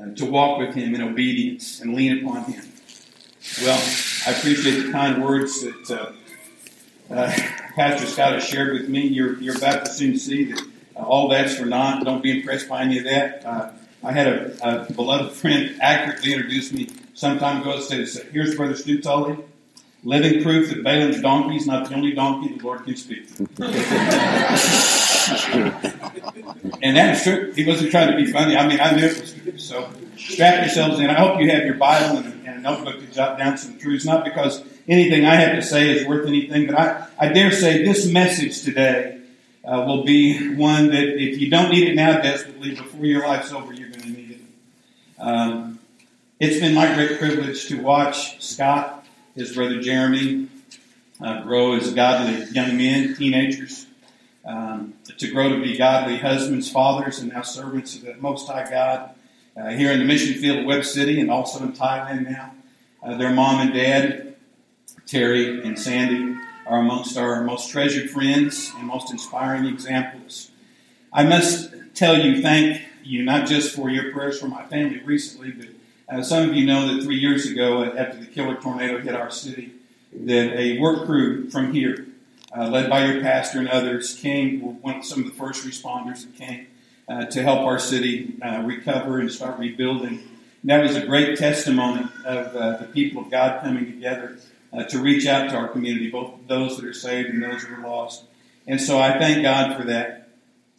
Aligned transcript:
uh, 0.00 0.14
to 0.16 0.24
walk 0.24 0.58
with 0.58 0.74
Him 0.74 0.94
in 0.94 1.02
obedience 1.02 1.80
and 1.80 1.94
lean 1.94 2.24
upon 2.24 2.44
Him. 2.44 2.64
Well, 3.62 3.82
I 4.26 4.32
appreciate 4.32 4.86
the 4.86 4.92
kind 4.92 5.22
words 5.22 5.62
that 5.62 5.90
uh, 5.90 6.12
uh, 7.12 7.32
Pastor 7.74 8.06
Scott 8.06 8.34
has 8.34 8.44
shared 8.44 8.74
with 8.74 8.88
me. 8.88 9.06
You're, 9.06 9.40
you're 9.40 9.56
about 9.56 9.86
to 9.86 9.92
soon 9.92 10.18
see 10.18 10.52
that 10.52 10.62
uh, 10.96 11.02
all 11.02 11.28
that's 11.28 11.56
for 11.56 11.64
naught. 11.64 12.04
Don't 12.04 12.22
be 12.22 12.38
impressed 12.40 12.68
by 12.68 12.82
any 12.82 12.98
of 12.98 13.04
that. 13.04 13.44
Uh, 13.44 13.70
I 14.04 14.12
had 14.12 14.26
a, 14.28 14.86
a, 14.86 14.92
beloved 14.92 15.32
friend 15.32 15.76
accurately 15.80 16.32
introduce 16.32 16.72
me 16.72 16.88
some 17.14 17.38
time 17.38 17.62
ago. 17.62 17.80
Said, 17.80 18.06
"Here's 18.32 18.54
Brother 18.54 18.76
Stu 18.76 19.00
Tully, 19.00 19.38
living 20.04 20.42
proof 20.42 20.68
that 20.68 20.84
Balaam's 20.84 21.20
donkey 21.20 21.56
is 21.56 21.66
not 21.66 21.88
the 21.88 21.96
only 21.96 22.12
donkey 22.12 22.56
the 22.56 22.64
Lord 22.64 22.84
can 22.84 22.96
speak 22.96 23.34
to." 23.36 23.48
and 26.82 26.96
that's 26.96 27.24
true. 27.24 27.52
He 27.52 27.64
wasn't 27.64 27.90
trying 27.90 28.10
to 28.10 28.16
be 28.16 28.30
funny. 28.30 28.56
I 28.56 28.66
mean, 28.66 28.80
I 28.80 28.94
knew 28.94 29.04
it 29.04 29.20
was 29.20 29.32
true. 29.32 29.58
So 29.58 29.90
strap 30.16 30.64
yourselves 30.64 30.98
in. 31.00 31.10
I 31.10 31.14
hope 31.14 31.40
you 31.40 31.50
have 31.50 31.64
your 31.64 31.74
Bible 31.74 32.18
and, 32.18 32.46
and 32.46 32.58
a 32.58 32.60
notebook 32.60 33.00
to 33.00 33.06
jot 33.06 33.38
down 33.38 33.58
some 33.58 33.78
truths. 33.78 34.04
Not 34.04 34.24
because 34.24 34.62
anything 34.86 35.24
I 35.24 35.34
have 35.36 35.56
to 35.56 35.62
say 35.62 35.90
is 35.90 36.06
worth 36.06 36.26
anything, 36.26 36.66
but 36.66 36.78
I, 36.78 37.06
I 37.18 37.28
dare 37.32 37.52
say 37.52 37.84
this 37.84 38.06
message 38.06 38.62
today 38.62 39.20
uh, 39.64 39.84
will 39.86 40.04
be 40.04 40.54
one 40.54 40.88
that 40.88 41.20
if 41.20 41.38
you 41.40 41.50
don't 41.50 41.70
need 41.70 41.88
it 41.88 41.94
now 41.94 42.20
desperately, 42.20 42.74
before 42.74 43.04
your 43.04 43.26
life's 43.26 43.52
over, 43.52 43.72
you're 43.72 43.90
going 43.90 44.02
to 44.02 44.08
need 44.08 44.30
it. 44.30 44.40
Um, 45.18 45.78
it's 46.40 46.60
been 46.60 46.74
my 46.74 46.94
great 46.94 47.18
privilege 47.18 47.66
to 47.66 47.82
watch 47.82 48.40
Scott, 48.42 49.04
his 49.34 49.54
brother 49.54 49.80
Jeremy, 49.80 50.48
uh, 51.20 51.42
grow 51.42 51.74
as 51.74 51.92
godly 51.92 52.44
young 52.52 52.76
men, 52.76 53.16
teenagers, 53.16 53.86
um, 54.48 54.94
to 55.18 55.30
grow 55.30 55.50
to 55.50 55.62
be 55.62 55.76
godly 55.76 56.16
husbands, 56.16 56.70
fathers, 56.70 57.18
and 57.18 57.32
now 57.32 57.42
servants 57.42 57.94
of 57.94 58.02
the 58.02 58.14
Most 58.14 58.48
High 58.48 58.68
God 58.68 59.10
uh, 59.56 59.68
here 59.68 59.92
in 59.92 59.98
the 59.98 60.04
mission 60.06 60.40
field 60.40 60.60
of 60.60 60.64
Webb 60.64 60.84
City 60.84 61.20
and 61.20 61.30
also 61.30 61.62
in 61.62 61.72
Thailand 61.72 62.28
now. 62.28 62.54
Uh, 63.02 63.16
their 63.16 63.30
mom 63.30 63.60
and 63.60 63.74
dad, 63.74 64.36
Terry 65.06 65.62
and 65.62 65.78
Sandy, 65.78 66.40
are 66.66 66.80
amongst 66.80 67.16
our 67.18 67.44
most 67.44 67.70
treasured 67.70 68.10
friends 68.10 68.72
and 68.76 68.86
most 68.86 69.10
inspiring 69.10 69.66
examples. 69.66 70.50
I 71.12 71.24
must 71.24 71.72
tell 71.94 72.18
you, 72.18 72.40
thank 72.40 72.82
you, 73.04 73.24
not 73.24 73.46
just 73.46 73.74
for 73.76 73.90
your 73.90 74.12
prayers 74.12 74.40
for 74.40 74.48
my 74.48 74.64
family 74.64 75.00
recently, 75.00 75.52
but 75.52 75.68
uh, 76.08 76.22
some 76.22 76.48
of 76.48 76.54
you 76.54 76.64
know 76.64 76.94
that 76.94 77.02
three 77.02 77.18
years 77.18 77.46
ago, 77.46 77.82
uh, 77.82 77.94
after 77.96 78.18
the 78.18 78.26
killer 78.26 78.54
tornado 78.54 78.98
hit 78.98 79.14
our 79.14 79.30
city, 79.30 79.72
that 80.12 80.58
a 80.58 80.78
work 80.78 81.04
crew 81.04 81.50
from 81.50 81.72
here, 81.72 82.07
uh, 82.56 82.68
led 82.68 82.88
by 82.88 83.06
your 83.06 83.20
pastor 83.20 83.58
and 83.58 83.68
others, 83.68 84.14
came, 84.14 84.60
one, 84.80 85.02
some 85.02 85.20
of 85.20 85.26
the 85.26 85.34
first 85.34 85.66
responders 85.66 86.22
that 86.22 86.34
came 86.36 86.66
uh, 87.08 87.26
to 87.26 87.42
help 87.42 87.60
our 87.60 87.78
city 87.78 88.36
uh, 88.42 88.62
recover 88.62 89.18
and 89.20 89.30
start 89.30 89.58
rebuilding. 89.58 90.20
And 90.62 90.70
that 90.70 90.82
was 90.82 90.96
a 90.96 91.06
great 91.06 91.38
testimony 91.38 92.06
of 92.24 92.56
uh, 92.56 92.76
the 92.78 92.86
people 92.86 93.22
of 93.22 93.30
God 93.30 93.62
coming 93.62 93.86
together 93.86 94.38
to 94.90 94.98
reach 94.98 95.26
out 95.26 95.48
to 95.48 95.56
our 95.56 95.68
community, 95.68 96.10
both 96.10 96.32
those 96.46 96.76
that 96.76 96.84
are 96.84 96.92
saved 96.92 97.30
and 97.30 97.42
those 97.42 97.62
that 97.62 97.72
are 97.72 97.82
lost. 97.82 98.24
And 98.66 98.80
so 98.80 98.98
I 98.98 99.18
thank 99.18 99.42
God 99.42 99.76
for 99.76 99.84
that. 99.84 100.28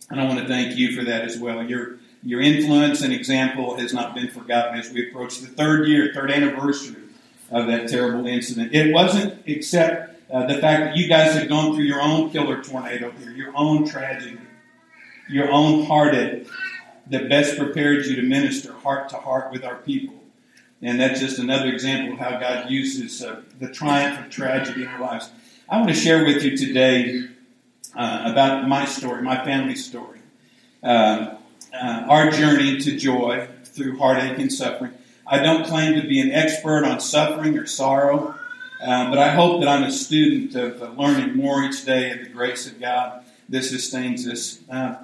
And 0.10 0.22
I 0.22 0.26
want 0.26 0.40
to 0.40 0.48
thank 0.48 0.78
you 0.78 0.96
for 0.96 1.04
that 1.06 1.24
as 1.24 1.38
well. 1.38 1.64
Your 1.64 1.98
your 2.24 2.42
influence 2.42 3.02
and 3.02 3.14
example 3.14 3.78
has 3.78 3.94
not 3.94 4.14
been 4.14 4.28
forgotten 4.28 4.78
as 4.78 4.92
we 4.92 5.10
approach 5.10 5.40
the 5.40 5.48
third 5.48 5.88
year, 5.88 6.12
third 6.14 6.32
anniversary 6.32 7.02
of 7.50 7.68
that 7.68 7.88
terrible 7.88 8.28
incident. 8.28 8.74
It 8.74 8.94
wasn't 8.94 9.42
except 9.46 10.09
uh, 10.32 10.46
the 10.46 10.60
fact 10.60 10.84
that 10.84 10.96
you 10.96 11.08
guys 11.08 11.34
have 11.34 11.50
gone 11.50 11.76
through 11.76 11.86
your 11.86 12.02
own 12.02 12.30
killer 12.30 12.64
tornado 12.64 13.12
here, 13.12 13.32
your 13.32 13.52
own 13.56 13.88
tragedy, 13.88 14.38
your 15.28 15.52
own 15.52 15.86
heartache 15.86 16.48
that 17.08 17.30
best 17.30 17.58
prepared 17.58 18.06
you 18.06 18.16
to 18.16 18.22
minister 18.22 18.74
heart 18.74 19.10
to 19.10 19.18
heart 19.18 19.52
with 19.52 19.64
our 19.64 19.76
people. 19.78 20.16
And 20.82 21.00
that's 21.00 21.20
just 21.20 21.40
another 21.40 21.68
example 21.68 22.14
of 22.14 22.20
how 22.20 22.40
God 22.40 22.70
uses 22.70 23.24
uh, 23.24 23.42
the 23.60 23.70
triumph 23.70 24.26
of 24.26 24.32
tragedy 24.32 24.84
in 24.84 24.88
our 24.88 25.00
lives. 25.00 25.30
I 25.68 25.78
want 25.78 25.90
to 25.90 25.96
share 25.96 26.24
with 26.24 26.44
you 26.44 26.56
today 26.56 27.28
uh, 27.96 28.24
about 28.26 28.68
my 28.68 28.86
story, 28.86 29.22
my 29.22 29.44
family's 29.44 29.86
story. 29.86 30.20
Uh, 30.82 31.36
uh, 31.74 32.06
our 32.08 32.32
journey 32.32 32.80
to 32.80 32.98
joy 32.98 33.48
through 33.64 33.98
heartache 33.98 34.40
and 34.40 34.52
suffering. 34.52 34.94
I 35.28 35.40
don't 35.40 35.66
claim 35.66 36.00
to 36.02 36.08
be 36.08 36.20
an 36.22 36.32
expert 36.32 36.86
on 36.86 37.00
suffering 37.00 37.58
or 37.58 37.66
sorrow, 37.66 38.39
um, 38.82 39.10
but 39.10 39.20
I 39.20 39.30
hope 39.30 39.62
that 39.62 39.70
I'm 39.70 39.84
a 39.84 39.92
student 39.92 40.56
of 40.56 40.82
uh, 40.82 41.02
learning 41.02 41.36
more 41.36 41.64
each 41.64 41.86
day 41.86 42.12
of 42.12 42.20
the 42.20 42.30
grace 42.30 42.68
of 42.68 42.80
God 42.80 43.24
that 43.50 43.64
sustains 43.64 44.28
us. 44.28 44.60
Uh, 44.70 44.96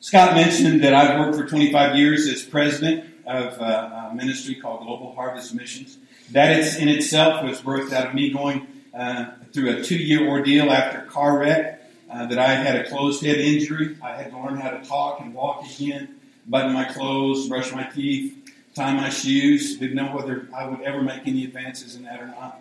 Scott 0.00 0.34
mentioned 0.34 0.82
that 0.82 0.94
I've 0.94 1.18
worked 1.18 1.36
for 1.36 1.46
25 1.46 1.96
years 1.96 2.26
as 2.26 2.42
president 2.42 3.04
of 3.26 3.60
a 3.60 4.12
ministry 4.14 4.54
called 4.54 4.84
Global 4.84 5.14
Harvest 5.14 5.54
Missions. 5.54 5.98
That 6.32 6.50
in 6.78 6.88
itself 6.88 7.44
was 7.44 7.60
birthed 7.60 7.92
out 7.92 8.08
of 8.08 8.14
me 8.14 8.32
going 8.32 8.66
uh, 8.94 9.32
through 9.52 9.76
a 9.76 9.82
two-year 9.82 10.28
ordeal 10.28 10.70
after 10.70 11.02
car 11.02 11.38
wreck 11.38 11.82
uh, 12.10 12.26
that 12.26 12.38
I 12.38 12.54
had 12.54 12.76
a 12.76 12.88
closed 12.88 13.24
head 13.24 13.36
injury. 13.36 13.96
I 14.02 14.12
had 14.16 14.30
to 14.30 14.38
learn 14.38 14.56
how 14.56 14.70
to 14.70 14.84
talk 14.84 15.20
and 15.20 15.34
walk 15.34 15.64
again, 15.64 16.20
button 16.46 16.72
my 16.72 16.84
clothes, 16.84 17.48
brush 17.48 17.72
my 17.72 17.84
teeth, 17.84 18.36
tie 18.74 18.94
my 18.94 19.10
shoes. 19.10 19.78
Didn't 19.78 19.96
know 19.96 20.14
whether 20.14 20.48
I 20.54 20.66
would 20.66 20.80
ever 20.80 21.02
make 21.02 21.26
any 21.26 21.44
advances 21.44 21.94
in 21.94 22.04
that 22.04 22.20
or 22.20 22.26
not. 22.26 22.60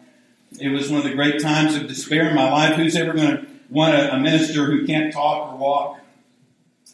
It 0.58 0.70
was 0.70 0.90
one 0.90 1.00
of 1.00 1.04
the 1.06 1.14
great 1.14 1.42
times 1.42 1.76
of 1.76 1.88
despair 1.88 2.30
in 2.30 2.36
my 2.36 2.50
life. 2.50 2.76
Who's 2.76 2.96
ever 2.96 3.14
going 3.14 3.38
to 3.38 3.48
want 3.70 3.94
a, 3.94 4.16
a, 4.16 4.20
minister 4.20 4.66
who 4.66 4.86
can't 4.86 5.14
talk 5.14 5.54
or 5.54 5.58
walk? 5.58 6.00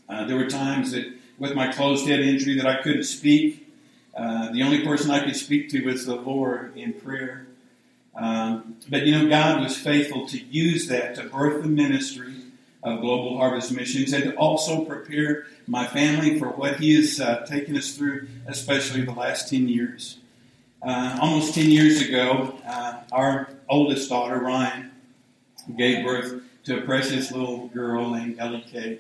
Uh, 0.10 0.26
there 0.26 0.36
were 0.36 0.48
times 0.48 0.92
that 0.92 1.06
with 1.40 1.54
my 1.54 1.72
closed 1.72 2.08
head 2.08 2.20
injury 2.20 2.58
that 2.58 2.68
I 2.68 2.82
couldn't 2.82 3.04
speak. 3.04 3.68
Uh, 4.16 4.52
the 4.52 4.64
only 4.64 4.84
person 4.84 5.12
I 5.12 5.24
could 5.24 5.36
speak 5.36 5.70
to 5.70 5.86
was 5.86 6.06
the 6.06 6.16
Lord 6.16 6.78
in 6.78 6.94
prayer. 6.94 7.48
Um, 8.16 8.78
but 8.90 9.06
you 9.06 9.18
know, 9.18 9.30
God 9.30 9.62
was 9.62 9.78
faithful 9.78 10.28
to 10.28 10.38
use 10.38 10.88
that 10.88 11.16
to 11.16 11.24
birth 11.24 11.64
the 11.64 11.70
ministry 11.70 12.34
of 12.84 13.02
Global 13.02 13.38
Harvest 13.38 13.72
Missions 13.72 14.14
and 14.14 14.26
to 14.26 14.36
also 14.36 14.86
prepare 14.86 15.48
my 15.68 15.88
family 15.88 16.40
for 16.40 16.50
what 16.50 16.80
He 16.80 16.96
has 16.96 17.20
uh, 17.20 17.46
taken 17.46 17.76
us 17.76 17.96
through, 17.98 18.28
especially 18.48 19.02
the 19.02 19.12
last 19.12 19.50
10 19.50 19.68
years. 19.68 20.20
Uh, 20.86 21.18
almost 21.20 21.56
10 21.56 21.72
years 21.72 22.00
ago, 22.00 22.56
uh, 22.68 23.00
our 23.12 23.50
oldest 23.68 24.08
daughter, 24.08 24.40
Ryan, 24.40 24.92
gave 25.76 26.06
birth 26.06 26.44
to 26.66 26.78
a 26.78 26.82
precious 26.82 27.32
little 27.32 27.70
girl 27.70 28.12
named 28.12 28.38
Ellie 28.38 28.64
Kay. 28.72 29.00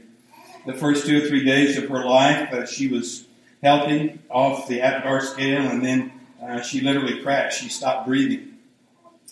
The 0.65 0.73
first 0.73 1.05
two 1.05 1.23
or 1.23 1.27
three 1.27 1.45
days 1.45 1.77
of 1.77 1.87
her 1.89 2.03
life, 2.03 2.51
uh, 2.51 2.65
she 2.65 2.87
was 2.87 3.25
healthy, 3.61 4.19
off 4.31 4.67
the 4.67 4.81
Apgar 4.81 5.21
scale, 5.21 5.61
and 5.61 5.85
then 5.85 6.11
uh, 6.41 6.61
she 6.61 6.81
literally 6.81 7.21
crashed. 7.21 7.61
She 7.61 7.69
stopped 7.69 8.07
breathing. 8.07 8.57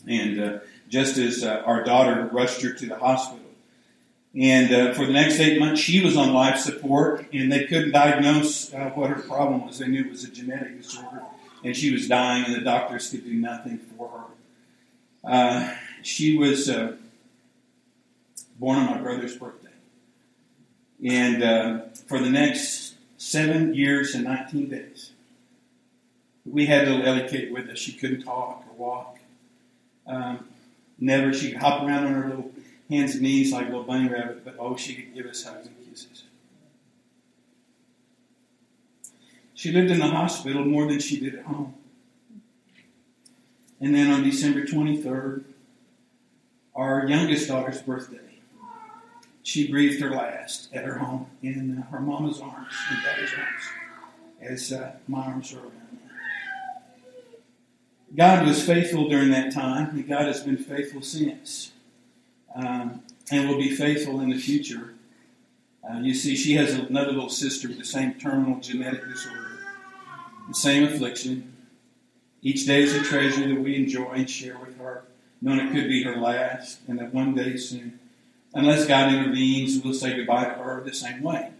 And 0.07 0.39
uh, 0.39 0.59
just 0.89 1.17
as 1.17 1.43
our 1.43 1.83
daughter 1.83 2.29
rushed 2.31 2.61
her 2.61 2.71
to 2.71 2.85
the 2.85 2.99
hospital, 2.99 3.43
and 4.35 4.73
uh, 4.73 4.93
for 4.93 5.05
the 5.07 5.13
next 5.13 5.39
eight 5.39 5.59
months, 5.59 5.81
she 5.81 6.03
was 6.03 6.17
on 6.17 6.33
life 6.33 6.57
support, 6.57 7.25
and 7.33 7.51
they 7.51 7.65
couldn't 7.65 7.91
diagnose 7.91 8.73
uh, 8.73 8.91
what 8.95 9.09
her 9.09 9.21
problem 9.21 9.65
was. 9.65 9.79
They 9.79 9.87
knew 9.87 10.01
it 10.01 10.09
was 10.09 10.23
a 10.23 10.31
genetic 10.31 10.81
disorder, 10.81 11.23
and 11.63 11.75
she 11.75 11.91
was 11.91 12.07
dying, 12.07 12.45
and 12.45 12.55
the 12.55 12.61
doctors 12.61 13.09
could 13.09 13.23
do 13.23 13.33
nothing 13.33 13.77
for 13.77 14.09
her. 14.09 15.29
Uh, 15.29 15.73
she 16.01 16.37
was 16.37 16.69
uh, 16.69 16.95
born 18.59 18.79
on 18.79 18.85
my 18.87 18.97
brother's 18.97 19.37
birthday. 19.37 19.69
And 21.05 21.43
uh, 21.43 21.81
for 22.07 22.19
the 22.19 22.29
next 22.29 22.95
seven 23.17 23.73
years 23.73 24.15
and 24.15 24.23
19 24.23 24.69
days, 24.69 25.11
we 26.45 26.65
had 26.65 26.87
little 26.87 27.05
Ellie 27.05 27.27
Kate 27.27 27.51
with 27.51 27.69
us. 27.69 27.79
She 27.79 27.93
couldn't 27.93 28.23
talk 28.23 28.65
or 28.69 28.75
walk. 28.75 29.19
Um, 30.05 30.47
never, 30.99 31.33
she 31.33 31.51
could 31.51 31.61
hop 31.61 31.83
around 31.83 32.05
on 32.05 32.13
her 32.13 32.27
little 32.27 32.51
hands 32.89 33.13
and 33.13 33.23
knees 33.23 33.53
like 33.53 33.65
a 33.65 33.69
little 33.69 33.83
bunny 33.83 34.09
rabbit, 34.09 34.43
but 34.43 34.55
oh, 34.59 34.75
she 34.75 34.95
could 34.95 35.13
give 35.13 35.25
us 35.25 35.43
hugs 35.43 35.67
and 35.67 35.82
She 39.63 39.71
lived 39.71 39.91
in 39.91 39.99
the 39.99 40.07
hospital 40.07 40.65
more 40.65 40.87
than 40.87 40.99
she 40.99 41.17
did 41.21 41.35
at 41.35 41.45
home. 41.45 41.73
And 43.79 43.95
then 43.95 44.11
on 44.11 44.21
December 44.21 44.65
23rd, 44.65 45.45
our 46.75 47.07
youngest 47.07 47.47
daughter's 47.47 47.81
birthday, 47.81 48.41
she 49.41 49.71
breathed 49.71 50.01
her 50.01 50.09
last 50.09 50.67
at 50.73 50.83
her 50.83 50.97
home 50.97 51.27
in 51.41 51.77
her 51.91 52.01
mama's 52.01 52.41
arms, 52.41 52.73
in 52.91 53.03
daddy's 53.03 53.29
arms, 53.37 53.63
as 54.41 54.73
uh, 54.73 54.91
my 55.07 55.27
arms 55.27 55.53
were 55.53 55.61
around 55.61 55.71
her. 55.71 57.37
God 58.17 58.45
was 58.45 58.61
faithful 58.65 59.07
during 59.07 59.29
that 59.29 59.53
time, 59.53 59.91
and 59.91 60.05
God 60.05 60.23
has 60.23 60.41
been 60.41 60.57
faithful 60.57 61.01
since 61.01 61.71
um, 62.53 63.01
and 63.31 63.47
will 63.47 63.57
be 63.57 63.73
faithful 63.73 64.19
in 64.19 64.29
the 64.29 64.37
future. 64.37 64.93
Uh, 65.89 65.99
you 65.99 66.13
see, 66.13 66.35
she 66.35 66.55
has 66.55 66.73
another 66.73 67.13
little 67.13 67.29
sister 67.29 67.69
with 67.69 67.77
the 67.77 67.85
same 67.85 68.15
terminal 68.15 68.59
genetic 68.59 69.07
disorder, 69.07 69.52
the 70.47 70.53
same 70.53 70.83
affliction. 70.83 71.53
Each 72.41 72.65
day 72.65 72.81
is 72.81 72.93
a 72.93 73.03
treasure 73.03 73.47
that 73.47 73.61
we 73.61 73.75
enjoy 73.75 74.11
and 74.11 74.29
share 74.29 74.57
with 74.57 74.77
her, 74.77 75.05
knowing 75.41 75.59
it 75.59 75.71
could 75.71 75.87
be 75.87 76.03
her 76.03 76.17
last, 76.17 76.79
and 76.87 76.99
that 76.99 77.13
one 77.13 77.33
day 77.33 77.55
soon, 77.55 77.99
unless 78.53 78.85
God 78.85 79.13
intervenes, 79.13 79.81
we'll 79.83 79.93
say 79.93 80.15
goodbye 80.15 80.45
to 80.45 80.55
her 80.55 80.83
the 80.83 80.93
same 80.93 81.21
way. 81.21 81.51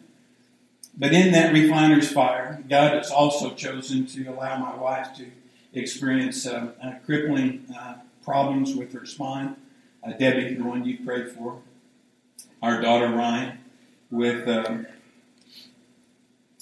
But 0.98 1.14
in 1.14 1.32
that 1.32 1.54
refiner's 1.54 2.12
fire, 2.12 2.64
God 2.70 2.94
has 2.94 3.10
also 3.10 3.54
chosen 3.56 4.06
to 4.08 4.28
allow 4.28 4.58
my 4.60 4.76
wife 4.76 5.16
to 5.16 5.26
experience 5.74 6.46
uh, 6.46 6.72
uh, 6.82 6.94
crippling 7.06 7.66
uh, 7.76 7.96
problems 8.24 8.76
with 8.76 8.94
her 8.94 9.06
spine. 9.06 9.56
Uh, 10.04 10.12
Debbie, 10.12 10.54
the 10.54 10.64
one 10.64 10.86
you 10.86 11.04
prayed 11.04 11.32
for, 11.32 11.62
our 12.62 12.82
daughter 12.82 13.08
Ryan, 13.08 13.58
with 14.12 14.48
um, 14.48 14.86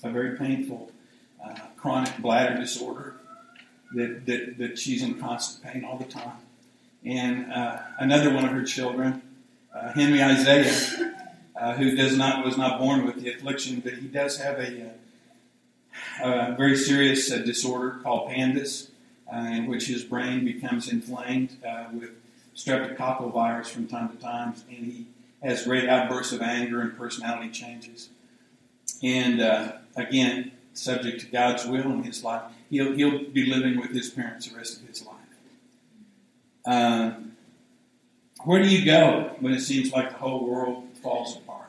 a 0.03 0.09
very 0.09 0.37
painful 0.37 0.90
chronic 1.81 2.17
bladder 2.19 2.59
disorder 2.59 3.15
that, 3.93 4.25
that, 4.25 4.57
that 4.57 4.79
she's 4.79 5.01
in 5.03 5.19
constant 5.19 5.63
pain 5.63 5.83
all 5.83 5.97
the 5.97 6.05
time. 6.05 6.37
And 7.03 7.51
uh, 7.51 7.79
another 7.97 8.31
one 8.33 8.45
of 8.45 8.51
her 8.51 8.63
children, 8.63 9.21
Henry 9.95 10.21
Isaiah, 10.21 11.13
uh, 11.61 11.75
who 11.75 11.95
does 11.95 12.17
not 12.17 12.43
was 12.43 12.57
not 12.57 12.79
born 12.79 13.05
with 13.05 13.21
the 13.21 13.31
affliction, 13.31 13.81
but 13.81 13.93
he 13.93 14.07
does 14.07 14.37
have 14.37 14.57
a, 14.57 14.89
uh, 16.23 16.51
a 16.51 16.55
very 16.55 16.75
serious 16.75 17.31
uh, 17.31 17.37
disorder 17.37 17.99
called 18.01 18.29
PANDAS, 18.29 18.89
uh, 19.31 19.37
in 19.37 19.67
which 19.67 19.85
his 19.85 20.03
brain 20.03 20.43
becomes 20.43 20.91
inflamed 20.91 21.57
uh, 21.63 21.85
with 21.93 22.11
streptococcal 22.55 23.31
virus 23.31 23.69
from 23.69 23.87
time 23.87 24.09
to 24.09 24.15
time, 24.17 24.55
and 24.69 24.85
he 24.85 25.05
has 25.43 25.63
great 25.63 25.87
outbursts 25.87 26.33
of 26.33 26.41
anger 26.41 26.81
and 26.81 26.97
personality 26.97 27.49
changes. 27.49 28.09
And 29.03 29.41
again, 29.95 30.51
subject 30.73 31.21
to 31.21 31.27
God's 31.27 31.65
will 31.65 31.91
in 31.91 32.03
his 32.03 32.23
life, 32.23 32.43
he'll 32.69 32.93
he'll 32.93 33.25
be 33.29 33.45
living 33.45 33.79
with 33.79 33.91
his 33.91 34.09
parents 34.09 34.47
the 34.47 34.57
rest 34.57 34.81
of 34.81 34.87
his 34.87 35.05
life. 35.05 35.15
Um, 36.65 37.35
where 38.43 38.61
do 38.61 38.69
you 38.69 38.85
go 38.85 39.35
when 39.39 39.53
it 39.53 39.61
seems 39.61 39.91
like 39.91 40.09
the 40.09 40.17
whole 40.17 40.45
world 40.45 40.87
falls 41.01 41.37
apart? 41.37 41.61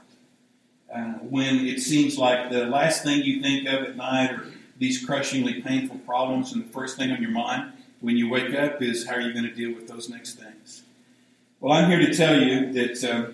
uh, 0.94 1.14
when 1.28 1.66
it 1.66 1.80
seems 1.80 2.18
like 2.18 2.50
the 2.50 2.66
last 2.66 3.02
thing 3.02 3.22
you 3.22 3.40
think 3.40 3.66
of 3.66 3.82
at 3.82 3.96
night 3.96 4.30
are 4.30 4.46
these 4.78 5.04
crushingly 5.04 5.62
painful 5.62 5.98
problems, 5.98 6.52
and 6.52 6.64
the 6.64 6.68
first 6.68 6.96
thing 6.96 7.10
on 7.10 7.22
your 7.22 7.30
mind 7.30 7.72
when 8.00 8.16
you 8.16 8.28
wake 8.28 8.54
up 8.54 8.82
is 8.82 9.06
how 9.06 9.14
are 9.14 9.20
you 9.20 9.32
going 9.32 9.44
to 9.44 9.54
deal 9.54 9.74
with 9.74 9.88
those 9.88 10.08
next 10.08 10.34
things? 10.34 10.82
Well, 11.60 11.72
I'm 11.72 11.88
here 11.88 12.00
to 12.00 12.14
tell 12.14 12.40
you 12.40 12.72
that 12.72 13.04
uh, 13.04 13.30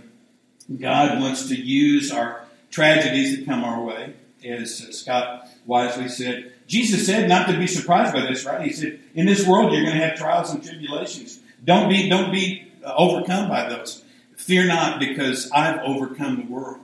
God 0.78 1.20
wants 1.20 1.48
to 1.48 1.56
use 1.56 2.12
our 2.12 2.44
tragedies 2.70 3.36
that 3.36 3.46
come 3.46 3.64
our 3.64 3.82
way, 3.82 4.14
as 4.44 4.86
uh, 4.86 4.92
Scott 4.92 5.48
wisely 5.66 6.08
said. 6.08 6.52
Jesus 6.66 7.06
said 7.06 7.28
not 7.28 7.48
to 7.48 7.58
be 7.58 7.66
surprised 7.66 8.12
by 8.12 8.22
this, 8.22 8.44
right? 8.44 8.62
He 8.66 8.72
said, 8.72 9.00
"In 9.14 9.26
this 9.26 9.46
world, 9.46 9.72
you're 9.72 9.82
going 9.82 9.96
to 9.96 10.04
have 10.04 10.18
trials 10.18 10.50
and 10.50 10.62
tribulations. 10.62 11.40
Don't 11.64 11.88
be, 11.88 12.08
don't 12.08 12.30
be 12.30 12.70
uh, 12.84 12.94
overcome 12.96 13.48
by 13.48 13.68
those. 13.68 14.04
Fear 14.36 14.66
not, 14.66 15.00
because 15.00 15.50
I've 15.52 15.80
overcome 15.80 16.36
the 16.36 16.52
world." 16.52 16.80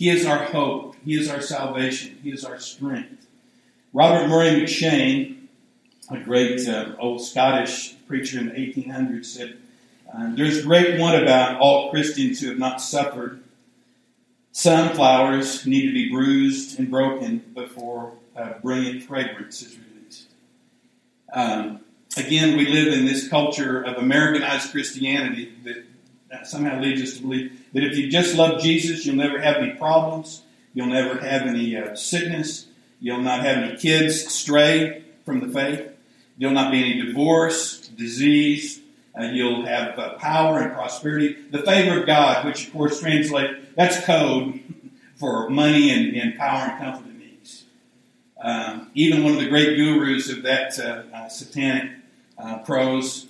He 0.00 0.08
is 0.08 0.24
our 0.24 0.44
hope. 0.44 0.96
He 1.04 1.12
is 1.14 1.28
our 1.28 1.42
salvation. 1.42 2.18
He 2.22 2.30
is 2.30 2.42
our 2.42 2.58
strength. 2.58 3.26
Robert 3.92 4.28
Murray 4.28 4.62
M'Cheyne, 4.62 5.46
a 6.10 6.18
great 6.20 6.66
uh, 6.66 6.94
old 6.98 7.22
Scottish 7.22 7.96
preacher 8.06 8.38
in 8.38 8.46
the 8.46 8.52
1800s, 8.52 9.26
said, 9.26 9.58
uh, 10.10 10.34
There's 10.34 10.64
great 10.64 10.98
one 10.98 11.22
about 11.22 11.60
all 11.60 11.90
Christians 11.90 12.40
who 12.40 12.48
have 12.48 12.58
not 12.58 12.80
suffered. 12.80 13.42
Some 14.52 14.94
flowers 14.94 15.64
need 15.66 15.86
to 15.86 15.92
be 15.92 16.10
bruised 16.10 16.78
and 16.78 16.90
broken 16.90 17.38
before 17.54 18.12
a 18.34 18.58
brilliant 18.60 19.04
fragrance 19.04 19.62
is 19.62 19.78
released. 19.78 20.28
Um, 21.32 21.80
again, 22.16 22.56
we 22.56 22.66
live 22.66 22.92
in 22.92 23.04
this 23.04 23.28
culture 23.28 23.80
of 23.82 23.96
Americanized 23.96 24.72
Christianity 24.72 25.54
that 25.64 25.84
that 26.30 26.46
somehow 26.46 26.80
leads 26.80 27.02
us 27.02 27.16
to 27.16 27.22
believe 27.22 27.60
that 27.72 27.82
if 27.82 27.96
you 27.96 28.08
just 28.08 28.36
love 28.36 28.62
Jesus, 28.62 29.04
you'll 29.04 29.16
never 29.16 29.40
have 29.40 29.56
any 29.56 29.72
problems, 29.72 30.42
you'll 30.74 30.86
never 30.86 31.18
have 31.18 31.42
any 31.42 31.76
uh, 31.76 31.94
sickness, 31.96 32.66
you'll 33.00 33.20
not 33.20 33.40
have 33.40 33.58
any 33.58 33.76
kids 33.76 34.26
stray 34.32 35.02
from 35.24 35.40
the 35.40 35.48
faith, 35.48 35.90
there'll 36.38 36.54
not 36.54 36.70
be 36.70 36.78
any 36.78 37.04
divorce, 37.04 37.88
disease, 37.88 38.79
uh, 39.20 39.24
you'll 39.24 39.64
have 39.66 39.98
uh, 39.98 40.14
power 40.14 40.60
and 40.60 40.72
prosperity. 40.72 41.36
The 41.50 41.62
favor 41.62 42.00
of 42.00 42.06
God, 42.06 42.46
which 42.46 42.66
of 42.66 42.72
course 42.72 43.00
translates, 43.00 43.54
that's 43.76 44.04
code 44.04 44.60
for 45.16 45.50
money 45.50 45.90
and, 45.90 46.16
and 46.16 46.38
power 46.38 46.70
and 46.70 46.78
comfort 46.78 47.06
and 47.06 47.22
ease. 47.22 47.64
Um, 48.42 48.90
even 48.94 49.24
one 49.24 49.34
of 49.34 49.40
the 49.40 49.48
great 49.48 49.76
gurus 49.76 50.30
of 50.30 50.42
that 50.42 50.78
uh, 50.78 51.02
uh, 51.14 51.28
satanic 51.28 51.92
uh, 52.38 52.58
prose 52.58 53.26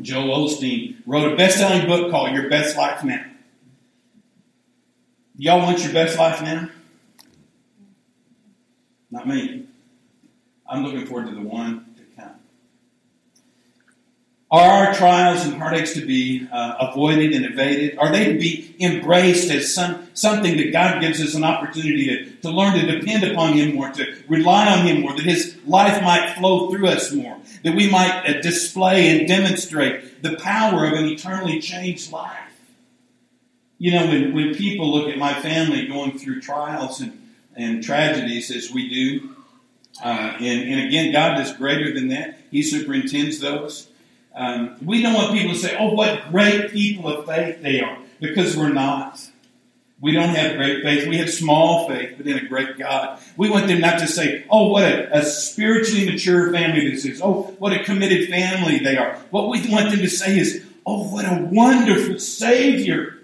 Joel 0.00 0.48
Osteen 0.48 0.96
wrote 1.06 1.32
a 1.32 1.36
best-selling 1.36 1.86
book 1.86 2.10
called 2.10 2.32
Your 2.32 2.48
Best 2.48 2.76
Life 2.76 3.04
Now. 3.04 3.24
Y'all 5.36 5.58
want 5.60 5.82
your 5.82 5.92
best 5.92 6.16
life 6.16 6.40
now? 6.42 6.68
Not 9.10 9.26
me. 9.26 9.66
I'm 10.68 10.84
looking 10.84 11.06
forward 11.06 11.26
to 11.26 11.34
the 11.34 11.40
one. 11.40 11.83
Are 14.54 14.86
our 14.86 14.94
trials 14.94 15.44
and 15.44 15.56
heartaches 15.56 15.94
to 15.94 16.06
be 16.06 16.46
uh, 16.52 16.76
avoided 16.78 17.32
and 17.32 17.44
evaded? 17.44 17.98
Are 17.98 18.12
they 18.12 18.32
to 18.32 18.38
be 18.38 18.76
embraced 18.78 19.50
as 19.50 19.74
some, 19.74 20.06
something 20.14 20.56
that 20.58 20.70
God 20.70 21.00
gives 21.00 21.20
us 21.20 21.34
an 21.34 21.42
opportunity 21.42 22.06
to, 22.06 22.30
to 22.42 22.50
learn 22.50 22.78
to 22.78 22.86
depend 22.86 23.24
upon 23.24 23.54
Him 23.54 23.74
more, 23.74 23.90
to 23.90 24.16
rely 24.28 24.68
on 24.68 24.86
Him 24.86 25.00
more, 25.00 25.12
that 25.16 25.24
His 25.24 25.56
life 25.66 26.00
might 26.04 26.36
flow 26.36 26.70
through 26.70 26.86
us 26.86 27.10
more, 27.10 27.36
that 27.64 27.74
we 27.74 27.90
might 27.90 28.28
uh, 28.28 28.40
display 28.42 29.18
and 29.18 29.26
demonstrate 29.26 30.22
the 30.22 30.36
power 30.36 30.86
of 30.86 30.92
an 30.92 31.06
eternally 31.06 31.58
changed 31.58 32.12
life? 32.12 32.38
You 33.78 33.90
know, 33.90 34.06
when, 34.06 34.34
when 34.34 34.54
people 34.54 34.88
look 34.88 35.08
at 35.08 35.18
my 35.18 35.34
family 35.34 35.88
going 35.88 36.16
through 36.16 36.42
trials 36.42 37.00
and, 37.00 37.28
and 37.56 37.82
tragedies 37.82 38.52
as 38.52 38.70
we 38.70 38.88
do, 38.88 39.34
uh, 40.04 40.36
and, 40.38 40.72
and 40.72 40.86
again, 40.86 41.10
God 41.10 41.40
is 41.40 41.50
greater 41.54 41.92
than 41.92 42.06
that. 42.10 42.38
He 42.52 42.62
superintends 42.62 43.40
those. 43.40 43.88
Um, 44.34 44.76
we 44.84 45.02
don't 45.02 45.14
want 45.14 45.32
people 45.32 45.52
to 45.52 45.58
say, 45.58 45.76
oh, 45.78 45.94
what 45.94 46.30
great 46.30 46.72
people 46.72 47.08
of 47.08 47.26
faith 47.26 47.62
they 47.62 47.80
are, 47.80 47.98
because 48.20 48.56
we're 48.56 48.72
not. 48.72 49.20
We 50.00 50.12
don't 50.12 50.30
have 50.30 50.56
great 50.56 50.82
faith. 50.82 51.08
We 51.08 51.18
have 51.18 51.30
small 51.30 51.88
faith, 51.88 52.14
but 52.16 52.26
in 52.26 52.36
a 52.36 52.46
great 52.46 52.76
God. 52.76 53.20
We 53.36 53.48
want 53.48 53.68
them 53.68 53.80
not 53.80 54.00
to 54.00 54.06
say, 54.06 54.44
oh, 54.50 54.68
what 54.68 54.82
a, 54.82 55.18
a, 55.18 55.22
spiritually 55.22 56.04
mature 56.04 56.52
family 56.52 56.90
this 56.90 57.04
is. 57.04 57.22
Oh, 57.22 57.54
what 57.58 57.72
a 57.72 57.84
committed 57.84 58.28
family 58.28 58.80
they 58.80 58.96
are. 58.96 59.16
What 59.30 59.48
we 59.48 59.66
want 59.70 59.90
them 59.90 60.00
to 60.00 60.10
say 60.10 60.38
is, 60.38 60.64
oh, 60.84 61.08
what 61.08 61.24
a 61.24 61.48
wonderful 61.50 62.18
Savior 62.18 63.18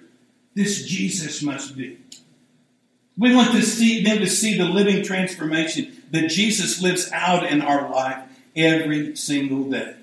this 0.54 0.86
Jesus 0.86 1.42
must 1.42 1.76
be. 1.76 1.98
We 3.18 3.34
want 3.34 3.50
to 3.50 3.62
see 3.62 4.02
them 4.02 4.18
to 4.18 4.26
see 4.26 4.56
the 4.56 4.64
living 4.64 5.04
transformation 5.04 6.02
that 6.12 6.28
Jesus 6.28 6.80
lives 6.80 7.10
out 7.12 7.44
in 7.44 7.60
our 7.60 7.90
life 7.90 8.24
every 8.56 9.16
single 9.16 9.64
day. 9.70 9.96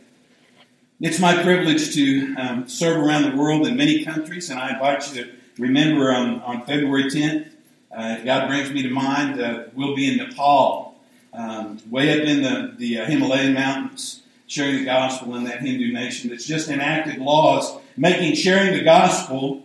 It's 1.00 1.20
my 1.20 1.44
privilege 1.44 1.94
to 1.94 2.36
um, 2.38 2.68
serve 2.68 2.98
around 2.98 3.30
the 3.30 3.38
world 3.38 3.68
in 3.68 3.78
many 3.78 4.04
countries, 4.04 4.50
and 4.50 4.60
I 4.60 4.74
invite 4.74 5.08
you 5.14 5.24
to 5.24 5.32
remember 5.60 6.12
on, 6.12 6.42
on 6.42 6.66
February 6.66 7.04
10th, 7.04 7.52
uh, 7.96 8.24
God 8.24 8.48
brings 8.48 8.72
me 8.72 8.82
to 8.82 8.90
mind, 8.90 9.40
uh, 9.40 9.66
we'll 9.76 9.96
be 9.96 10.12
in 10.12 10.18
Nepal, 10.18 10.96
um, 11.34 11.80
way 11.92 12.20
up 12.20 12.28
in 12.28 12.42
the, 12.42 12.74
the 12.78 13.00
uh, 13.00 13.06
Himalayan 13.06 13.54
mountains, 13.54 14.24
sharing 14.48 14.78
the 14.78 14.86
gospel 14.86 15.36
in 15.36 15.44
that 15.44 15.62
Hindu 15.62 15.94
nation 15.94 16.32
that's 16.32 16.46
just 16.46 16.68
enacted 16.68 17.20
laws 17.20 17.78
making 17.96 18.36
sharing 18.36 18.74
the 18.74 18.84
gospel 18.84 19.64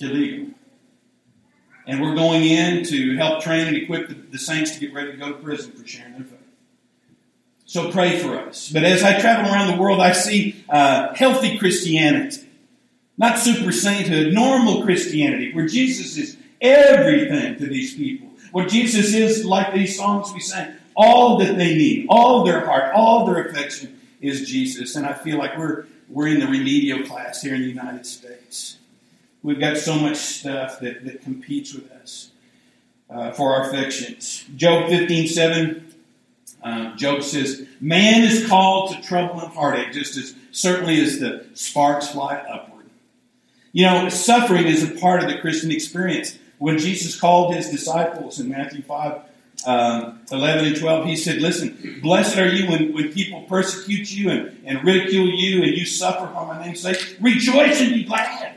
illegal. 0.00 0.52
And 1.86 2.00
we're 2.00 2.14
going 2.16 2.42
in 2.42 2.84
to 2.86 3.16
help 3.16 3.42
train 3.42 3.68
and 3.68 3.76
equip 3.76 4.08
the, 4.08 4.14
the 4.14 4.38
saints 4.38 4.72
to 4.72 4.80
get 4.80 4.94
ready 4.94 5.12
to 5.12 5.16
go 5.16 5.28
to 5.28 5.38
prison 5.38 5.72
for 5.72 5.86
sharing 5.86 6.12
their 6.12 6.24
faith. 6.24 6.41
So 7.72 7.90
pray 7.90 8.18
for 8.18 8.38
us. 8.38 8.68
But 8.70 8.84
as 8.84 9.02
I 9.02 9.18
travel 9.18 9.50
around 9.50 9.74
the 9.74 9.80
world, 9.80 9.98
I 9.98 10.12
see 10.12 10.62
uh, 10.68 11.14
healthy 11.14 11.56
Christianity, 11.56 12.46
not 13.16 13.38
super 13.38 13.72
sainthood, 13.72 14.34
normal 14.34 14.82
Christianity, 14.82 15.54
where 15.54 15.66
Jesus 15.66 16.18
is 16.18 16.36
everything 16.60 17.56
to 17.56 17.66
these 17.66 17.94
people. 17.94 18.28
Where 18.50 18.66
Jesus 18.66 19.14
is, 19.14 19.46
like 19.46 19.72
these 19.72 19.96
songs 19.96 20.34
we 20.34 20.40
sang, 20.40 20.74
all 20.94 21.38
that 21.38 21.56
they 21.56 21.74
need, 21.74 22.08
all 22.10 22.44
their 22.44 22.66
heart, 22.66 22.92
all 22.94 23.24
their 23.24 23.46
affection 23.46 23.98
is 24.20 24.46
Jesus. 24.46 24.94
And 24.94 25.06
I 25.06 25.14
feel 25.14 25.38
like 25.38 25.56
we're, 25.56 25.86
we're 26.10 26.28
in 26.28 26.40
the 26.40 26.48
remedial 26.48 27.06
class 27.06 27.40
here 27.40 27.54
in 27.54 27.62
the 27.62 27.68
United 27.68 28.04
States. 28.04 28.76
We've 29.42 29.58
got 29.58 29.78
so 29.78 29.94
much 29.94 30.18
stuff 30.18 30.78
that, 30.80 31.06
that 31.06 31.22
competes 31.22 31.72
with 31.72 31.90
us 31.90 32.32
uh, 33.08 33.30
for 33.30 33.54
our 33.54 33.70
affections. 33.70 34.44
Job 34.56 34.90
15 34.90 35.26
7 35.26 35.91
uh, 36.62 36.94
Job 36.96 37.22
says, 37.22 37.66
Man 37.80 38.22
is 38.22 38.46
called 38.46 38.94
to 38.94 39.02
trouble 39.02 39.40
and 39.40 39.52
heartache 39.52 39.92
just 39.92 40.16
as 40.16 40.34
certainly 40.52 41.00
as 41.00 41.18
the 41.18 41.46
sparks 41.54 42.10
fly 42.10 42.36
upward. 42.36 42.86
You 43.72 43.86
know, 43.86 44.08
suffering 44.08 44.66
is 44.66 44.88
a 44.88 45.00
part 45.00 45.22
of 45.22 45.30
the 45.30 45.38
Christian 45.38 45.70
experience. 45.70 46.38
When 46.58 46.78
Jesus 46.78 47.18
called 47.18 47.54
his 47.54 47.70
disciples 47.70 48.38
in 48.38 48.48
Matthew 48.48 48.82
5, 48.82 49.22
um, 49.66 50.20
11 50.30 50.64
and 50.66 50.76
12, 50.76 51.06
he 51.06 51.16
said, 51.16 51.40
Listen, 51.40 52.00
blessed 52.02 52.38
are 52.38 52.48
you 52.48 52.68
when, 52.68 52.92
when 52.92 53.12
people 53.12 53.42
persecute 53.42 54.10
you 54.12 54.30
and, 54.30 54.58
and 54.64 54.84
ridicule 54.84 55.28
you 55.28 55.62
and 55.62 55.72
you 55.72 55.86
suffer 55.86 56.26
for 56.32 56.46
my 56.46 56.64
name's 56.64 56.80
sake. 56.80 57.16
Rejoice 57.20 57.80
and 57.80 57.94
be 57.94 58.04
glad. 58.04 58.56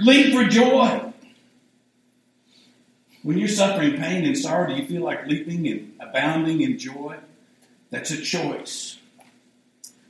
Leap 0.00 0.34
for 0.34 0.44
joy. 0.44 1.07
When 3.22 3.38
you're 3.38 3.48
suffering 3.48 3.96
pain 3.96 4.24
and 4.24 4.36
sorrow, 4.38 4.68
do 4.68 4.80
you 4.80 4.86
feel 4.86 5.02
like 5.02 5.26
leaping 5.26 5.66
and 5.66 5.92
abounding 6.00 6.60
in 6.60 6.78
joy? 6.78 7.16
That's 7.90 8.10
a 8.10 8.20
choice. 8.20 8.98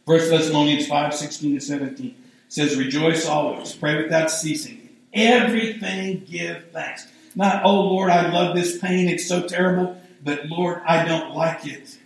1 0.05 0.19
Thessalonians 0.31 0.87
5 0.87 1.15
16 1.15 1.55
to 1.55 1.61
17 1.61 2.15
says, 2.49 2.77
Rejoice 2.77 3.27
always, 3.27 3.75
pray 3.75 4.03
without 4.03 4.31
ceasing, 4.31 4.89
everything 5.13 6.25
give 6.29 6.71
thanks. 6.73 7.07
Not, 7.35 7.63
oh 7.65 7.83
Lord, 7.83 8.11
I 8.11 8.31
love 8.31 8.57
this 8.57 8.79
pain, 8.79 9.09
it's 9.09 9.29
so 9.29 9.47
terrible, 9.47 10.01
but 10.25 10.47
Lord, 10.47 10.83
I 10.87 11.05
don't 11.05 11.35
like 11.35 11.67
it. 11.67 11.99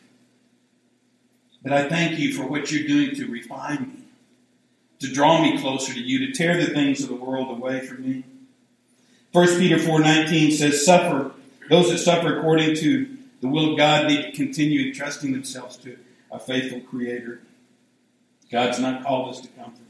But 1.62 1.73
I 1.73 1.88
thank 1.88 2.18
you 2.18 2.35
for 2.35 2.44
what 2.44 2.73
you're 2.73 2.88
doing 2.88 3.14
to 3.14 3.30
refine 3.30 3.82
me, 3.82 4.02
to 4.99 5.12
draw 5.12 5.40
me 5.40 5.59
closer 5.59 5.92
to 5.92 6.00
you, 6.00 6.26
to 6.26 6.32
tear 6.32 6.56
the 6.56 6.73
things 6.73 7.02
of 7.02 7.09
the 7.09 7.14
world 7.14 7.50
away 7.56 7.80
from 7.87 8.02
me. 8.02 8.25
1 9.33 9.59
Peter 9.59 9.77
4.19 9.77 10.53
says, 10.53 10.85
Suffer, 10.85 11.33
those 11.71 11.91
that 11.91 11.99
suffer 11.99 12.39
according 12.39 12.77
to 12.77 13.09
the 13.41 13.49
will 13.49 13.73
of 13.73 13.79
God 13.79 14.07
need 14.07 14.23
to 14.23 14.33
continue 14.33 14.89
entrusting 14.89 15.33
themselves 15.33 15.77
to 15.79 15.97
a 16.31 16.39
faithful 16.39 16.81
Creator. 16.81 17.41
God's 18.51 18.79
not 18.79 19.03
called 19.03 19.31
us 19.35 19.41
to 19.41 19.49
comfort. 19.49 19.81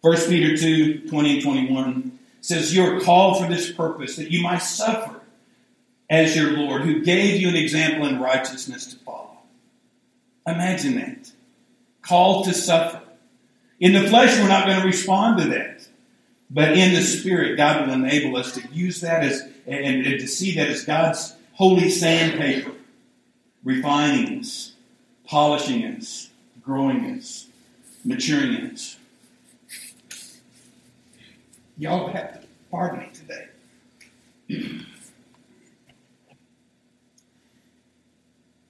1 0.00 0.16
Peter 0.28 0.56
2, 0.56 1.08
20 1.08 1.34
and 1.34 1.42
21 1.42 2.18
says, 2.40 2.74
You 2.74 2.84
are 2.84 3.00
called 3.00 3.42
for 3.42 3.48
this 3.48 3.70
purpose, 3.70 4.16
that 4.16 4.30
you 4.30 4.42
might 4.42 4.58
suffer 4.58 5.20
as 6.10 6.34
your 6.34 6.52
Lord, 6.52 6.82
who 6.82 7.02
gave 7.02 7.40
you 7.40 7.48
an 7.48 7.56
example 7.56 8.06
in 8.06 8.20
righteousness 8.20 8.86
to 8.86 8.96
follow. 8.96 9.38
Imagine 10.46 10.96
that. 10.96 11.30
Called 12.02 12.46
to 12.46 12.54
suffer. 12.54 13.02
In 13.80 13.92
the 13.92 14.08
flesh, 14.08 14.36
we're 14.38 14.48
not 14.48 14.66
going 14.66 14.80
to 14.80 14.86
respond 14.86 15.38
to 15.38 15.48
that. 15.50 15.77
But 16.50 16.76
in 16.78 16.94
the 16.94 17.02
spirit, 17.02 17.56
God 17.56 17.86
will 17.86 17.94
enable 17.94 18.36
us 18.36 18.52
to 18.54 18.62
use 18.72 19.00
that 19.02 19.22
as 19.22 19.42
and, 19.66 20.06
and 20.06 20.18
to 20.20 20.26
see 20.26 20.54
that 20.56 20.68
as 20.68 20.84
God's 20.84 21.34
holy 21.52 21.90
sandpaper, 21.90 22.72
refining 23.62 24.40
us, 24.40 24.72
polishing 25.26 25.84
us, 25.84 26.30
growing 26.62 27.04
us, 27.16 27.48
maturing 28.04 28.56
us. 28.70 28.96
Y'all 31.76 32.08
have 32.08 32.40
to 32.40 32.46
pardon 32.70 33.00
me 33.00 33.10
today. 33.12 33.48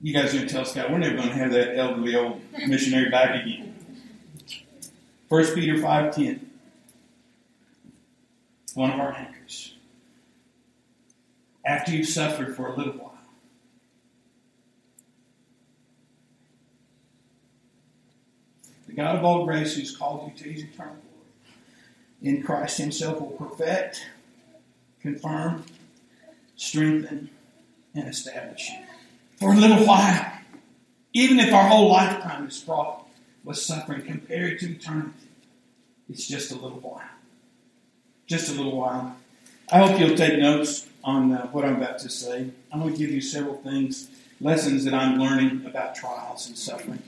You 0.00 0.12
guys 0.12 0.32
are 0.32 0.36
going 0.36 0.48
to 0.48 0.52
tell 0.52 0.64
Scott, 0.64 0.90
we're 0.90 0.98
never 0.98 1.16
going 1.16 1.28
to 1.28 1.34
have 1.34 1.52
that 1.52 1.76
elderly 1.76 2.14
old 2.14 2.40
missionary 2.66 3.08
back 3.08 3.42
again. 3.42 3.74
1 5.28 5.54
Peter 5.54 5.74
5.10 5.74 6.47
one 8.78 8.92
of 8.92 9.00
our 9.00 9.12
anchors. 9.12 9.74
After 11.66 11.90
you've 11.90 12.06
suffered 12.06 12.54
for 12.54 12.68
a 12.68 12.76
little 12.76 12.92
while, 12.92 13.18
the 18.86 18.92
God 18.92 19.16
of 19.16 19.24
all 19.24 19.44
grace 19.44 19.74
who's 19.74 19.94
called 19.94 20.30
you 20.30 20.44
to 20.44 20.50
his 20.50 20.62
eternal 20.62 20.94
glory 20.94 21.56
in 22.22 22.42
Christ 22.42 22.78
himself 22.78 23.20
will 23.20 23.48
perfect, 23.48 24.06
confirm, 25.02 25.64
strengthen, 26.54 27.30
and 27.94 28.08
establish 28.08 28.70
you. 28.70 28.78
For 29.38 29.52
a 29.52 29.56
little 29.56 29.84
while, 29.84 30.32
even 31.12 31.40
if 31.40 31.52
our 31.52 31.68
whole 31.68 31.90
lifetime 31.90 32.46
is 32.46 32.62
fraught 32.62 33.08
with 33.42 33.58
suffering 33.58 34.02
compared 34.02 34.60
to 34.60 34.70
eternity, 34.70 35.28
it's 36.08 36.28
just 36.28 36.52
a 36.52 36.54
little 36.54 36.78
while 36.78 37.02
just 38.28 38.50
a 38.50 38.54
little 38.54 38.76
while. 38.76 39.16
I 39.72 39.78
hope 39.78 39.98
you'll 39.98 40.16
take 40.16 40.38
notes 40.38 40.86
on 41.02 41.32
uh, 41.32 41.46
what 41.48 41.64
I'm 41.64 41.76
about 41.76 41.98
to 42.00 42.08
say. 42.08 42.50
I'm 42.72 42.80
going 42.80 42.92
to 42.92 42.98
give 42.98 43.10
you 43.10 43.20
several 43.20 43.56
things, 43.56 44.08
lessons 44.40 44.84
that 44.84 44.94
I'm 44.94 45.18
learning 45.18 45.66
about 45.66 45.96
trials 45.96 46.46
and 46.46 46.56
suffering 46.56 47.02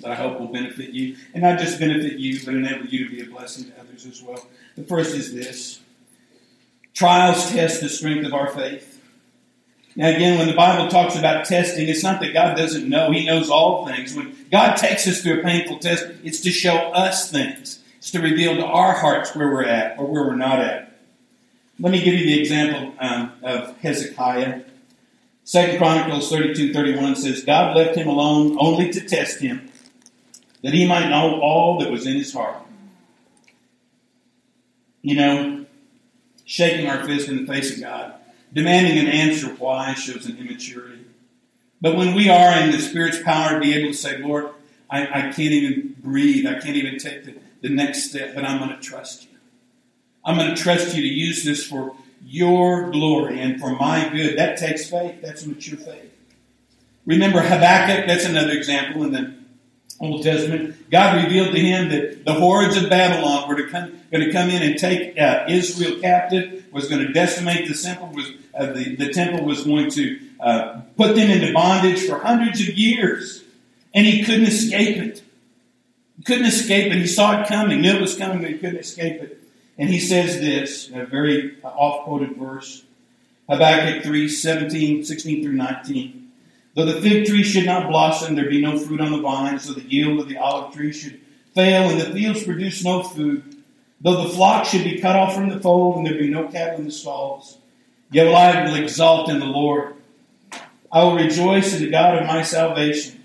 that 0.00 0.12
I 0.12 0.14
hope 0.14 0.38
will 0.38 0.48
benefit 0.48 0.90
you. 0.90 1.16
And 1.32 1.42
not 1.42 1.58
just 1.58 1.80
benefit 1.80 2.18
you, 2.18 2.38
but 2.44 2.54
enable 2.54 2.86
you 2.86 3.08
to 3.08 3.10
be 3.10 3.22
a 3.22 3.26
blessing 3.26 3.70
to 3.70 3.80
others 3.80 4.06
as 4.06 4.22
well. 4.22 4.46
The 4.76 4.84
first 4.84 5.14
is 5.14 5.34
this 5.34 5.80
trials 6.94 7.50
test 7.50 7.80
the 7.80 7.88
strength 7.88 8.26
of 8.26 8.34
our 8.34 8.48
faith. 8.48 8.92
Now, 9.96 10.08
again, 10.08 10.38
when 10.38 10.48
the 10.48 10.54
Bible 10.54 10.88
talks 10.88 11.16
about 11.16 11.46
testing, 11.46 11.88
it's 11.88 12.02
not 12.02 12.20
that 12.20 12.34
God 12.34 12.56
doesn't 12.56 12.86
know, 12.86 13.10
He 13.10 13.24
knows 13.24 13.48
all 13.48 13.86
things. 13.86 14.14
When 14.14 14.36
God 14.50 14.76
takes 14.76 15.08
us 15.08 15.22
through 15.22 15.40
a 15.40 15.42
painful 15.42 15.78
test, 15.78 16.06
it's 16.22 16.40
to 16.40 16.50
show 16.50 16.76
us 16.76 17.30
things. 17.30 17.82
It's 18.06 18.12
to 18.12 18.20
reveal 18.20 18.54
to 18.54 18.64
our 18.64 18.92
hearts 18.92 19.34
where 19.34 19.50
we're 19.50 19.64
at 19.64 19.98
or 19.98 20.06
where 20.06 20.22
we're 20.22 20.36
not 20.36 20.60
at. 20.60 20.96
Let 21.80 21.90
me 21.90 22.04
give 22.04 22.14
you 22.14 22.24
the 22.24 22.38
example 22.38 22.94
um, 23.00 23.32
of 23.42 23.76
Hezekiah. 23.78 24.62
Second 25.42 25.78
Chronicles 25.78 26.30
32 26.30 26.72
31 26.72 27.16
says, 27.16 27.42
God 27.42 27.76
left 27.76 27.96
him 27.96 28.06
alone 28.06 28.58
only 28.60 28.92
to 28.92 29.00
test 29.00 29.40
him, 29.40 29.72
that 30.62 30.72
he 30.72 30.86
might 30.86 31.08
know 31.08 31.40
all 31.40 31.80
that 31.80 31.90
was 31.90 32.06
in 32.06 32.14
his 32.14 32.32
heart. 32.32 32.62
You 35.02 35.16
know, 35.16 35.66
shaking 36.44 36.86
our 36.86 37.04
fist 37.04 37.28
in 37.28 37.44
the 37.44 37.52
face 37.52 37.74
of 37.74 37.80
God, 37.80 38.14
demanding 38.52 38.98
an 39.00 39.08
answer 39.08 39.48
why 39.48 39.94
shows 39.94 40.26
an 40.26 40.38
immaturity. 40.38 41.04
But 41.80 41.96
when 41.96 42.14
we 42.14 42.28
are 42.28 42.56
in 42.60 42.70
the 42.70 42.78
Spirit's 42.78 43.20
power 43.20 43.54
to 43.54 43.60
be 43.60 43.74
able 43.74 43.90
to 43.90 43.98
say, 43.98 44.18
Lord, 44.18 44.50
I, 44.88 45.08
I 45.08 45.20
can't 45.22 45.40
even 45.40 45.96
breathe, 45.98 46.46
I 46.46 46.60
can't 46.60 46.76
even 46.76 47.00
take 47.00 47.24
the 47.24 47.34
the 47.66 47.74
next 47.74 48.10
step, 48.10 48.34
but 48.34 48.44
I'm 48.44 48.58
going 48.58 48.70
to 48.70 48.82
trust 48.82 49.24
you. 49.24 49.38
I'm 50.24 50.36
going 50.36 50.54
to 50.54 50.60
trust 50.60 50.94
you 50.94 51.02
to 51.02 51.08
use 51.08 51.44
this 51.44 51.66
for 51.66 51.94
your 52.24 52.90
glory 52.90 53.40
and 53.40 53.60
for 53.60 53.70
my 53.70 54.08
good. 54.08 54.38
That 54.38 54.58
takes 54.58 54.88
faith. 54.90 55.20
That's 55.22 55.46
mature 55.46 55.78
faith. 55.78 56.12
Remember 57.04 57.40
Habakkuk, 57.40 58.06
that's 58.06 58.24
another 58.24 58.50
example 58.50 59.04
in 59.04 59.12
the 59.12 59.34
Old 60.00 60.24
Testament. 60.24 60.90
God 60.90 61.24
revealed 61.24 61.54
to 61.54 61.60
him 61.60 61.88
that 61.90 62.24
the 62.24 62.34
hordes 62.34 62.76
of 62.76 62.90
Babylon 62.90 63.48
were 63.48 63.56
to 63.56 63.68
come, 63.68 63.92
going 64.10 64.24
to 64.24 64.32
come 64.32 64.50
in 64.50 64.62
and 64.62 64.78
take 64.78 65.18
uh, 65.18 65.44
Israel 65.48 66.00
captive, 66.00 66.64
was 66.72 66.88
going 66.88 67.06
to 67.06 67.12
decimate 67.12 67.68
the 67.68 67.74
temple, 67.74 68.08
was, 68.08 68.30
uh, 68.58 68.66
the, 68.72 68.96
the 68.96 69.12
temple 69.12 69.46
was 69.46 69.64
going 69.64 69.90
to 69.92 70.20
uh, 70.40 70.80
put 70.96 71.14
them 71.14 71.30
into 71.30 71.52
bondage 71.52 72.06
for 72.06 72.18
hundreds 72.18 72.60
of 72.60 72.76
years. 72.76 73.44
And 73.94 74.04
he 74.04 74.24
couldn't 74.24 74.46
escape 74.46 74.96
it 74.98 75.22
couldn't 76.26 76.46
escape 76.46 76.92
it. 76.92 76.98
He 76.98 77.06
saw 77.06 77.40
it 77.40 77.46
coming, 77.46 77.80
knew 77.80 77.94
it 77.94 78.00
was 78.00 78.16
coming, 78.16 78.40
but 78.40 78.50
he 78.50 78.58
couldn't 78.58 78.78
escape 78.78 79.22
it. 79.22 79.40
And 79.78 79.88
he 79.88 80.00
says 80.00 80.40
this, 80.40 80.90
a 80.92 81.06
very 81.06 81.56
uh, 81.62 81.68
oft 81.68 82.04
quoted 82.04 82.36
verse 82.36 82.82
Habakkuk 83.48 84.02
3 84.02 84.28
17, 84.28 85.04
16 85.04 85.42
through 85.42 85.52
19. 85.52 86.32
Though 86.74 86.84
the 86.84 87.00
fig 87.00 87.26
tree 87.26 87.44
should 87.44 87.64
not 87.64 87.88
blossom, 87.88 88.34
there 88.34 88.50
be 88.50 88.60
no 88.60 88.76
fruit 88.76 89.00
on 89.00 89.12
the 89.12 89.20
vines, 89.20 89.66
though 89.66 89.74
the 89.74 89.88
yield 89.88 90.18
of 90.18 90.28
the 90.28 90.36
olive 90.36 90.74
tree 90.74 90.92
should 90.92 91.20
fail, 91.54 91.88
and 91.88 92.00
the 92.00 92.12
fields 92.12 92.42
produce 92.42 92.84
no 92.84 93.02
food, 93.02 93.62
though 94.00 94.24
the 94.24 94.30
flock 94.30 94.66
should 94.66 94.84
be 94.84 95.00
cut 95.00 95.16
off 95.16 95.34
from 95.34 95.48
the 95.48 95.60
fold, 95.60 95.96
and 95.96 96.06
there 96.06 96.18
be 96.18 96.28
no 96.28 96.48
cattle 96.48 96.80
in 96.80 96.86
the 96.86 96.90
stalls, 96.90 97.58
yet 98.10 98.26
will 98.26 98.36
I 98.36 98.64
will 98.64 98.74
exalt 98.74 99.30
in 99.30 99.38
the 99.38 99.46
Lord. 99.46 99.94
I 100.90 101.04
will 101.04 101.14
rejoice 101.14 101.72
in 101.74 101.82
the 101.82 101.90
God 101.90 102.18
of 102.18 102.26
my 102.26 102.42
salvation. 102.42 103.22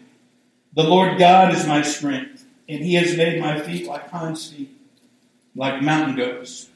The 0.74 0.84
Lord 0.84 1.18
God 1.18 1.54
is 1.54 1.68
my 1.68 1.82
strength 1.82 2.31
and 2.72 2.86
he 2.86 2.94
has 2.94 3.18
made 3.18 3.42
my 3.42 3.60
feet 3.60 3.86
like 3.86 4.10
hinds 4.10 4.50
feet, 4.50 4.72
like 5.56 5.82
mountain 5.82 6.16
goats, 6.16 6.70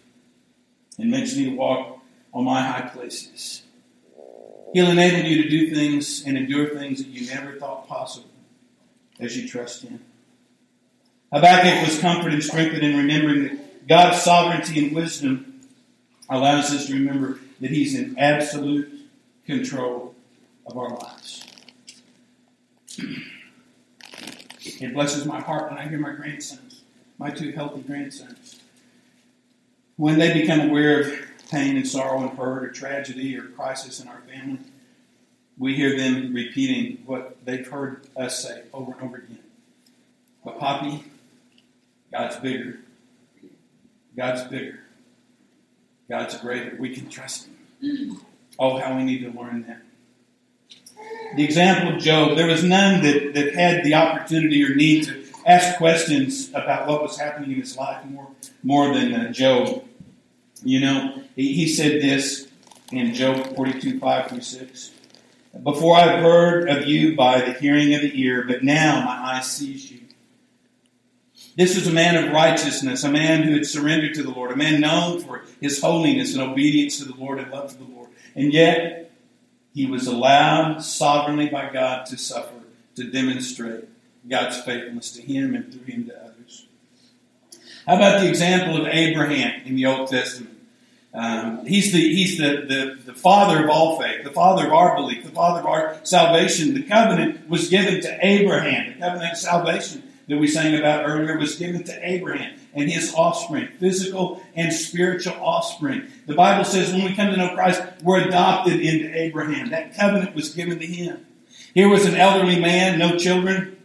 and 0.99 1.09
makes 1.09 1.37
me 1.37 1.55
walk 1.55 1.99
on 2.33 2.43
my 2.43 2.61
high 2.61 2.89
places. 2.89 3.63
He'll 4.73 4.89
enable 4.89 5.25
you 5.25 5.41
to 5.43 5.49
do 5.49 5.73
things 5.73 6.25
and 6.25 6.37
endure 6.37 6.67
things 6.77 6.97
that 6.97 7.07
you 7.07 7.33
never 7.33 7.57
thought 7.57 7.87
possible 7.87 8.29
as 9.21 9.37
you 9.37 9.47
trust 9.47 9.83
him. 9.83 10.01
Habakkuk 11.31 11.87
was 11.87 11.97
comforted 11.99 12.33
and 12.33 12.43
strengthened 12.43 12.83
in 12.83 12.97
remembering 12.97 13.43
that 13.43 13.87
God's 13.87 14.21
sovereignty 14.21 14.85
and 14.85 14.93
wisdom 14.93 15.61
allows 16.29 16.73
us 16.73 16.87
to 16.87 16.93
remember 16.93 17.39
that 17.61 17.71
he's 17.71 17.95
in 17.97 18.19
absolute 18.19 18.91
control 19.45 20.13
of 20.65 20.77
our 20.77 20.89
lives. 20.89 21.45
It 24.65 24.93
blesses 24.93 25.25
my 25.25 25.39
heart 25.39 25.69
when 25.69 25.79
I 25.79 25.87
hear 25.87 25.99
my 25.99 26.13
grandsons, 26.13 26.81
my 27.17 27.29
two 27.29 27.51
healthy 27.51 27.81
grandsons. 27.81 28.59
When 29.97 30.19
they 30.19 30.33
become 30.33 30.69
aware 30.69 31.01
of 31.01 31.19
pain 31.49 31.77
and 31.77 31.87
sorrow 31.87 32.21
and 32.21 32.37
hurt 32.37 32.63
or 32.63 32.69
tragedy 32.71 33.37
or 33.37 33.43
crisis 33.43 33.99
in 33.99 34.07
our 34.07 34.21
family, 34.21 34.59
we 35.57 35.75
hear 35.75 35.97
them 35.97 36.33
repeating 36.33 37.03
what 37.05 37.37
they've 37.45 37.67
heard 37.67 38.07
us 38.17 38.43
say 38.43 38.63
over 38.73 38.91
and 38.93 39.01
over 39.01 39.17
again. 39.17 39.39
But, 40.43 40.59
Poppy, 40.59 41.03
God's 42.11 42.35
bigger. 42.37 42.79
God's 44.17 44.43
bigger. 44.43 44.79
God's 46.09 46.37
greater. 46.37 46.75
We 46.77 46.93
can 46.93 47.09
trust 47.09 47.47
Him. 47.47 47.55
Mm. 47.83 48.19
Oh, 48.59 48.77
how 48.79 48.95
we 48.95 49.03
need 49.03 49.19
to 49.19 49.39
learn 49.39 49.65
that 49.67 49.81
the 51.35 51.43
example 51.43 51.95
of 51.95 52.01
Job, 52.01 52.37
there 52.37 52.47
was 52.47 52.63
none 52.63 53.03
that, 53.03 53.33
that 53.33 53.53
had 53.53 53.83
the 53.83 53.93
opportunity 53.93 54.63
or 54.63 54.75
need 54.75 55.05
to 55.05 55.23
ask 55.45 55.77
questions 55.77 56.49
about 56.49 56.87
what 56.87 57.01
was 57.01 57.17
happening 57.17 57.51
in 57.51 57.59
his 57.59 57.77
life 57.77 58.03
more, 58.05 58.27
more 58.63 58.93
than 58.93 59.13
uh, 59.13 59.31
Job. 59.31 59.83
You 60.63 60.79
know, 60.79 61.21
he, 61.35 61.53
he 61.53 61.67
said 61.67 62.01
this 62.01 62.47
in 62.91 63.13
Job 63.13 63.55
42, 63.55 63.99
5 63.99 64.29
through 64.29 64.41
6. 64.41 64.91
Before 65.63 65.95
I've 65.95 66.19
heard 66.19 66.69
of 66.69 66.85
you 66.85 67.15
by 67.15 67.41
the 67.41 67.53
hearing 67.53 67.93
of 67.93 68.01
the 68.01 68.21
ear, 68.21 68.43
but 68.45 68.63
now 68.63 69.05
my 69.05 69.37
eye 69.37 69.41
sees 69.41 69.91
you. 69.91 70.01
This 71.55 71.75
was 71.75 71.87
a 71.87 71.91
man 71.91 72.21
of 72.21 72.33
righteousness, 72.33 73.05
a 73.05 73.09
man 73.09 73.43
who 73.43 73.53
had 73.53 73.65
surrendered 73.65 74.13
to 74.15 74.23
the 74.23 74.31
Lord, 74.31 74.51
a 74.51 74.57
man 74.57 74.81
known 74.81 75.21
for 75.21 75.43
his 75.61 75.79
holiness 75.79 76.33
and 76.33 76.43
obedience 76.43 76.97
to 76.97 77.05
the 77.05 77.15
Lord 77.15 77.39
and 77.39 77.49
love 77.49 77.71
for 77.71 77.77
the 77.77 77.89
Lord. 77.89 78.09
And 78.35 78.51
yet, 78.51 79.04
he 79.75 79.85
was 79.85 80.07
allowed 80.07 80.79
sovereignly 80.79 81.49
by 81.49 81.69
God 81.69 82.05
to 82.07 82.17
suffer, 82.17 82.61
to 82.95 83.03
demonstrate 83.03 83.83
God's 84.27 84.61
faithfulness 84.61 85.11
to 85.11 85.21
him 85.21 85.53
and 85.53 85.71
through 85.71 85.83
him 85.83 86.05
to 86.05 86.17
others. 86.17 86.65
How 87.85 87.97
about 87.97 88.21
the 88.21 88.29
example 88.29 88.81
of 88.81 88.87
Abraham 88.87 89.61
in 89.65 89.75
the 89.75 89.85
Old 89.85 90.07
Testament? 90.07 90.57
Um, 91.13 91.65
he's 91.65 91.93
the 91.93 91.99
he's 91.99 92.37
the, 92.37 92.65
the, 92.67 92.99
the 93.05 93.13
father 93.13 93.63
of 93.63 93.69
all 93.69 94.01
faith, 94.01 94.23
the 94.23 94.31
father 94.31 94.65
of 94.65 94.73
our 94.73 94.95
belief, 94.95 95.23
the 95.23 95.29
father 95.31 95.59
of 95.59 95.65
our 95.65 95.97
salvation. 96.03 96.73
The 96.73 96.83
covenant 96.83 97.49
was 97.49 97.69
given 97.69 98.01
to 98.01 98.17
Abraham. 98.25 98.93
The 98.93 98.99
covenant 98.99 99.33
of 99.33 99.37
salvation 99.37 100.03
that 100.27 100.37
we 100.37 100.47
sang 100.47 100.75
about 100.75 101.05
earlier 101.05 101.37
was 101.37 101.55
given 101.55 101.83
to 101.83 101.99
Abraham 102.01 102.57
and 102.75 102.91
his 102.91 103.13
offspring, 103.15 103.69
physical 103.79 104.41
and 104.55 104.71
spiritual 104.71 105.33
offspring. 105.41 106.03
The 106.27 106.35
Bible 106.35 106.65
says 106.65 106.91
when 106.91 107.05
we 107.05 107.15
come 107.15 107.31
to 107.31 107.37
know 107.37 107.55
Christ, 107.55 107.81
we're 108.03 108.27
adopted 108.27 108.79
into 108.81 109.17
Abraham. 109.17 109.69
That 109.69 109.95
covenant 109.95 110.35
was 110.35 110.53
given 110.53 110.77
to 110.79 110.85
him. 110.85 111.25
Here 111.73 111.89
was 111.89 112.05
an 112.05 112.15
elderly 112.15 112.59
man, 112.59 112.99
no 112.99 113.17
children, 113.17 113.77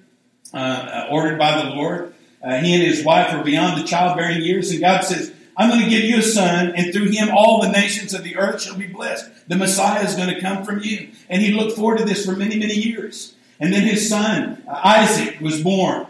uh, 0.53 0.57
uh 0.57 1.09
ordered 1.11 1.39
by 1.39 1.63
the 1.63 1.71
Lord. 1.71 2.15
Uh, 2.43 2.59
he 2.59 2.75
and 2.75 2.83
his 2.83 3.05
wife 3.05 3.35
were 3.35 3.45
beyond 3.45 3.81
the 3.81 3.87
childbearing 3.87 4.43
years, 4.43 4.71
and 4.71 4.81
God 4.81 5.05
says, 5.05 5.33
I'm 5.57 5.69
going 5.69 5.83
to 5.83 5.91
give 5.91 6.05
you 6.05 6.19
a 6.19 6.23
son, 6.23 6.73
and 6.75 6.93
through 6.93 7.11
him 7.11 7.29
all 7.31 7.61
the 7.61 7.71
nations 7.71 8.15
of 8.15 8.25
the 8.25 8.37
earth 8.37 8.63
shall 8.63 8.79
be 8.79 8.87
blessed. 8.87 9.31
The 9.49 9.57
Messiah 9.57 10.03
is 10.05 10.15
going 10.15 10.33
to 10.35 10.41
come 10.41 10.65
from 10.65 10.81
you. 10.81 11.11
And 11.29 11.43
he 11.43 11.53
looked 11.53 11.77
forward 11.77 11.99
to 11.99 12.05
this 12.05 12.25
for 12.25 12.33
many, 12.33 12.59
many 12.59 12.75
years. 12.75 13.35
And 13.59 13.73
then 13.73 13.83
his 13.83 14.09
son, 14.09 14.63
uh, 14.67 14.81
Isaac, 14.83 15.39
was 15.41 15.63
born. 15.63 16.07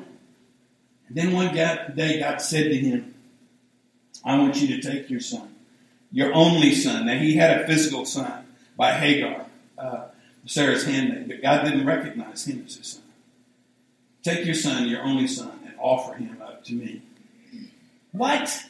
And 1.10 1.18
then 1.18 1.32
one 1.32 1.52
day 1.52 2.20
God 2.20 2.40
said 2.40 2.70
to 2.70 2.76
him, 2.76 3.14
I 4.24 4.38
want 4.38 4.62
you 4.62 4.80
to 4.80 4.80
take 4.80 5.10
your 5.10 5.18
son, 5.18 5.56
your 6.12 6.32
only 6.32 6.72
son. 6.72 7.06
Now 7.06 7.18
he 7.18 7.34
had 7.34 7.60
a 7.60 7.66
physical 7.66 8.06
son 8.06 8.46
by 8.76 8.92
Hagar, 8.92 9.46
uh, 9.76 10.04
Sarah's 10.46 10.84
handmaid, 10.84 11.26
but 11.26 11.42
God 11.42 11.64
didn't 11.64 11.84
recognize 11.84 12.46
him 12.46 12.62
as 12.64 12.76
his 12.76 12.86
son. 12.86 13.02
Take 14.22 14.46
your 14.46 14.54
son, 14.54 14.88
your 14.88 15.02
only 15.02 15.26
son, 15.26 15.58
and 15.66 15.74
offer 15.80 16.14
him 16.14 16.40
up 16.40 16.62
to 16.64 16.74
me. 16.74 17.02
What? 18.12 18.66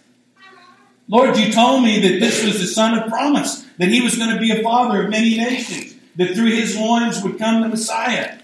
Lord, 1.09 1.37
you 1.37 1.53
told 1.53 1.83
me 1.83 2.01
that 2.01 2.21
this 2.21 2.43
was 2.43 2.59
the 2.59 2.67
son 2.67 2.99
of 2.99 3.11
promise, 3.11 3.67
that 3.77 3.89
he 3.89 4.01
was 4.01 4.17
going 4.17 4.31
to 4.31 4.41
be 4.41 4.51
a 4.53 4.63
father 4.63 5.05
of 5.05 5.11
many 5.11 5.37
nations, 5.37 5.95
that 6.17 6.35
through 6.35 6.53
his 6.53 6.75
loins 6.75 7.23
would 7.23 7.39
come 7.39 7.61
the 7.61 7.69
Messiah. 7.69 8.39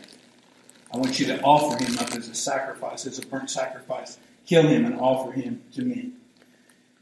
I 0.92 0.98
want 0.98 1.18
you 1.18 1.26
to 1.26 1.40
offer 1.42 1.82
him 1.82 1.98
up 1.98 2.12
as 2.12 2.28
a 2.28 2.34
sacrifice, 2.34 3.06
as 3.06 3.18
a 3.18 3.26
burnt 3.26 3.50
sacrifice. 3.50 4.18
Kill 4.46 4.62
him 4.62 4.84
and 4.84 5.00
offer 5.00 5.32
him 5.32 5.62
to 5.74 5.82
me. 5.82 6.12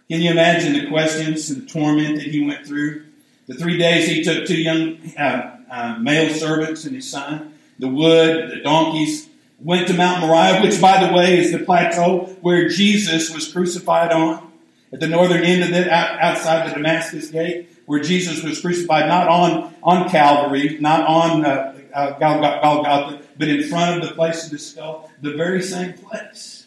Can 0.09 0.21
you 0.21 0.31
imagine 0.31 0.73
the 0.73 0.89
questions 0.89 1.51
and 1.51 1.63
the 1.63 1.67
torment 1.67 2.17
that 2.17 2.27
he 2.27 2.45
went 2.45 2.67
through? 2.67 3.05
The 3.47 3.55
three 3.55 3.77
days 3.77 4.07
he 4.07 4.23
took 4.23 4.47
two 4.47 4.61
young 4.61 4.99
uh, 5.19 5.57
uh, 5.71 5.99
male 5.99 6.33
servants 6.35 6.85
and 6.85 6.95
his 6.95 7.11
son, 7.11 7.55
the 7.79 7.89
wood, 7.89 8.51
the 8.51 8.61
donkeys, 8.63 9.29
went 9.61 9.89
to 9.89 9.95
Mount 9.95 10.21
Moriah, 10.21 10.63
which, 10.63 10.81
by 10.81 11.07
the 11.07 11.13
way, 11.13 11.39
is 11.39 11.53
the 11.53 11.59
plateau 11.59 12.37
where 12.41 12.69
Jesus 12.69 13.33
was 13.35 13.51
crucified 13.51 14.13
on 14.13 14.53
at 14.93 15.01
the 15.01 15.09
northern 15.09 15.43
end 15.43 15.63
of 15.63 15.73
it, 15.73 15.89
outside 15.89 16.71
the 16.71 16.75
Damascus 16.75 17.31
gate, 17.31 17.69
where 17.87 18.01
Jesus 18.01 18.43
was 18.43 18.61
crucified, 18.61 19.09
not 19.09 19.29
on, 19.29 19.75
on 19.83 20.09
Calvary, 20.09 20.79
not 20.81 21.07
on 21.07 21.45
uh, 21.45 21.74
uh, 21.95 22.19
Golgotha, 22.19 23.23
but 23.39 23.49
in 23.49 23.63
front 23.69 24.03
of 24.03 24.09
the 24.09 24.15
place 24.15 24.45
of 24.45 24.51
the 24.51 24.59
skull, 24.59 25.11
the 25.23 25.35
very 25.35 25.63
same 25.63 25.95
place. 25.95 26.67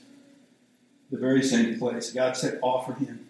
The 1.11 1.17
very 1.17 1.43
same 1.43 1.77
place. 1.77 2.11
God 2.11 2.35
said, 2.35 2.59
offer 2.61 2.93
him. 2.93 3.27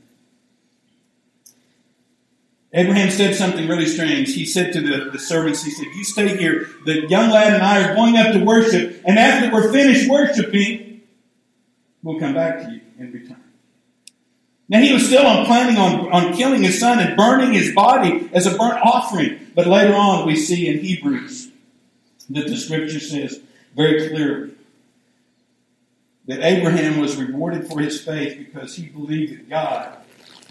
Abraham 2.73 3.10
said 3.10 3.33
something 3.36 3.67
really 3.67 3.86
strange. 3.86 4.33
He 4.33 4.45
said 4.45 4.73
to 4.73 4.81
the, 4.81 5.10
the 5.12 5.19
servants, 5.19 5.63
he 5.63 5.71
said, 5.71 5.86
You 5.95 6.03
stay 6.03 6.38
here. 6.38 6.67
The 6.86 7.07
young 7.07 7.29
lad 7.29 7.53
and 7.53 7.63
I 7.63 7.83
are 7.83 7.95
going 7.95 8.17
up 8.17 8.33
to 8.33 8.43
worship, 8.43 9.01
and 9.05 9.17
after 9.17 9.51
we're 9.51 9.71
finished 9.71 10.10
worshiping, 10.10 11.01
we'll 12.03 12.19
come 12.19 12.33
back 12.33 12.63
to 12.63 12.71
you 12.71 12.81
in 12.99 13.12
return. 13.12 13.41
Now 14.69 14.81
he 14.81 14.91
was 14.93 15.07
still 15.07 15.25
on 15.25 15.45
planning 15.45 15.77
on, 15.77 16.12
on 16.12 16.33
killing 16.33 16.62
his 16.62 16.77
son 16.77 16.99
and 16.99 17.15
burning 17.15 17.53
his 17.53 17.73
body 17.73 18.29
as 18.33 18.45
a 18.45 18.57
burnt 18.57 18.79
offering. 18.83 19.39
But 19.55 19.67
later 19.67 19.95
on 19.95 20.27
we 20.27 20.36
see 20.36 20.67
in 20.67 20.79
Hebrews 20.79 21.46
that 22.29 22.47
the 22.47 22.57
scripture 22.57 22.99
says 22.99 23.39
very 23.75 24.09
clearly 24.09 24.51
that 26.27 26.43
Abraham 26.43 26.99
was 26.99 27.15
rewarded 27.15 27.67
for 27.67 27.79
his 27.79 28.03
faith 28.03 28.37
because 28.37 28.75
he 28.75 28.87
believed 28.87 29.33
that 29.33 29.49
God 29.49 29.97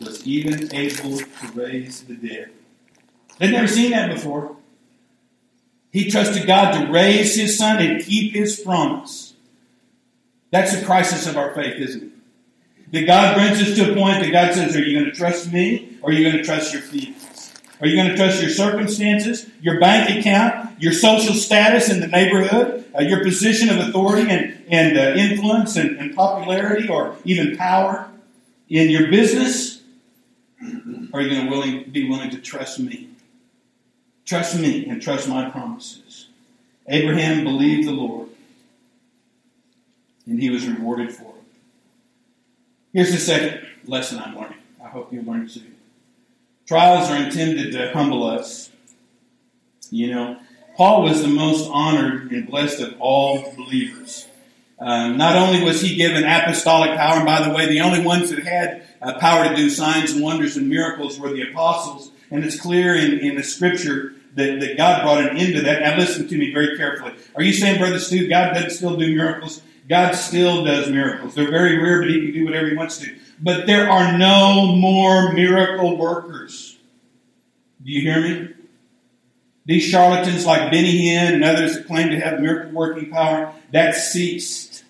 was 0.00 0.26
even 0.26 0.74
able 0.74 1.18
to 1.18 1.48
raise 1.54 2.02
the 2.02 2.14
dead. 2.14 2.50
They'd 3.38 3.52
never 3.52 3.68
seen 3.68 3.90
that 3.90 4.12
before. 4.12 4.56
He 5.90 6.10
trusted 6.10 6.46
God 6.46 6.72
to 6.72 6.90
raise 6.90 7.36
his 7.36 7.56
son 7.58 7.82
and 7.82 8.02
keep 8.02 8.34
his 8.34 8.60
promise. 8.60 9.34
That's 10.50 10.78
the 10.78 10.84
crisis 10.84 11.26
of 11.26 11.36
our 11.36 11.54
faith, 11.54 11.76
isn't 11.76 12.02
it? 12.02 12.92
That 12.92 13.06
God 13.06 13.34
brings 13.34 13.60
us 13.60 13.76
to 13.76 13.92
a 13.92 13.94
point 13.94 14.22
that 14.22 14.30
God 14.30 14.54
says, 14.54 14.76
Are 14.76 14.82
you 14.82 14.98
going 14.98 15.10
to 15.10 15.16
trust 15.16 15.52
me 15.52 15.98
or 16.02 16.10
are 16.10 16.12
you 16.12 16.24
going 16.24 16.36
to 16.36 16.44
trust 16.44 16.72
your 16.72 16.82
feelings? 16.82 17.25
Are 17.80 17.86
you 17.86 17.96
going 17.96 18.08
to 18.08 18.16
trust 18.16 18.40
your 18.40 18.50
circumstances, 18.50 19.48
your 19.60 19.78
bank 19.78 20.18
account, 20.18 20.80
your 20.80 20.92
social 20.92 21.34
status 21.34 21.90
in 21.90 22.00
the 22.00 22.06
neighborhood, 22.06 22.84
uh, 22.98 23.02
your 23.02 23.22
position 23.22 23.68
of 23.68 23.88
authority 23.88 24.30
and, 24.30 24.64
and 24.68 24.98
uh, 24.98 25.20
influence 25.20 25.76
and, 25.76 25.98
and 25.98 26.14
popularity 26.14 26.88
or 26.88 27.16
even 27.24 27.56
power 27.56 28.10
in 28.68 28.88
your 28.88 29.10
business? 29.10 29.82
Are 31.12 31.20
you 31.20 31.30
going 31.30 31.44
to 31.44 31.50
willing, 31.50 31.90
be 31.90 32.08
willing 32.08 32.30
to 32.30 32.38
trust 32.38 32.78
me? 32.78 33.10
Trust 34.24 34.58
me 34.58 34.86
and 34.86 35.00
trust 35.00 35.28
my 35.28 35.50
promises. 35.50 36.28
Abraham 36.88 37.44
believed 37.44 37.86
the 37.86 37.92
Lord, 37.92 38.28
and 40.26 40.40
he 40.40 40.50
was 40.50 40.66
rewarded 40.66 41.12
for 41.12 41.24
it. 41.24 41.44
Here's 42.92 43.12
the 43.12 43.18
second 43.18 43.66
lesson 43.84 44.18
I'm 44.18 44.34
learning. 44.34 44.58
I 44.82 44.88
hope 44.88 45.12
you 45.12 45.22
learn 45.22 45.48
too. 45.48 45.62
Trials 46.66 47.08
are 47.10 47.16
intended 47.16 47.72
to 47.72 47.92
humble 47.92 48.24
us. 48.24 48.70
You 49.90 50.10
know, 50.10 50.40
Paul 50.76 51.04
was 51.04 51.22
the 51.22 51.28
most 51.28 51.70
honored 51.70 52.32
and 52.32 52.48
blessed 52.48 52.80
of 52.80 53.00
all 53.00 53.52
believers. 53.56 54.26
Um, 54.80 55.16
not 55.16 55.36
only 55.36 55.62
was 55.62 55.80
he 55.80 55.94
given 55.94 56.24
apostolic 56.24 56.96
power, 56.96 57.18
and 57.18 57.24
by 57.24 57.46
the 57.46 57.54
way, 57.54 57.66
the 57.68 57.80
only 57.80 58.04
ones 58.04 58.30
that 58.30 58.40
had 58.40 58.86
uh, 59.00 59.18
power 59.20 59.48
to 59.48 59.54
do 59.54 59.70
signs 59.70 60.12
and 60.12 60.22
wonders 60.22 60.56
and 60.56 60.68
miracles 60.68 61.20
were 61.20 61.32
the 61.32 61.48
apostles, 61.50 62.10
and 62.32 62.44
it's 62.44 62.60
clear 62.60 62.96
in, 62.96 63.20
in 63.20 63.36
the 63.36 63.44
scripture 63.44 64.14
that, 64.34 64.58
that 64.58 64.76
God 64.76 65.02
brought 65.02 65.24
an 65.24 65.36
end 65.36 65.54
to 65.54 65.62
that. 65.62 65.82
Now 65.82 65.96
listen 65.96 66.28
to 66.28 66.36
me 66.36 66.52
very 66.52 66.76
carefully. 66.76 67.14
Are 67.36 67.42
you 67.42 67.52
saying, 67.52 67.78
Brother 67.78 68.00
Stu, 68.00 68.28
God 68.28 68.54
doesn't 68.54 68.70
still 68.70 68.96
do 68.96 69.14
miracles? 69.16 69.62
God 69.88 70.12
still 70.16 70.64
does 70.64 70.90
miracles. 70.90 71.34
They're 71.34 71.48
very 71.50 71.78
rare, 71.78 72.00
but 72.02 72.10
He 72.10 72.20
can 72.20 72.32
do 72.32 72.44
whatever 72.44 72.68
He 72.68 72.76
wants 72.76 72.98
to. 72.98 73.16
But 73.40 73.66
there 73.66 73.90
are 73.90 74.16
no 74.16 74.74
more 74.74 75.32
miracle 75.32 75.96
workers. 75.96 76.76
Do 77.82 77.92
you 77.92 78.00
hear 78.00 78.20
me? 78.20 78.54
These 79.66 79.84
charlatans 79.84 80.46
like 80.46 80.70
Benny 80.70 81.08
Hinn 81.08 81.34
and 81.34 81.44
others 81.44 81.74
that 81.74 81.86
claim 81.86 82.10
to 82.10 82.20
have 82.20 82.40
miracle 82.40 82.72
working 82.72 83.10
power, 83.10 83.52
that 83.72 83.94
ceased. 83.96 84.84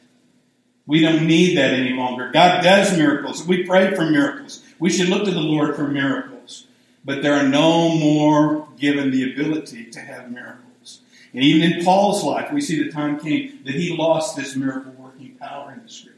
We 0.87 1.01
don't 1.01 1.27
need 1.27 1.57
that 1.57 1.73
any 1.73 1.95
longer. 1.95 2.31
God 2.31 2.63
does 2.63 2.97
miracles. 2.97 3.45
We 3.45 3.65
pray 3.65 3.95
for 3.95 4.09
miracles. 4.09 4.63
We 4.79 4.91
should 4.91 5.09
look 5.09 5.25
to 5.25 5.31
the 5.31 5.41
Lord 5.41 5.75
for 5.75 5.89
miracles. 5.89 6.67
But 7.05 7.23
there 7.23 7.35
are 7.35 7.49
no 7.49 7.89
more 7.89 8.69
given 8.79 9.11
the 9.11 9.33
ability 9.33 9.87
to 9.93 10.01
have 10.01 10.31
miracles. 10.31 11.01
And 11.33 11.43
even 11.43 11.73
in 11.73 11.85
Paul's 11.85 12.23
life, 12.23 12.53
we 12.53 12.61
see 12.61 12.83
the 12.83 12.91
time 12.91 13.19
came 13.19 13.61
that 13.65 13.75
he 13.75 13.97
lost 13.97 14.37
this 14.37 14.57
miracle 14.57 14.93
working 14.93 15.37
power 15.41 15.73
in 15.73 15.83
the 15.83 15.89
scriptures. 15.89 16.16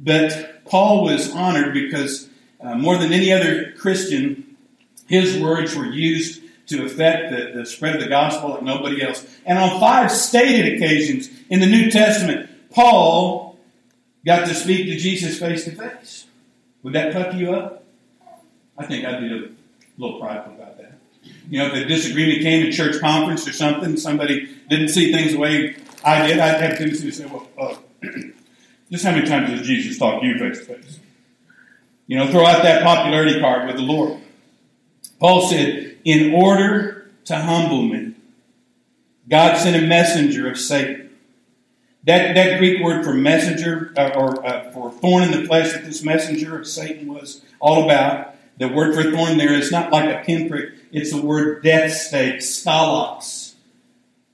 But 0.00 0.64
Paul 0.64 1.04
was 1.04 1.32
honored 1.32 1.74
because 1.74 2.28
uh, 2.60 2.74
more 2.76 2.96
than 2.96 3.12
any 3.12 3.32
other 3.32 3.72
Christian, 3.72 4.56
his 5.06 5.38
words 5.38 5.74
were 5.74 5.86
used 5.86 6.42
to 6.68 6.84
affect 6.84 7.30
the, 7.30 7.58
the 7.58 7.66
spread 7.66 7.96
of 7.96 8.02
the 8.02 8.08
gospel 8.08 8.50
like 8.50 8.62
nobody 8.62 9.02
else. 9.02 9.26
And 9.46 9.58
on 9.58 9.80
five 9.80 10.12
stated 10.12 10.74
occasions 10.74 11.30
in 11.48 11.60
the 11.60 11.66
New 11.66 11.90
Testament, 11.90 12.50
Paul 12.70 13.58
got 14.24 14.46
to 14.46 14.54
speak 14.54 14.86
to 14.86 14.96
Jesus 14.96 15.38
face 15.38 15.64
to 15.64 15.72
face. 15.72 16.26
Would 16.82 16.92
that 16.92 17.12
puff 17.12 17.34
you 17.34 17.54
up? 17.54 17.84
I 18.76 18.86
think 18.86 19.04
I'd 19.04 19.20
be 19.20 19.26
a 19.26 19.48
little 19.96 20.20
prideful 20.20 20.54
about 20.54 20.76
that. 20.78 20.92
You 21.50 21.58
know, 21.58 21.66
if 21.66 21.72
a 21.72 21.84
disagreement 21.86 22.42
came 22.42 22.66
in 22.66 22.72
church 22.72 23.00
conference 23.00 23.48
or 23.48 23.52
something, 23.52 23.96
somebody 23.96 24.54
didn't 24.68 24.88
see 24.88 25.12
things 25.12 25.32
the 25.32 25.38
way 25.38 25.76
I 26.04 26.26
did, 26.26 26.38
I'd 26.38 26.60
have 26.60 26.78
tendency 26.78 27.10
to 27.10 27.12
say, 27.12 27.26
well, 27.26 27.48
uh, 27.58 27.76
just 28.90 29.04
how 29.04 29.12
many 29.12 29.26
times 29.26 29.50
has 29.50 29.66
Jesus 29.66 29.98
talked 29.98 30.22
to 30.22 30.28
you 30.28 30.38
face 30.38 30.66
to 30.66 30.74
face? 30.74 31.00
You 32.06 32.16
know, 32.16 32.30
throw 32.30 32.46
out 32.46 32.62
that 32.62 32.82
popularity 32.82 33.40
card 33.40 33.66
with 33.66 33.76
the 33.76 33.82
Lord. 33.82 34.20
Paul 35.20 35.46
said, 35.48 35.96
in 36.04 36.32
order 36.32 37.10
to 37.26 37.36
humble 37.36 37.82
me, 37.82 38.14
God 39.28 39.58
sent 39.58 39.76
a 39.76 39.86
messenger 39.86 40.50
of 40.50 40.58
Satan. 40.58 41.10
That, 42.04 42.34
that 42.34 42.58
Greek 42.58 42.82
word 42.82 43.04
for 43.04 43.12
messenger, 43.12 43.92
uh, 43.96 44.12
or 44.16 44.46
uh, 44.46 44.70
for 44.72 44.90
thorn 44.90 45.24
in 45.24 45.32
the 45.32 45.46
flesh 45.46 45.72
that 45.72 45.84
this 45.84 46.02
messenger 46.02 46.58
of 46.58 46.66
Satan 46.66 47.12
was 47.12 47.42
all 47.60 47.84
about, 47.84 48.36
the 48.56 48.68
word 48.68 48.94
for 48.94 49.02
thorn 49.10 49.36
there 49.36 49.52
is 49.52 49.70
not 49.70 49.92
like 49.92 50.08
a 50.08 50.24
pinprick, 50.24 50.72
it's 50.90 51.12
the 51.12 51.20
word 51.20 51.62
death 51.62 51.92
stake. 51.92 52.40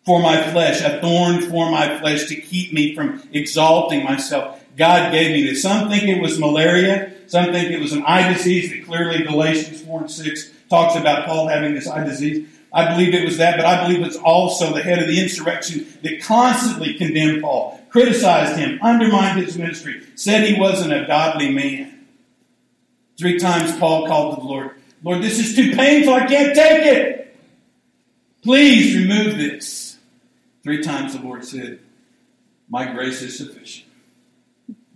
For 0.05 0.21
my 0.21 0.51
flesh, 0.51 0.83
a 0.83 1.01
thorn 1.01 1.41
for 1.41 1.71
my 1.71 1.99
flesh 1.99 2.27
to 2.27 2.37
keep 2.37 2.73
me 2.73 2.95
from 2.95 3.23
exalting 3.33 4.05
myself. 4.05 4.63
God 4.77 5.13
gave 5.13 5.31
me 5.31 5.47
this. 5.49 5.63
Some 5.63 5.89
think 5.89 6.05
it 6.05 6.21
was 6.21 6.39
malaria. 6.39 7.13
Some 7.27 7.53
think 7.53 7.71
it 7.71 7.81
was 7.81 7.93
an 7.93 8.03
eye 8.05 8.33
disease 8.33 8.71
that 8.71 8.85
clearly 8.85 9.25
Galatians 9.25 9.81
4 9.83 10.01
and 10.01 10.11
6 10.11 10.51
talks 10.69 10.97
about 10.97 11.27
Paul 11.27 11.49
having 11.49 11.75
this 11.75 11.89
eye 11.89 12.05
disease. 12.05 12.49
I 12.73 12.91
believe 12.91 13.15
it 13.15 13.25
was 13.25 13.39
that, 13.39 13.57
but 13.57 13.65
I 13.65 13.87
believe 13.87 14.05
it's 14.05 14.17
also 14.17 14.75
the 14.75 14.83
head 14.83 14.99
of 14.99 15.07
the 15.07 15.23
insurrection 15.23 15.87
that 16.03 16.21
constantly 16.23 16.95
condemned 16.95 17.41
Paul, 17.41 17.81
criticized 17.89 18.59
him, 18.59 18.81
undermined 18.83 19.41
his 19.41 19.57
ministry, 19.57 20.03
said 20.17 20.45
he 20.45 20.59
wasn't 20.59 20.93
a 20.93 21.07
godly 21.07 21.53
man. 21.53 22.07
Three 23.17 23.39
times 23.39 23.79
Paul 23.79 24.09
called 24.09 24.35
to 24.35 24.41
the 24.43 24.49
Lord, 24.49 24.71
Lord, 25.05 25.23
this 25.23 25.39
is 25.39 25.55
too 25.55 25.77
painful. 25.77 26.15
I 26.15 26.27
can't 26.27 26.55
take 26.55 26.85
it. 26.85 27.37
Please 28.43 28.97
remove 28.97 29.37
this. 29.37 29.84
Three 30.65 30.83
times 30.83 31.15
the 31.15 31.23
Lord 31.23 31.45
said, 31.45 31.79
My 32.71 32.91
grace 32.91 33.21
is 33.21 33.37
sufficient. 33.37 33.87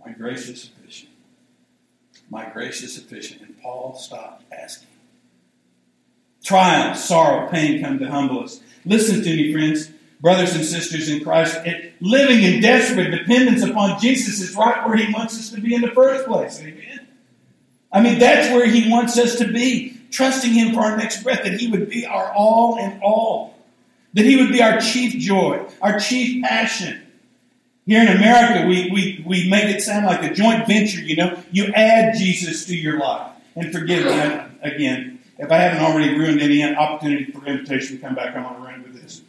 My 0.03 0.11
grace 0.11 0.49
is 0.49 0.63
sufficient. 0.63 1.11
My 2.31 2.49
grace 2.49 2.81
is 2.81 2.93
sufficient. 2.95 3.41
And 3.41 3.61
Paul 3.61 3.93
stopped 3.93 4.51
asking. 4.51 4.87
Trial, 6.43 6.95
sorrow, 6.95 7.49
pain 7.49 7.81
come 7.81 7.99
to 7.99 8.09
humble 8.09 8.43
us. 8.43 8.61
Listen 8.83 9.21
to 9.21 9.29
me, 9.29 9.53
friends, 9.53 9.91
brothers 10.19 10.55
and 10.55 10.65
sisters 10.65 11.07
in 11.07 11.23
Christ. 11.23 11.59
Living 12.01 12.41
in 12.41 12.61
desperate 12.61 13.11
dependence 13.11 13.61
upon 13.61 13.99
Jesus 14.01 14.41
is 14.41 14.55
right 14.55 14.87
where 14.87 14.97
He 14.97 15.13
wants 15.13 15.37
us 15.37 15.51
to 15.51 15.61
be 15.61 15.75
in 15.75 15.81
the 15.81 15.91
first 15.91 16.25
place. 16.25 16.59
Amen. 16.59 17.07
I 17.91 18.01
mean, 18.01 18.17
that's 18.17 18.51
where 18.53 18.65
He 18.65 18.89
wants 18.89 19.19
us 19.19 19.35
to 19.37 19.51
be, 19.51 19.99
trusting 20.09 20.51
Him 20.51 20.73
for 20.73 20.81
our 20.81 20.97
next 20.97 21.21
breath, 21.21 21.43
that 21.43 21.59
He 21.59 21.69
would 21.69 21.89
be 21.89 22.07
our 22.07 22.31
all 22.31 22.79
and 22.79 22.99
all, 23.03 23.55
that 24.13 24.25
He 24.25 24.35
would 24.37 24.51
be 24.51 24.61
our 24.61 24.79
chief 24.79 25.19
joy, 25.19 25.65
our 25.81 25.99
chief 25.99 26.43
passion. 26.43 27.01
Here 27.85 28.01
in 28.01 28.07
America, 28.07 28.67
we, 28.67 28.91
we, 28.91 29.23
we 29.25 29.49
make 29.49 29.65
it 29.65 29.81
sound 29.81 30.05
like 30.05 30.21
a 30.23 30.31
joint 30.33 30.67
venture, 30.67 31.01
you 31.01 31.15
know. 31.15 31.41
You 31.51 31.73
add 31.73 32.15
Jesus 32.15 32.65
to 32.65 32.77
your 32.77 32.99
life. 32.99 33.31
And 33.55 33.71
forgive 33.71 34.05
me, 34.05 34.41
again, 34.61 35.19
if 35.39 35.51
I 35.51 35.57
haven't 35.57 35.81
already 35.81 36.17
ruined 36.17 36.41
any 36.41 36.63
opportunity 36.63 37.31
for 37.31 37.43
invitation 37.45 37.97
to 37.97 38.01
come 38.01 38.13
back, 38.13 38.35
I'm 38.35 38.43
going 38.43 38.55
to 38.55 38.61
run 38.61 38.83
with 38.83 39.01
this. 39.01 39.21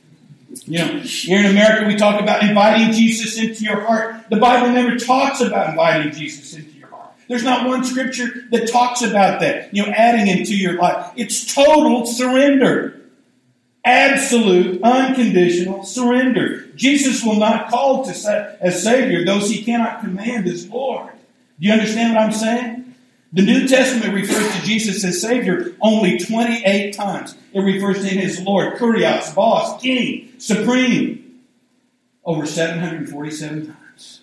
You 0.67 0.79
know, 0.79 0.99
here 0.99 1.41
in 1.41 1.47
America, 1.47 1.87
we 1.87 1.97
talk 1.97 2.21
about 2.21 2.43
inviting 2.43 2.93
Jesus 2.93 3.39
into 3.39 3.65
your 3.65 3.81
heart. 3.81 4.29
The 4.29 4.37
Bible 4.37 4.73
never 4.73 4.97
talks 4.97 5.41
about 5.41 5.71
inviting 5.71 6.13
Jesus 6.13 6.55
into 6.55 6.73
your 6.73 6.89
heart. 6.89 7.13
There's 7.29 7.45
not 7.45 7.67
one 7.67 7.85
scripture 7.85 8.45
that 8.51 8.71
talks 8.71 9.03
about 9.03 9.41
that, 9.41 9.73
you 9.73 9.87
know, 9.87 9.93
adding 9.93 10.27
him 10.27 10.45
to 10.45 10.57
your 10.57 10.75
life. 10.75 11.13
It's 11.17 11.55
total 11.55 12.05
surrender. 12.05 13.00
Absolute, 13.85 14.83
unconditional 14.83 15.85
surrender. 15.85 16.67
Jesus 16.75 17.25
will 17.25 17.37
not 17.37 17.71
call 17.71 18.05
to 18.05 18.13
set 18.13 18.59
as 18.61 18.83
Savior 18.83 19.25
those 19.25 19.49
he 19.49 19.63
cannot 19.63 20.01
command 20.01 20.47
as 20.47 20.69
Lord. 20.69 21.13
Do 21.59 21.67
you 21.67 21.73
understand 21.73 22.15
what 22.15 22.23
I'm 22.23 22.33
saying? 22.33 22.95
The 23.33 23.43
New 23.43 23.69
Testament 23.69 24.13
refers 24.13 24.55
to 24.55 24.63
Jesus 24.67 25.05
as 25.05 25.23
Savior 25.23 25.73
only 25.81 26.19
28 26.19 26.93
times. 26.93 27.37
It 27.53 27.61
refers 27.61 28.01
to 28.01 28.09
him 28.09 28.19
as 28.19 28.41
Lord, 28.41 28.75
Kurios, 28.75 29.35
Boss, 29.35 29.81
King, 29.81 30.33
Supreme, 30.39 31.41
over 32.25 32.45
747 32.45 33.67
times. 33.67 34.21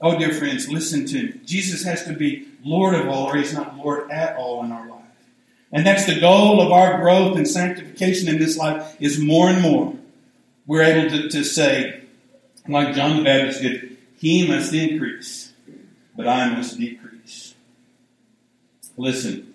Oh, 0.00 0.18
dear 0.18 0.32
friends, 0.32 0.68
listen 0.68 1.06
to 1.06 1.22
me. 1.22 1.40
Jesus 1.44 1.84
has 1.84 2.04
to 2.06 2.12
be 2.12 2.48
Lord 2.64 2.94
of 2.94 3.08
all, 3.08 3.28
or 3.28 3.36
he's 3.36 3.54
not 3.54 3.76
Lord 3.76 4.10
at 4.10 4.36
all 4.36 4.64
in 4.64 4.72
our 4.72 4.88
life. 4.88 5.01
And 5.72 5.86
that's 5.86 6.04
the 6.04 6.20
goal 6.20 6.60
of 6.60 6.70
our 6.70 7.00
growth 7.00 7.36
and 7.36 7.48
sanctification 7.48 8.28
in 8.28 8.38
this 8.38 8.58
life 8.58 8.96
is 9.00 9.18
more 9.18 9.48
and 9.48 9.62
more. 9.62 9.94
We're 10.66 10.82
able 10.82 11.10
to, 11.10 11.28
to 11.30 11.42
say, 11.42 12.02
like 12.68 12.94
John 12.94 13.16
the 13.16 13.24
Baptist 13.24 13.62
did, 13.62 13.96
he 14.18 14.46
must 14.46 14.72
increase, 14.72 15.52
but 16.14 16.28
I 16.28 16.50
must 16.50 16.78
decrease. 16.78 17.54
Listen, 18.96 19.54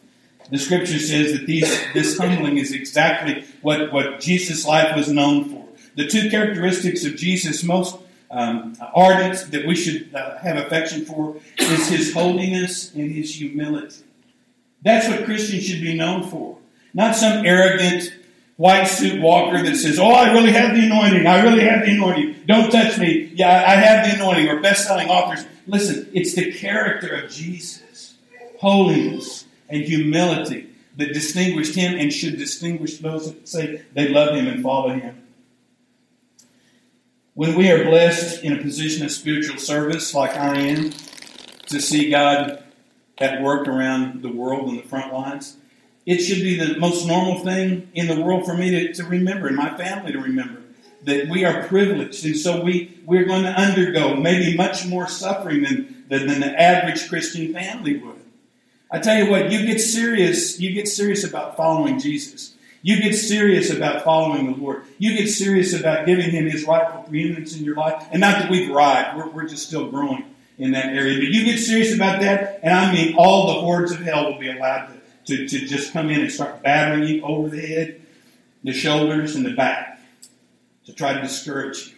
the 0.49 0.57
scripture 0.57 0.99
says 0.99 1.33
that 1.33 1.45
these, 1.45 1.69
this 1.93 2.17
humbling 2.17 2.57
is 2.57 2.73
exactly 2.73 3.45
what, 3.61 3.93
what 3.93 4.19
Jesus' 4.19 4.65
life 4.65 4.95
was 4.95 5.09
known 5.09 5.45
for. 5.45 5.65
The 5.95 6.07
two 6.07 6.29
characteristics 6.29 7.05
of 7.05 7.15
Jesus 7.15 7.63
most 7.63 7.97
um, 8.31 8.75
ardent 8.93 9.51
that 9.51 9.65
we 9.65 9.75
should 9.75 10.13
uh, 10.13 10.37
have 10.39 10.57
affection 10.57 11.05
for 11.05 11.37
is 11.57 11.87
his 11.87 12.13
holiness 12.13 12.93
and 12.93 13.11
his 13.11 13.35
humility. 13.35 14.03
That's 14.87 15.07
what 15.07 15.25
Christians 15.25 15.65
should 15.65 15.81
be 15.81 15.95
known 15.95 16.23
for. 16.29 16.57
Not 16.93 17.15
some 17.15 17.45
arrogant 17.45 18.13
white 18.55 18.85
suit 18.85 19.21
walker 19.21 19.61
that 19.61 19.75
says, 19.75 19.99
Oh, 19.99 20.11
I 20.11 20.33
really 20.33 20.51
have 20.51 20.75
the 20.75 20.85
anointing. 20.85 21.27
I 21.27 21.43
really 21.43 21.63
have 21.63 21.85
the 21.85 21.91
anointing. 21.91 22.43
Don't 22.47 22.71
touch 22.71 22.97
me. 22.97 23.31
Yeah, 23.35 23.49
I 23.49 23.75
have 23.75 24.07
the 24.07 24.15
anointing. 24.15 24.47
Or 24.49 24.61
best 24.61 24.87
selling 24.87 25.09
authors. 25.09 25.45
Listen, 25.67 26.09
it's 26.13 26.33
the 26.33 26.51
character 26.53 27.13
of 27.13 27.29
Jesus 27.29 27.83
holiness, 28.57 29.45
and 29.69 29.83
humility 29.83 30.69
that 30.95 31.13
distinguished 31.13 31.75
him 31.75 31.97
and 31.97 32.11
should 32.11 32.37
distinguish 32.37 32.97
those 32.97 33.31
that 33.31 33.47
say 33.47 33.83
they 33.93 34.09
love 34.09 34.35
him 34.35 34.47
and 34.47 34.63
follow 34.63 34.89
him. 34.89 35.23
When 37.33 37.55
we 37.55 37.69
are 37.69 37.83
blessed 37.83 38.43
in 38.43 38.53
a 38.53 38.61
position 38.61 39.05
of 39.05 39.11
spiritual 39.11 39.59
service, 39.59 40.13
like 40.13 40.35
I 40.35 40.57
am, 40.57 40.91
to 41.67 41.79
see 41.79 42.09
God 42.09 42.63
at 43.19 43.41
work 43.41 43.67
around 43.67 44.21
the 44.21 44.31
world 44.31 44.69
in 44.69 44.77
the 44.77 44.83
front 44.83 45.13
lines, 45.13 45.57
it 46.05 46.19
should 46.19 46.41
be 46.41 46.57
the 46.57 46.79
most 46.79 47.05
normal 47.05 47.39
thing 47.39 47.89
in 47.93 48.07
the 48.07 48.21
world 48.21 48.45
for 48.45 48.55
me 48.55 48.69
to, 48.71 48.93
to 48.93 49.03
remember 49.03 49.47
and 49.47 49.57
my 49.57 49.75
family 49.77 50.13
to 50.13 50.19
remember 50.19 50.61
that 51.03 51.27
we 51.27 51.45
are 51.45 51.63
privileged. 51.67 52.25
And 52.25 52.37
so 52.37 52.63
we, 52.63 52.99
we're 53.05 53.25
going 53.25 53.43
to 53.43 53.49
undergo 53.49 54.15
maybe 54.15 54.55
much 54.55 54.85
more 54.85 55.07
suffering 55.07 55.63
than, 55.63 56.05
than, 56.07 56.27
than 56.27 56.39
the 56.39 56.61
average 56.61 57.09
Christian 57.09 57.53
family 57.53 57.97
would. 57.97 58.21
I 58.89 58.99
tell 58.99 59.17
you 59.21 59.29
what, 59.29 59.51
you 59.51 59.65
get 59.65 59.79
serious, 59.79 60.59
you 60.59 60.73
get 60.73 60.87
serious 60.87 61.25
about 61.25 61.57
following 61.57 61.99
Jesus. 61.99 62.55
You 62.81 63.01
get 63.01 63.15
serious 63.15 63.69
about 63.69 64.03
following 64.03 64.51
the 64.51 64.57
Lord. 64.57 64.83
You 64.97 65.17
get 65.17 65.27
serious 65.27 65.73
about 65.73 66.05
giving 66.05 66.29
Him 66.29 66.45
His 66.45 66.65
rightful 66.65 67.03
preeminence 67.03 67.57
in 67.57 67.65
your 67.65 67.75
life. 67.75 68.07
And 68.11 68.21
not 68.21 68.39
that 68.39 68.49
we've 68.49 68.71
arrived, 68.71 69.17
we're, 69.17 69.29
we're 69.29 69.47
just 69.47 69.67
still 69.67 69.89
growing 69.89 70.23
in 70.57 70.71
that 70.71 70.87
area. 70.87 71.17
But 71.17 71.27
you 71.27 71.45
get 71.45 71.59
serious 71.59 71.93
about 71.93 72.21
that, 72.21 72.59
and 72.63 72.73
I 72.73 72.91
mean 72.91 73.15
all 73.17 73.47
the 73.47 73.61
hordes 73.61 73.91
of 73.91 73.99
hell 73.99 74.31
will 74.31 74.39
be 74.39 74.49
allowed 74.49 74.87
to, 75.25 75.37
to, 75.37 75.47
to 75.47 75.65
just 75.65 75.93
come 75.93 76.09
in 76.09 76.21
and 76.21 76.31
start 76.31 76.63
battering 76.63 77.07
you 77.07 77.21
over 77.23 77.49
the 77.49 77.61
head, 77.61 78.01
the 78.63 78.73
shoulders, 78.73 79.35
and 79.35 79.45
the 79.45 79.53
back 79.53 79.99
to 80.85 80.93
try 80.93 81.13
to 81.13 81.21
discourage 81.21 81.87
you. 81.87 81.93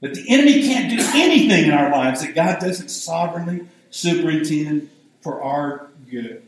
But 0.00 0.14
the 0.14 0.28
enemy 0.28 0.62
can't 0.66 0.90
do 0.90 1.02
anything 1.14 1.64
in 1.64 1.72
our 1.72 1.90
lives 1.90 2.20
that 2.20 2.34
God 2.34 2.60
doesn't 2.60 2.88
sovereignly 2.88 3.66
superintend 3.90 4.90
for 5.22 5.42
our 5.42 5.88
good. 6.10 6.42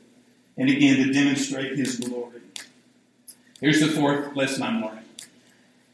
And 0.58 0.68
again, 0.68 1.06
to 1.06 1.12
demonstrate 1.12 1.78
His 1.78 1.98
glory. 1.98 2.40
Here's 3.60 3.80
the 3.80 3.88
fourth 3.88 4.36
lesson 4.36 4.62
I'm 4.62 4.82
learning. 4.82 5.04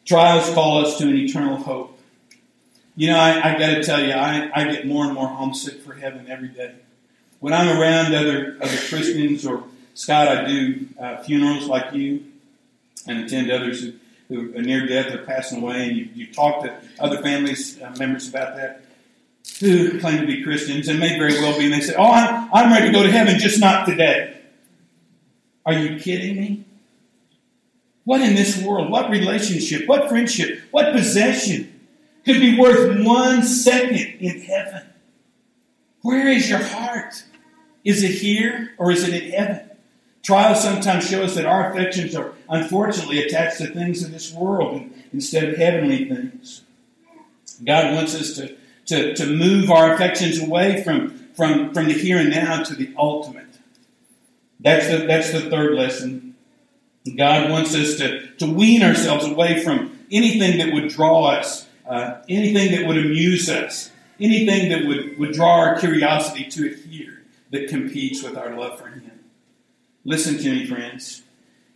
Trials 0.04 0.52
call 0.52 0.84
us 0.84 0.98
to 0.98 1.04
an 1.08 1.16
eternal 1.16 1.56
hope. 1.56 1.91
You 2.94 3.08
know, 3.08 3.18
I, 3.18 3.54
I 3.54 3.58
got 3.58 3.68
to 3.68 3.82
tell 3.82 4.04
you, 4.04 4.12
I, 4.12 4.50
I 4.54 4.64
get 4.70 4.86
more 4.86 5.04
and 5.04 5.14
more 5.14 5.28
homesick 5.28 5.80
for 5.80 5.94
heaven 5.94 6.28
every 6.28 6.48
day. 6.48 6.74
When 7.40 7.52
I'm 7.52 7.80
around 7.80 8.14
other 8.14 8.56
other 8.60 8.76
Christians, 8.88 9.46
or 9.46 9.64
Scott, 9.94 10.28
I 10.28 10.46
do 10.46 10.86
uh, 11.00 11.22
funerals 11.22 11.66
like 11.66 11.92
you, 11.94 12.24
and 13.06 13.24
attend 13.24 13.50
others 13.50 13.82
who, 13.82 13.94
who 14.28 14.56
are 14.56 14.62
near 14.62 14.86
death 14.86 15.12
or 15.12 15.24
passing 15.24 15.62
away, 15.62 15.88
and 15.88 15.96
you, 15.96 16.08
you 16.14 16.32
talk 16.32 16.62
to 16.64 16.74
other 17.00 17.20
families 17.22 17.80
uh, 17.80 17.94
members 17.98 18.28
about 18.28 18.56
that 18.56 18.84
who 19.60 20.00
claim 20.00 20.20
to 20.20 20.26
be 20.26 20.42
Christians 20.42 20.88
and 20.88 20.98
may 20.98 21.18
very 21.18 21.34
well 21.34 21.56
be, 21.58 21.64
and 21.64 21.74
they 21.74 21.80
say, 21.80 21.94
Oh, 21.96 22.10
I'm, 22.10 22.48
I'm 22.52 22.72
ready 22.72 22.86
to 22.86 22.92
go 22.92 23.02
to 23.02 23.10
heaven, 23.10 23.38
just 23.38 23.60
not 23.60 23.86
today. 23.86 24.38
Are 25.64 25.72
you 25.72 25.98
kidding 25.98 26.36
me? 26.36 26.64
What 28.04 28.20
in 28.20 28.34
this 28.34 28.60
world, 28.60 28.90
what 28.90 29.10
relationship, 29.10 29.86
what 29.86 30.08
friendship, 30.08 30.60
what 30.72 30.92
possession 30.92 31.71
could 32.24 32.40
be 32.40 32.58
worth 32.58 33.04
one 33.04 33.42
second 33.42 34.16
in 34.20 34.40
heaven? 34.40 34.82
Where 36.02 36.28
is 36.28 36.48
your 36.48 36.62
heart? 36.62 37.24
Is 37.84 38.02
it 38.02 38.12
here 38.12 38.74
or 38.78 38.90
is 38.90 39.06
it 39.06 39.22
in 39.22 39.30
heaven? 39.30 39.70
Trials 40.22 40.62
sometimes 40.62 41.08
show 41.08 41.24
us 41.24 41.34
that 41.34 41.46
our 41.46 41.72
affections 41.72 42.14
are 42.14 42.34
unfortunately 42.48 43.22
attached 43.22 43.58
to 43.58 43.66
things 43.66 44.04
of 44.04 44.12
this 44.12 44.32
world 44.32 44.84
instead 45.12 45.44
of 45.44 45.56
heavenly 45.56 46.08
things. 46.08 46.62
God 47.64 47.94
wants 47.94 48.14
us 48.14 48.36
to 48.36 48.56
to, 48.86 49.14
to 49.14 49.26
move 49.26 49.70
our 49.70 49.94
affections 49.94 50.40
away 50.40 50.82
from, 50.82 51.28
from, 51.34 51.72
from 51.72 51.86
the 51.86 51.94
here 51.94 52.18
and 52.18 52.30
now 52.30 52.62
to 52.62 52.74
the 52.74 52.92
ultimate. 52.96 53.46
That's 54.60 54.88
the, 54.88 55.06
that's 55.06 55.32
the 55.32 55.50
third 55.50 55.74
lesson. 55.74 56.36
God 57.16 57.50
wants 57.50 57.74
us 57.74 57.96
to, 57.96 58.30
to 58.36 58.46
wean 58.46 58.82
ourselves 58.82 59.26
away 59.26 59.62
from 59.62 59.98
anything 60.10 60.58
that 60.58 60.72
would 60.72 60.88
draw 60.88 61.26
us, 61.26 61.66
uh, 61.92 62.22
anything 62.26 62.72
that 62.72 62.86
would 62.86 62.96
amuse 62.96 63.50
us, 63.50 63.90
anything 64.18 64.70
that 64.70 64.86
would, 64.86 65.18
would 65.18 65.32
draw 65.32 65.58
our 65.58 65.78
curiosity 65.78 66.44
to 66.44 66.66
it 66.66 66.78
here 66.78 67.22
that 67.50 67.68
competes 67.68 68.22
with 68.22 68.34
our 68.34 68.56
love 68.56 68.78
for 68.78 68.86
Him. 68.88 69.20
Listen 70.02 70.38
to 70.38 70.50
me, 70.50 70.66
friends. 70.66 71.22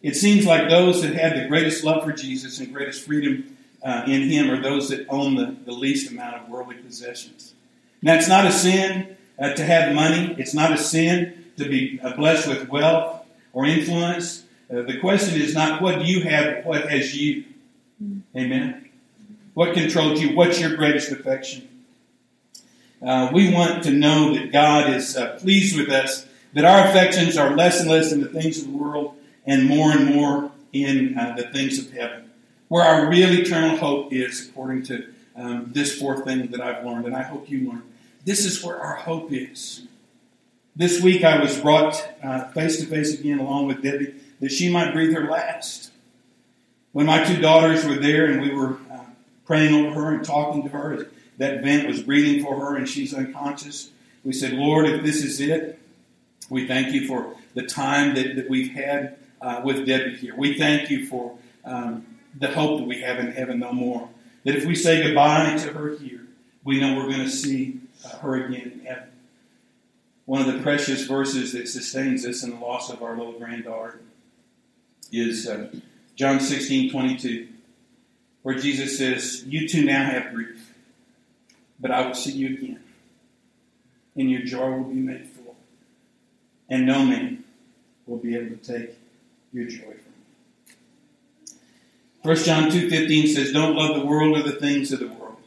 It 0.00 0.16
seems 0.16 0.46
like 0.46 0.70
those 0.70 1.02
that 1.02 1.14
have 1.14 1.37
the 1.37 1.46
greatest 1.48 1.85
love 1.85 2.02
for 2.02 2.12
Jesus 2.12 2.59
and 2.61 2.72
greatest 2.72 3.05
freedom 3.05 3.59
uh, 3.83 4.05
in 4.07 4.31
Him 4.31 4.50
are 4.50 4.62
those 4.62 4.88
that 4.88 5.07
own 5.11 5.35
the, 5.35 5.55
the 5.66 5.72
least 5.72 6.11
amount 6.11 6.37
of 6.37 6.48
worldly 6.48 6.76
possessions. 6.76 7.52
Now, 8.00 8.14
it's 8.14 8.29
not 8.29 8.46
a 8.46 8.52
sin 8.52 9.18
uh, 9.38 9.52
to 9.52 9.62
have 9.62 9.94
money, 9.94 10.35
it's 10.38 10.55
not 10.55 10.72
a 10.72 10.79
sin 10.79 11.44
to 11.59 11.68
be 11.68 12.00
uh, 12.02 12.16
blessed 12.16 12.48
with 12.48 12.70
wealth 12.70 13.22
or 13.52 13.66
influence. 13.66 14.44
Uh, 14.70 14.81
the 14.81 14.98
question 14.98 15.38
is 15.38 15.55
not 15.55 15.83
what 15.83 15.98
do 15.98 16.07
you 16.07 16.22
have, 16.22 16.55
but 16.55 16.64
what 16.64 16.90
has 16.90 17.14
you. 17.14 17.44
Amen. 18.35 18.86
What 19.57 19.73
controls 19.73 20.21
you? 20.21 20.37
What's 20.37 20.61
your 20.61 20.77
greatest 20.77 21.11
affection? 21.11 21.66
Uh, 23.01 23.31
we 23.33 23.51
want 23.51 23.85
to 23.85 23.90
know 23.90 24.35
that 24.35 24.53
God 24.53 24.90
is 24.92 25.16
uh, 25.16 25.38
pleased 25.38 25.79
with 25.79 25.88
us, 25.88 26.27
that 26.53 26.66
our 26.66 26.87
affections 26.87 27.38
are 27.38 27.57
less 27.57 27.81
and 27.81 27.88
less 27.88 28.12
in 28.12 28.21
the 28.21 28.29
things 28.29 28.59
of 28.59 28.71
the 28.71 28.77
world 28.77 29.16
and 29.47 29.64
more 29.64 29.92
and 29.92 30.14
more 30.14 30.51
in 30.75 31.19
uh, 31.19 31.35
the 31.38 31.45
things 31.45 31.79
of 31.79 31.90
heaven, 31.90 32.31
where 32.69 32.85
our 32.85 33.09
real 33.09 33.33
eternal 33.33 33.79
hope 33.79 34.12
is, 34.12 34.47
according 34.47 34.83
to 34.83 35.07
um, 35.37 35.71
this 35.73 35.99
fourth 35.99 36.27
thing 36.27 36.49
that 36.49 36.61
I've 36.61 36.85
learned, 36.85 37.07
and 37.07 37.16
I 37.16 37.23
hope 37.23 37.49
you 37.49 37.66
learned. 37.66 37.90
This 38.27 38.45
is 38.45 38.62
where 38.62 38.79
our 38.79 38.97
hope 38.97 39.33
is. 39.33 39.87
This 40.75 41.01
week 41.01 41.25
I 41.25 41.40
was 41.40 41.59
brought 41.59 41.95
face 42.53 42.79
to 42.81 42.87
face 42.87 43.19
again 43.19 43.38
along 43.38 43.69
with 43.69 43.83
Debbie 43.83 44.16
that 44.40 44.53
she 44.53 44.71
might 44.71 44.92
breathe 44.92 45.14
her 45.14 45.31
last. 45.31 45.92
When 46.92 47.07
my 47.07 47.25
two 47.25 47.40
daughters 47.40 47.87
were 47.87 47.97
there 47.97 48.27
and 48.27 48.42
we 48.42 48.55
were 48.55 48.79
praying 49.46 49.74
over 49.74 50.00
her 50.00 50.14
and 50.14 50.24
talking 50.24 50.62
to 50.64 50.68
her, 50.68 51.09
that 51.38 51.62
vent 51.62 51.87
was 51.87 52.02
breathing 52.02 52.44
for 52.44 52.59
her 52.59 52.76
and 52.76 52.88
she's 52.88 53.14
unconscious. 53.14 53.90
We 54.24 54.32
said, 54.32 54.52
Lord, 54.52 54.87
if 54.87 55.04
this 55.04 55.22
is 55.22 55.40
it, 55.40 55.78
we 56.50 56.66
thank 56.66 56.92
you 56.92 57.06
for 57.06 57.35
the 57.54 57.62
time 57.62 58.14
that, 58.14 58.37
that 58.37 58.50
we've 58.50 58.72
had 58.72 59.18
uh, 59.40 59.61
with 59.64 59.87
Debbie 59.87 60.16
here. 60.16 60.35
We 60.37 60.59
thank 60.59 60.90
you 60.90 61.06
for 61.06 61.37
um, 61.64 62.06
the 62.38 62.48
hope 62.48 62.80
that 62.80 62.88
we 62.88 63.00
have 63.00 63.18
in 63.18 63.32
heaven 63.32 63.59
no 63.59 63.72
more. 63.72 64.09
That 64.44 64.56
if 64.56 64.64
we 64.64 64.74
say 64.74 65.02
goodbye 65.02 65.56
to 65.56 65.72
her 65.72 65.96
here, 65.96 66.26
we 66.64 66.80
know 66.80 66.96
we're 66.96 67.11
going 67.11 67.24
to 67.24 67.30
see 67.30 67.80
uh, 68.04 68.16
her 68.18 68.44
again 68.44 68.72
in 68.72 68.87
heaven. 68.87 69.09
One 70.24 70.40
of 70.40 70.52
the 70.52 70.61
precious 70.61 71.06
verses 71.06 71.52
that 71.52 71.68
sustains 71.68 72.26
us 72.26 72.42
in 72.42 72.50
the 72.50 72.56
loss 72.56 72.90
of 72.90 73.02
our 73.02 73.16
little 73.16 73.38
granddaughter 73.38 74.00
is 75.12 75.46
uh, 75.46 75.70
John 76.16 76.40
16 76.40 76.90
22, 76.90 77.48
where 78.46 78.54
Jesus 78.54 78.96
says, 78.96 79.42
You 79.48 79.66
two 79.66 79.85
now 79.85 80.04
have 80.04 80.32
grief, 80.32 80.72
but 81.80 81.90
I 81.90 82.06
will 82.06 82.14
see 82.14 82.30
you 82.30 82.54
again, 82.54 82.80
and 84.14 84.30
your 84.30 84.42
joy 84.42 84.70
will 84.70 84.85
be 84.85 85.00
made 85.00 85.26
full, 85.26 85.56
and 86.68 86.87
no 86.87 87.04
man 87.04 87.42
will 88.06 88.18
be 88.18 88.37
able 88.37 88.56
to 88.56 88.62
take 88.62 88.96
your 89.52 89.66
joy 89.66 89.80
from 89.80 90.12
you. 91.48 91.54
1 92.22 92.37
John 92.37 92.70
2.15 92.70 93.35
says, 93.35 93.50
Don't 93.52 93.74
love 93.74 93.96
the 93.96 94.06
world 94.06 94.38
or 94.38 94.44
the 94.44 94.61
things 94.61 94.92
of 94.92 95.00
the 95.00 95.09
world. 95.09 95.38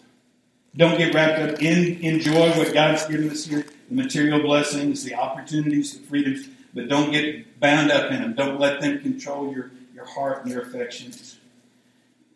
Don't 0.76 0.98
get 0.98 1.14
wrapped 1.14 1.40
up 1.40 1.62
in 1.62 2.04
enjoy 2.04 2.50
what 2.58 2.74
God's 2.74 3.06
given 3.06 3.30
us 3.30 3.46
here, 3.46 3.66
the 3.88 3.96
material 3.96 4.42
blessings, 4.42 5.06
the 5.06 5.16
opportunities, 5.16 5.98
the 5.98 6.06
freedoms, 6.06 6.50
but 6.74 6.90
don't 6.90 7.12
get 7.12 7.62
bound 7.62 7.92
up 7.92 8.12
in 8.12 8.22
them. 8.22 8.34
Don't 8.34 8.60
let 8.60 8.82
them 8.82 9.00
control 9.00 9.54
your, 9.54 9.72
your 9.96 10.04
heart 10.04 10.44
and 10.44 10.52
your 10.52 10.64
affections. 10.64 11.38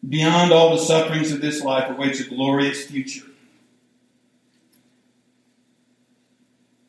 Beyond 0.07 0.51
all 0.51 0.71
the 0.71 0.81
sufferings 0.81 1.31
of 1.31 1.39
this 1.39 1.63
life 1.63 1.89
awaits 1.89 2.19
a 2.19 2.25
glorious 2.25 2.85
future 2.85 3.25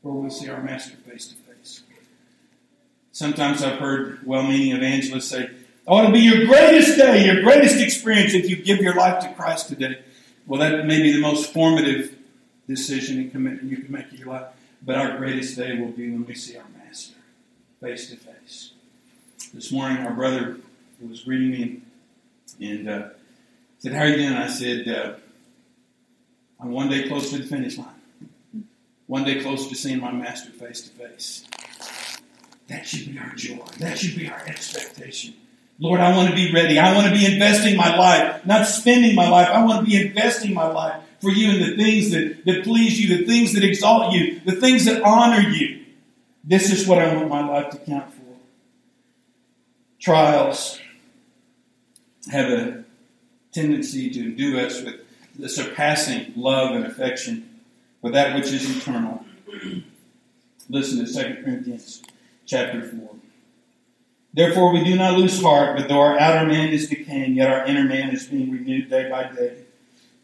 where 0.02 0.14
we'll 0.14 0.30
see 0.30 0.48
our 0.48 0.62
Master 0.62 0.96
face 0.96 1.28
to 1.28 1.34
face. 1.34 1.82
Sometimes 3.12 3.62
I've 3.62 3.78
heard 3.78 4.26
well 4.26 4.42
meaning 4.42 4.76
evangelists 4.76 5.28
say, 5.28 5.50
ought 5.86 6.06
to 6.06 6.12
be 6.12 6.20
your 6.20 6.46
greatest 6.46 6.98
day, 6.98 7.24
your 7.24 7.42
greatest 7.42 7.80
experience 7.80 8.34
if 8.34 8.50
you 8.50 8.56
give 8.56 8.78
your 8.78 8.94
life 8.94 9.22
to 9.22 9.32
Christ 9.34 9.68
today. 9.68 10.00
Well, 10.46 10.60
that 10.60 10.84
may 10.86 11.00
be 11.00 11.12
the 11.12 11.20
most 11.20 11.52
formative 11.52 12.16
decision 12.66 13.18
and 13.18 13.30
commitment 13.30 13.70
you 13.70 13.78
can 13.78 13.92
make 13.92 14.12
in 14.12 14.18
your 14.18 14.28
life. 14.28 14.48
But 14.82 14.96
our 14.96 15.16
greatest 15.16 15.56
day 15.56 15.78
will 15.78 15.92
be 15.92 16.10
when 16.10 16.26
we 16.26 16.34
see 16.34 16.56
our 16.56 16.64
Master 16.84 17.14
face 17.80 18.10
to 18.10 18.16
face. 18.16 18.72
This 19.54 19.70
morning, 19.70 19.98
our 19.98 20.12
brother 20.12 20.58
was 21.00 21.20
greeting 21.22 21.50
me 21.50 21.82
and 22.60 22.88
uh, 22.88 23.08
said, 23.78 23.92
How 23.92 24.02
are 24.02 24.08
you 24.08 24.16
doing? 24.16 24.32
I 24.32 24.48
said, 24.48 24.88
uh, 24.88 25.14
I'm 26.60 26.70
one 26.70 26.88
day 26.88 27.08
close 27.08 27.30
to 27.30 27.38
the 27.38 27.44
finish 27.44 27.78
line. 27.78 27.88
One 29.06 29.24
day 29.24 29.42
close 29.42 29.68
to 29.68 29.74
seeing 29.74 30.00
my 30.00 30.12
Master 30.12 30.50
face 30.50 30.82
to 30.82 30.90
face. 30.90 31.44
That 32.68 32.86
should 32.86 33.12
be 33.12 33.18
our 33.18 33.34
joy. 33.34 33.64
That 33.78 33.98
should 33.98 34.16
be 34.16 34.28
our 34.28 34.42
expectation. 34.46 35.34
Lord, 35.78 36.00
I 36.00 36.16
want 36.16 36.30
to 36.30 36.34
be 36.34 36.52
ready. 36.52 36.78
I 36.78 36.94
want 36.94 37.08
to 37.08 37.12
be 37.12 37.26
investing 37.26 37.76
my 37.76 37.94
life, 37.96 38.46
not 38.46 38.66
spending 38.66 39.14
my 39.14 39.28
life. 39.28 39.48
I 39.48 39.64
want 39.64 39.80
to 39.80 39.86
be 39.86 40.06
investing 40.06 40.54
my 40.54 40.66
life 40.66 41.02
for 41.20 41.30
you 41.30 41.50
in 41.50 41.60
the 41.60 41.76
things 41.76 42.12
that, 42.12 42.44
that 42.46 42.64
please 42.64 43.00
you, 43.00 43.18
the 43.18 43.26
things 43.26 43.52
that 43.54 43.64
exalt 43.64 44.12
you, 44.12 44.40
the 44.40 44.52
things 44.52 44.84
that 44.84 45.02
honor 45.02 45.40
you. 45.48 45.84
This 46.44 46.70
is 46.70 46.86
what 46.86 46.98
I 46.98 47.14
want 47.14 47.28
my 47.28 47.46
life 47.46 47.70
to 47.70 47.78
count 47.78 48.12
for. 48.12 48.22
Trials 49.98 50.78
have 52.30 52.50
a 52.50 52.84
tendency 53.52 54.10
to 54.10 54.34
do 54.34 54.58
us 54.58 54.82
with 54.82 54.96
the 55.38 55.48
surpassing 55.48 56.32
love 56.36 56.74
and 56.74 56.86
affection 56.86 57.60
for 58.00 58.10
that 58.10 58.34
which 58.34 58.52
is 58.52 58.76
eternal. 58.76 59.24
Listen 60.68 61.04
to 61.04 61.12
2 61.12 61.42
Corinthians 61.42 62.02
chapter 62.46 62.82
4. 62.82 63.08
Therefore, 64.32 64.72
we 64.72 64.82
do 64.82 64.96
not 64.96 65.18
lose 65.18 65.40
heart, 65.40 65.76
but 65.76 65.88
though 65.88 66.00
our 66.00 66.18
outer 66.18 66.46
man 66.46 66.70
is 66.70 66.88
decaying, 66.88 67.34
yet 67.34 67.50
our 67.50 67.64
inner 67.66 67.84
man 67.84 68.10
is 68.10 68.26
being 68.26 68.50
renewed 68.50 68.90
day 68.90 69.08
by 69.08 69.30
day. 69.30 69.58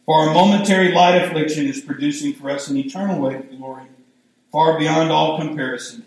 For 0.04 0.16
our 0.16 0.34
momentary 0.34 0.92
light 0.92 1.22
affliction 1.22 1.66
is 1.66 1.80
producing 1.80 2.32
for 2.34 2.50
us 2.50 2.68
an 2.68 2.76
eternal 2.76 3.20
weight 3.20 3.36
of 3.36 3.50
glory, 3.50 3.84
far 4.50 4.78
beyond 4.78 5.12
all 5.12 5.38
comparison 5.38 6.04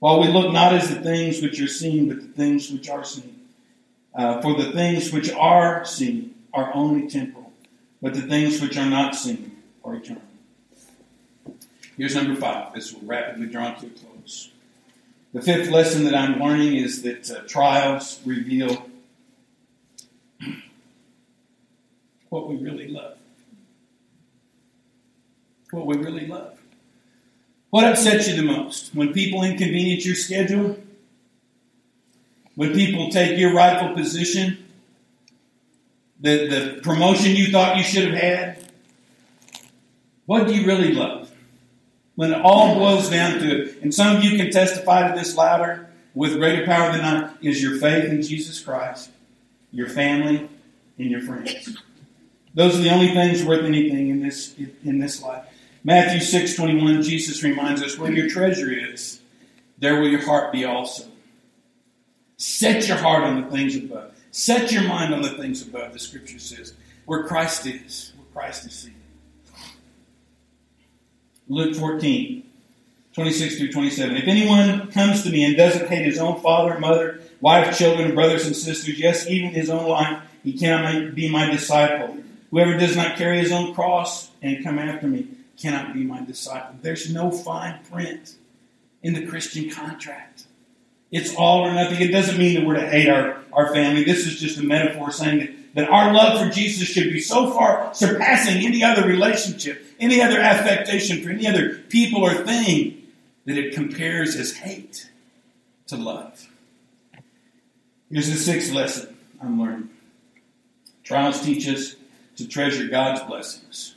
while 0.00 0.18
we 0.18 0.28
look 0.28 0.52
not 0.52 0.74
as 0.74 0.88
the 0.88 1.00
things 1.00 1.40
which 1.40 1.60
are 1.60 1.68
seen, 1.68 2.08
but 2.08 2.20
the 2.20 2.28
things 2.28 2.70
which 2.70 2.88
are 2.88 3.04
seen. 3.04 3.39
Uh, 4.14 4.40
for 4.40 4.54
the 4.54 4.72
things 4.72 5.12
which 5.12 5.30
are 5.32 5.84
seen 5.84 6.34
are 6.52 6.74
only 6.74 7.08
temporal, 7.08 7.52
but 8.02 8.14
the 8.14 8.22
things 8.22 8.60
which 8.60 8.76
are 8.76 8.86
not 8.86 9.14
seen 9.14 9.56
are 9.84 9.94
eternal. 9.94 10.22
Here's 11.96 12.14
number 12.14 12.34
five. 12.34 12.72
This 12.74 12.92
will 12.92 13.06
rapidly 13.06 13.46
draw 13.46 13.72
to 13.74 13.86
a 13.86 13.90
close. 13.90 14.50
The 15.32 15.42
fifth 15.42 15.70
lesson 15.70 16.04
that 16.04 16.14
I'm 16.14 16.40
learning 16.40 16.76
is 16.76 17.02
that 17.02 17.30
uh, 17.30 17.40
trials 17.46 18.20
reveal 18.24 18.86
what 22.30 22.48
we 22.48 22.56
really 22.56 22.88
love. 22.88 23.16
What 25.70 25.86
we 25.86 25.98
really 25.98 26.26
love. 26.26 26.58
What 27.70 27.84
upsets 27.84 28.28
you 28.28 28.34
the 28.34 28.42
most? 28.42 28.92
When 28.94 29.12
people 29.12 29.44
inconvenience 29.44 30.04
your 30.04 30.16
schedule? 30.16 30.76
When 32.60 32.74
people 32.74 33.08
take 33.08 33.38
your 33.38 33.54
rightful 33.54 33.94
position? 33.94 34.66
The, 36.20 36.46
the 36.46 36.80
promotion 36.82 37.34
you 37.34 37.50
thought 37.50 37.78
you 37.78 37.82
should 37.82 38.12
have 38.12 38.22
had? 38.22 38.70
What 40.26 40.46
do 40.46 40.54
you 40.54 40.66
really 40.66 40.92
love? 40.92 41.32
When 42.16 42.34
it 42.34 42.42
all 42.42 42.74
boils 42.74 43.08
down 43.08 43.38
to 43.38 43.62
it, 43.62 43.78
and 43.80 43.94
some 43.94 44.14
of 44.14 44.22
you 44.22 44.36
can 44.36 44.50
testify 44.50 45.08
to 45.08 45.18
this 45.18 45.38
louder 45.38 45.88
with 46.14 46.36
greater 46.36 46.66
power 46.66 46.92
than 46.92 47.00
I, 47.00 47.30
is 47.40 47.62
your 47.62 47.78
faith 47.78 48.10
in 48.10 48.20
Jesus 48.20 48.60
Christ, 48.60 49.08
your 49.72 49.88
family, 49.88 50.46
and 50.98 51.10
your 51.10 51.22
friends. 51.22 51.78
Those 52.52 52.78
are 52.78 52.82
the 52.82 52.90
only 52.90 53.14
things 53.14 53.42
worth 53.42 53.64
anything 53.64 54.10
in 54.10 54.22
this 54.22 54.54
in 54.84 54.98
this 54.98 55.22
life. 55.22 55.46
Matthew 55.82 56.20
six 56.20 56.56
twenty 56.56 56.78
one, 56.78 57.00
Jesus 57.00 57.42
reminds 57.42 57.82
us 57.82 57.96
where 57.96 58.12
your 58.12 58.28
treasure 58.28 58.70
is, 58.70 59.22
there 59.78 59.98
will 59.98 60.10
your 60.10 60.26
heart 60.26 60.52
be 60.52 60.66
also. 60.66 61.06
Set 62.40 62.88
your 62.88 62.96
heart 62.96 63.22
on 63.22 63.42
the 63.42 63.50
things 63.50 63.76
above. 63.76 64.14
Set 64.30 64.72
your 64.72 64.84
mind 64.84 65.12
on 65.12 65.20
the 65.20 65.28
things 65.28 65.60
above, 65.60 65.92
the 65.92 65.98
scripture 65.98 66.38
says, 66.38 66.72
where 67.04 67.24
Christ 67.24 67.66
is, 67.66 68.14
where 68.16 68.26
Christ 68.32 68.64
is 68.64 68.72
seated. 68.72 68.96
Luke 71.48 71.76
14, 71.76 72.42
26 73.12 73.58
through 73.58 73.72
27. 73.72 74.16
If 74.16 74.26
anyone 74.26 74.90
comes 74.90 75.22
to 75.24 75.30
me 75.30 75.44
and 75.44 75.54
doesn't 75.54 75.88
hate 75.88 76.06
his 76.06 76.18
own 76.18 76.40
father, 76.40 76.78
mother, 76.78 77.20
wife, 77.42 77.76
children, 77.76 78.14
brothers, 78.14 78.46
and 78.46 78.56
sisters, 78.56 78.98
yes, 78.98 79.28
even 79.28 79.50
his 79.50 79.68
own 79.68 79.86
life, 79.86 80.22
he 80.42 80.54
cannot 80.54 81.14
be 81.14 81.28
my 81.28 81.50
disciple. 81.50 82.16
Whoever 82.50 82.78
does 82.78 82.96
not 82.96 83.18
carry 83.18 83.38
his 83.38 83.52
own 83.52 83.74
cross 83.74 84.30
and 84.40 84.64
come 84.64 84.78
after 84.78 85.06
me 85.06 85.28
cannot 85.58 85.92
be 85.92 86.04
my 86.04 86.24
disciple. 86.24 86.78
There's 86.80 87.12
no 87.12 87.30
fine 87.30 87.80
print 87.90 88.36
in 89.02 89.12
the 89.12 89.26
Christian 89.26 89.68
contract. 89.68 90.46
It's 91.10 91.34
all 91.34 91.66
or 91.66 91.72
nothing. 91.72 92.00
It 92.00 92.12
doesn't 92.12 92.38
mean 92.38 92.54
that 92.54 92.66
we're 92.66 92.74
to 92.74 92.88
hate 92.88 93.08
our 93.08 93.40
our 93.52 93.72
family. 93.74 94.04
This 94.04 94.26
is 94.26 94.38
just 94.38 94.58
a 94.58 94.62
metaphor 94.62 95.10
saying 95.10 95.38
that, 95.38 95.74
that 95.74 95.90
our 95.90 96.12
love 96.12 96.40
for 96.40 96.54
Jesus 96.54 96.88
should 96.88 97.12
be 97.12 97.20
so 97.20 97.50
far 97.50 97.92
surpassing 97.94 98.64
any 98.64 98.82
other 98.82 99.06
relationship, 99.06 99.84
any 99.98 100.20
other 100.20 100.38
affectation 100.38 101.22
for 101.22 101.30
any 101.30 101.46
other 101.46 101.78
people 101.88 102.24
or 102.24 102.34
thing, 102.44 103.02
that 103.46 103.56
it 103.56 103.74
compares 103.74 104.36
as 104.36 104.52
hate 104.52 105.10
to 105.88 105.96
love. 105.96 106.48
Here's 108.10 108.30
the 108.30 108.36
sixth 108.36 108.72
lesson 108.72 109.16
I'm 109.40 109.60
learning. 109.60 109.90
Trials 111.04 111.40
teach 111.40 111.68
us 111.68 111.96
to 112.36 112.46
treasure 112.46 112.86
God's 112.88 113.22
blessings. 113.22 113.94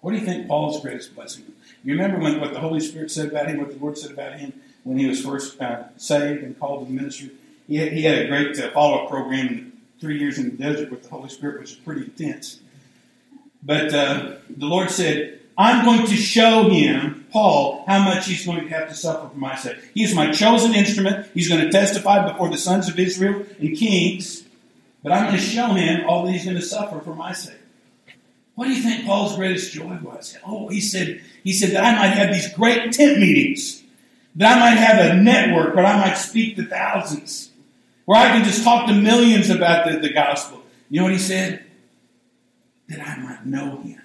What 0.00 0.12
do 0.12 0.18
you 0.18 0.24
think 0.24 0.46
Paul's 0.46 0.80
greatest 0.80 1.14
blessing? 1.14 1.44
You 1.84 1.94
remember 1.94 2.18
when, 2.18 2.40
what 2.40 2.52
the 2.52 2.60
Holy 2.60 2.80
Spirit 2.80 3.10
said 3.10 3.28
about 3.28 3.48
him, 3.48 3.58
what 3.58 3.70
the 3.70 3.78
Lord 3.78 3.96
said 3.96 4.10
about 4.10 4.38
him 4.38 4.52
when 4.84 4.98
he 4.98 5.06
was 5.06 5.24
first 5.24 5.60
uh, 5.60 5.84
saved 5.96 6.42
and 6.42 6.58
called 6.58 6.86
to 6.86 6.92
the 6.92 6.98
ministry? 6.98 7.30
He 7.66 7.76
had, 7.76 7.92
he 7.92 8.02
had 8.02 8.18
a 8.18 8.28
great 8.28 8.58
uh, 8.58 8.70
follow 8.70 9.04
up 9.04 9.10
program, 9.10 9.72
three 10.00 10.18
years 10.18 10.38
in 10.38 10.44
the 10.44 10.56
desert 10.56 10.90
with 10.90 11.02
the 11.02 11.08
Holy 11.08 11.28
Spirit, 11.28 11.60
which 11.60 11.72
is 11.72 11.76
pretty 11.76 12.02
intense. 12.02 12.60
But 13.62 13.92
uh, 13.92 14.36
the 14.48 14.66
Lord 14.66 14.90
said, 14.90 15.40
I'm 15.56 15.84
going 15.84 16.06
to 16.06 16.14
show 16.14 16.68
him, 16.70 17.26
Paul, 17.32 17.84
how 17.88 18.04
much 18.04 18.26
he's 18.26 18.46
going 18.46 18.62
to 18.62 18.68
have 18.68 18.88
to 18.88 18.94
suffer 18.94 19.28
for 19.28 19.36
my 19.36 19.56
sake. 19.56 19.76
He 19.92 20.04
is 20.04 20.14
my 20.14 20.30
chosen 20.30 20.72
instrument. 20.72 21.26
He's 21.34 21.48
going 21.48 21.62
to 21.62 21.70
testify 21.70 22.30
before 22.30 22.48
the 22.48 22.56
sons 22.58 22.88
of 22.88 22.96
Israel 22.98 23.44
and 23.58 23.76
kings. 23.76 24.44
But 25.02 25.12
I'm 25.12 25.24
going 25.24 25.36
to 25.36 25.42
show 25.42 25.66
him 25.68 26.08
all 26.08 26.24
that 26.24 26.32
he's 26.32 26.44
going 26.44 26.56
to 26.56 26.62
suffer 26.62 27.00
for 27.00 27.14
my 27.14 27.32
sake. 27.32 27.56
What 28.58 28.66
do 28.66 28.72
you 28.72 28.82
think 28.82 29.06
Paul's 29.06 29.36
greatest 29.36 29.72
joy 29.72 30.00
was? 30.02 30.36
Oh, 30.44 30.66
he 30.66 30.80
said, 30.80 31.22
he 31.44 31.52
said 31.52 31.70
that 31.76 31.84
I 31.84 31.92
might 31.96 32.16
have 32.16 32.34
these 32.34 32.52
great 32.54 32.92
tent 32.92 33.20
meetings, 33.20 33.84
that 34.34 34.56
I 34.56 34.58
might 34.58 34.80
have 34.80 34.98
a 34.98 35.14
network 35.14 35.76
where 35.76 35.86
I 35.86 35.96
might 35.96 36.14
speak 36.14 36.56
to 36.56 36.66
thousands, 36.66 37.52
where 38.04 38.18
I 38.18 38.30
can 38.30 38.42
just 38.42 38.64
talk 38.64 38.88
to 38.88 38.94
millions 38.94 39.48
about 39.48 39.86
the, 39.86 40.00
the 40.00 40.12
gospel. 40.12 40.60
You 40.90 40.98
know 40.98 41.04
what 41.04 41.12
he 41.12 41.20
said? 41.20 41.66
That 42.88 43.00
I 43.00 43.16
might 43.18 43.46
know 43.46 43.80
him 43.80 44.02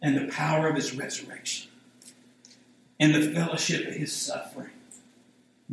and 0.00 0.16
the 0.16 0.32
power 0.32 0.68
of 0.68 0.76
his 0.76 0.94
resurrection 0.94 1.68
and 3.00 3.16
the 3.16 3.32
fellowship 3.34 3.88
of 3.88 3.94
his 3.94 4.14
suffering, 4.14 4.70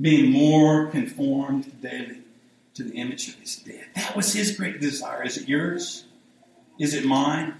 being 0.01 0.31
more 0.31 0.87
conformed 0.87 1.79
daily 1.79 2.23
to 2.73 2.85
the 2.85 2.95
image 2.95 3.27
of 3.27 3.35
his 3.35 3.55
death. 3.57 3.85
That 3.93 4.15
was 4.15 4.33
his 4.33 4.57
great 4.57 4.81
desire. 4.81 5.23
Is 5.23 5.37
it 5.37 5.47
yours? 5.47 6.05
Is 6.79 6.93
it 6.93 7.05
mine? 7.05 7.55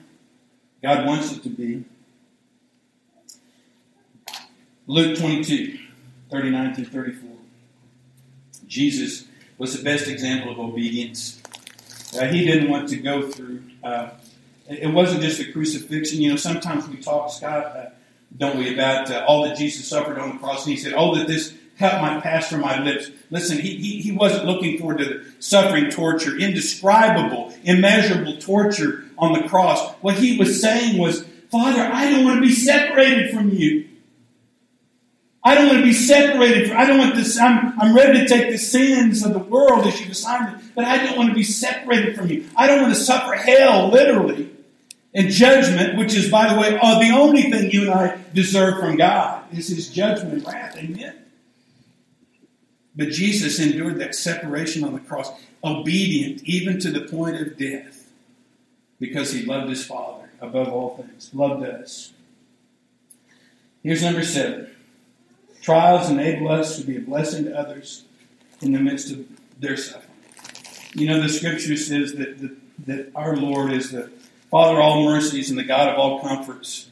God 0.83 1.05
wants 1.05 1.31
it 1.31 1.43
to 1.43 1.49
be. 1.49 1.85
Luke 4.87 5.17
22, 5.17 5.79
39 6.29 6.75
through 6.75 6.85
34. 6.85 7.29
Jesus 8.67 9.25
was 9.57 9.75
the 9.75 9.83
best 9.83 10.07
example 10.07 10.51
of 10.51 10.59
obedience. 10.59 11.41
Uh, 12.15 12.25
he 12.27 12.45
didn't 12.45 12.69
want 12.69 12.89
to 12.89 12.97
go 12.97 13.29
through, 13.29 13.63
uh, 13.83 14.09
it 14.67 14.91
wasn't 14.93 15.21
just 15.21 15.37
the 15.37 15.51
crucifixion. 15.51 16.21
You 16.21 16.31
know, 16.31 16.35
sometimes 16.35 16.87
we 16.87 16.97
talk, 16.97 17.31
Scott, 17.31 17.65
uh, 17.65 17.85
don't 18.37 18.57
we, 18.57 18.73
about 18.73 19.09
uh, 19.09 19.25
all 19.27 19.43
that 19.43 19.57
Jesus 19.57 19.87
suffered 19.87 20.17
on 20.17 20.33
the 20.33 20.37
cross. 20.37 20.65
And 20.65 20.75
he 20.75 20.79
said, 20.79 20.93
Oh, 20.95 21.15
that 21.15 21.27
this 21.27 21.53
cup 21.77 22.01
might 22.01 22.21
pass 22.21 22.49
from 22.49 22.61
my 22.61 22.81
lips. 22.83 23.09
Listen, 23.29 23.57
he, 23.59 23.75
he, 23.77 24.01
he 24.01 24.11
wasn't 24.11 24.45
looking 24.45 24.77
forward 24.77 24.99
to 24.99 25.23
suffering 25.39 25.89
torture, 25.89 26.37
indescribable, 26.37 27.53
immeasurable 27.63 28.37
torture 28.37 29.04
on 29.17 29.33
the 29.33 29.47
cross. 29.47 29.93
What 30.01 30.15
he 30.15 30.37
was 30.37 30.61
saying 30.61 30.97
was, 30.97 31.25
Father, 31.51 31.81
I 31.81 32.09
don't 32.09 32.25
want 32.25 32.37
to 32.37 32.41
be 32.41 32.53
separated 32.53 33.31
from 33.33 33.49
you. 33.49 33.87
I 35.43 35.53
don't 35.53 35.67
want 35.67 35.79
to 35.79 35.85
be 35.85 35.93
separated. 35.93 36.69
From, 36.69 36.77
I 36.77 36.85
don't 36.85 36.97
want 36.97 37.15
this. 37.15 37.39
I'm, 37.39 37.79
I'm 37.79 37.95
ready 37.95 38.19
to 38.19 38.27
take 38.27 38.49
the 38.49 38.57
sins 38.57 39.23
of 39.23 39.33
the 39.33 39.39
world 39.39 39.85
as 39.85 39.99
you've 39.99 40.09
assigned 40.09 40.57
me, 40.57 40.63
but 40.75 40.85
I 40.85 41.05
don't 41.05 41.17
want 41.17 41.29
to 41.29 41.35
be 41.35 41.43
separated 41.43 42.15
from 42.15 42.29
you. 42.29 42.49
I 42.55 42.65
don't 42.65 42.81
want 42.81 42.95
to 42.95 42.99
suffer 42.99 43.33
hell, 43.35 43.89
literally, 43.89 44.49
and 45.13 45.29
judgment, 45.29 45.99
which 45.99 46.15
is, 46.15 46.31
by 46.31 46.51
the 46.51 46.59
way, 46.59 46.79
uh, 46.81 46.99
the 46.99 47.11
only 47.11 47.43
thing 47.43 47.69
you 47.69 47.83
and 47.83 47.91
I 47.91 48.19
deserve 48.33 48.79
from 48.79 48.97
God 48.97 49.43
is 49.55 49.67
His 49.67 49.87
judgment 49.89 50.33
and 50.33 50.47
wrath. 50.47 50.75
Amen. 50.77 51.25
But 52.95 53.09
Jesus 53.09 53.59
endured 53.59 53.99
that 53.99 54.15
separation 54.15 54.83
on 54.83 54.93
the 54.93 54.99
cross, 54.99 55.31
obedient 55.63 56.43
even 56.43 56.79
to 56.79 56.89
the 56.89 57.01
point 57.01 57.35
of 57.39 57.57
death, 57.57 57.94
because 58.99 59.31
he 59.31 59.45
loved 59.45 59.69
his 59.69 59.85
Father 59.85 60.29
above 60.41 60.69
all 60.69 60.97
things, 60.97 61.31
loved 61.33 61.63
us. 61.63 62.13
Here's 63.83 64.03
number 64.03 64.23
seven 64.23 64.69
trials 65.61 66.09
enable 66.09 66.49
us 66.51 66.77
to 66.77 66.85
be 66.85 66.97
a 66.97 67.01
blessing 67.01 67.45
to 67.45 67.57
others 67.57 68.03
in 68.61 68.71
the 68.71 68.79
midst 68.79 69.11
of 69.11 69.25
their 69.59 69.75
suffering. 69.75 70.11
You 70.93 71.07
know, 71.07 71.21
the 71.21 71.29
scripture 71.29 71.75
says 71.75 72.13
that, 72.13 72.39
that, 72.39 72.85
that 72.85 73.11
our 73.15 73.35
Lord 73.35 73.71
is 73.71 73.91
the 73.91 74.11
Father 74.51 74.77
of 74.77 74.83
all 74.83 75.03
mercies 75.03 75.49
and 75.49 75.57
the 75.57 75.63
God 75.63 75.89
of 75.89 75.97
all 75.97 76.21
comforts. 76.21 76.89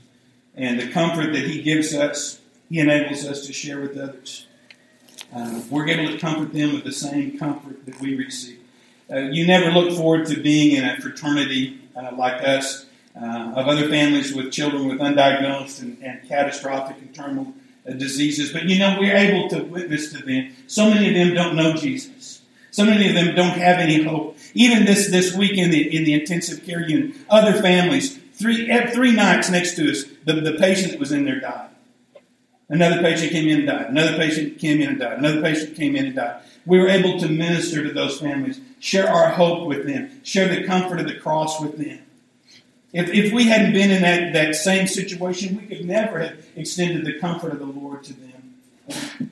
And 0.55 0.79
the 0.79 0.89
comfort 0.89 1.33
that 1.33 1.45
He 1.45 1.61
gives 1.61 1.93
us, 1.93 2.39
He 2.69 2.79
enables 2.79 3.25
us 3.25 3.45
to 3.47 3.53
share 3.53 3.79
with 3.79 3.97
others. 3.97 4.47
Uh, 5.35 5.61
we're 5.69 5.87
able 5.87 6.11
to 6.11 6.19
comfort 6.19 6.53
them 6.53 6.73
with 6.73 6.83
the 6.83 6.91
same 6.91 7.37
comfort 7.37 7.85
that 7.85 7.99
we 7.99 8.15
receive. 8.15 8.59
Uh, 9.11 9.19
you 9.19 9.47
never 9.47 9.71
look 9.71 9.95
forward 9.95 10.25
to 10.27 10.39
being 10.39 10.75
in 10.75 10.83
a 10.83 10.99
fraternity 10.99 11.79
uh, 11.95 12.11
like 12.15 12.41
us 12.43 12.85
uh, 13.15 13.53
of 13.55 13.67
other 13.67 13.89
families 13.89 14.33
with 14.33 14.51
children 14.51 14.87
with 14.87 14.99
undiagnosed 14.99 15.81
and, 15.81 16.01
and 16.03 16.27
catastrophic 16.27 16.97
and 16.97 17.13
terminal 17.13 17.53
uh, 17.87 17.93
diseases, 17.93 18.51
but 18.51 18.63
you 18.63 18.79
know, 18.79 18.97
we're 18.99 19.15
able 19.15 19.49
to 19.49 19.63
witness 19.63 20.11
to 20.13 20.23
them. 20.23 20.53
So 20.67 20.89
many 20.89 21.09
of 21.09 21.13
them 21.13 21.35
don't 21.35 21.55
know 21.55 21.73
Jesus. 21.75 22.41
So 22.71 22.85
many 22.85 23.07
of 23.07 23.13
them 23.13 23.35
don't 23.35 23.57
have 23.57 23.77
any 23.77 24.03
hope. 24.03 24.37
Even 24.55 24.85
this, 24.85 25.09
this 25.11 25.35
week 25.35 25.57
in 25.57 25.69
the, 25.69 25.95
in 25.95 26.05
the 26.05 26.13
intensive 26.13 26.65
care 26.65 26.81
unit, 26.81 27.15
other 27.29 27.61
families, 27.61 28.17
three, 28.33 28.67
three 28.87 29.11
nights 29.11 29.49
next 29.51 29.75
to 29.75 29.91
us, 29.91 30.05
the, 30.25 30.33
the 30.33 30.53
patient 30.53 30.91
that 30.91 30.99
was 30.99 31.11
in 31.11 31.25
there 31.25 31.39
died. 31.39 31.69
Another 32.69 33.01
patient 33.01 33.31
came 33.31 33.47
in 33.47 33.59
and 33.59 33.67
died. 33.67 33.89
Another 33.89 34.17
patient 34.17 34.57
came 34.57 34.81
in 34.81 34.89
and 34.89 34.99
died. 34.99 35.19
Another 35.19 35.41
patient 35.41 35.75
came 35.75 35.95
in 35.95 36.07
and 36.07 36.15
died. 36.15 36.41
We 36.65 36.79
were 36.79 36.87
able 36.87 37.19
to 37.19 37.27
minister 37.27 37.83
to 37.83 37.91
those 37.91 38.19
families, 38.19 38.61
share 38.79 39.09
our 39.09 39.29
hope 39.29 39.67
with 39.67 39.85
them, 39.85 40.21
share 40.23 40.47
the 40.47 40.65
comfort 40.65 40.99
of 40.99 41.07
the 41.07 41.15
cross 41.15 41.59
with 41.59 41.77
them. 41.77 41.99
If, 42.93 43.09
if 43.09 43.33
we 43.33 43.45
hadn't 43.45 43.73
been 43.73 43.91
in 43.91 44.03
that, 44.03 44.33
that 44.33 44.55
same 44.55 44.87
situation, 44.87 45.57
we 45.57 45.65
could 45.65 45.85
never 45.85 46.19
have 46.19 46.45
extended 46.55 47.05
the 47.05 47.19
comfort 47.19 47.51
of 47.51 47.59
the 47.59 47.65
Lord 47.65 48.03
to 48.03 48.13
them. 48.13 49.31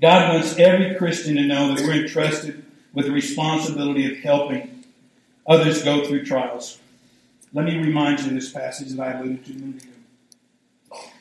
God 0.00 0.34
wants 0.34 0.58
every 0.58 0.94
Christian 0.96 1.36
to 1.36 1.44
know 1.44 1.74
that 1.74 1.84
we're 1.84 2.02
entrusted 2.02 2.64
with 2.92 3.06
the 3.06 3.12
responsibility 3.12 4.10
of 4.10 4.18
helping 4.18 4.84
others 5.46 5.82
go 5.84 6.06
through 6.06 6.24
trials. 6.24 6.78
Let 7.52 7.66
me 7.66 7.76
remind 7.76 8.20
you 8.20 8.28
of 8.28 8.34
this 8.34 8.50
passage 8.50 8.88
that 8.92 9.00
I 9.00 9.18
alluded 9.18 9.44
to 9.46 9.52
a 9.52 9.54
minute 9.54 9.82
ago. 9.84 9.92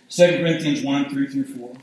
2 0.09 0.37
Corinthians 0.37 0.81
1 0.81 1.09
3 1.09 1.27
through 1.27 1.43
4. 1.43 1.73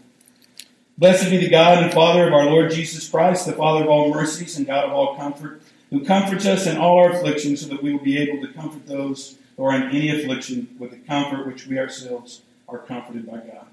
Blessed 1.03 1.31
be 1.31 1.37
the 1.37 1.49
God 1.49 1.83
and 1.83 1.93
Father 1.93 2.29
of 2.29 2.33
our 2.33 2.45
Lord 2.45 2.71
Jesus 2.71 3.09
Christ, 3.09 3.47
the 3.47 3.55
Father 3.55 3.83
of 3.83 3.91
all 3.91 4.15
mercies 4.15 4.57
and 4.57 4.69
God 4.69 4.85
of 4.85 4.93
all 4.93 5.17
comfort, 5.17 5.61
who 5.91 6.05
comforts 6.05 6.47
us 6.47 6.69
in 6.69 6.77
all 6.77 6.97
our 6.99 7.11
afflictions 7.11 7.61
so 7.61 7.67
that 7.71 7.83
we 7.83 7.93
will 7.93 8.05
be 8.05 8.19
able 8.19 8.41
to 8.41 8.53
comfort 8.53 8.87
those 8.87 9.37
who 9.57 9.65
are 9.65 9.75
in 9.75 9.91
any 9.91 10.11
affliction 10.11 10.77
with 10.79 10.93
the 10.93 10.99
comfort 10.99 11.45
which 11.45 11.67
we 11.67 11.77
ourselves 11.77 12.43
are 12.69 12.79
comforted 12.79 13.27
by 13.27 13.39
God. 13.39 13.67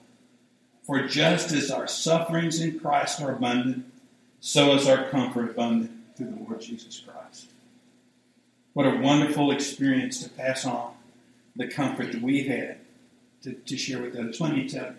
For 0.88 1.06
just 1.06 1.52
as 1.52 1.70
our 1.70 1.88
sufferings 1.88 2.60
in 2.62 2.80
Christ 2.80 3.22
are 3.22 3.34
abundant, 3.34 3.86
so 4.40 4.74
is 4.74 4.88
our 4.88 5.08
comfort 5.12 5.52
abundant 5.52 5.92
through 6.18 6.32
the 6.32 6.44
Lord 6.48 6.62
Jesus 6.62 7.00
Christ. 7.00 7.52
What 8.74 8.88
a 8.88 8.98
wonderful 8.98 9.52
experience 9.52 10.24
to 10.24 10.30
pass 10.32 10.66
on 10.66 10.94
the 11.56 11.68
comfort 11.68 12.12
that 12.12 12.24
we've 12.24 12.48
had 12.48 12.80
to, 13.44 13.54
to 13.54 13.78
share 13.78 14.02
with 14.02 14.16
others. 14.16 14.42
Let 14.42 14.54
me 14.54 14.68
tell 14.68 14.88
you 14.88 14.96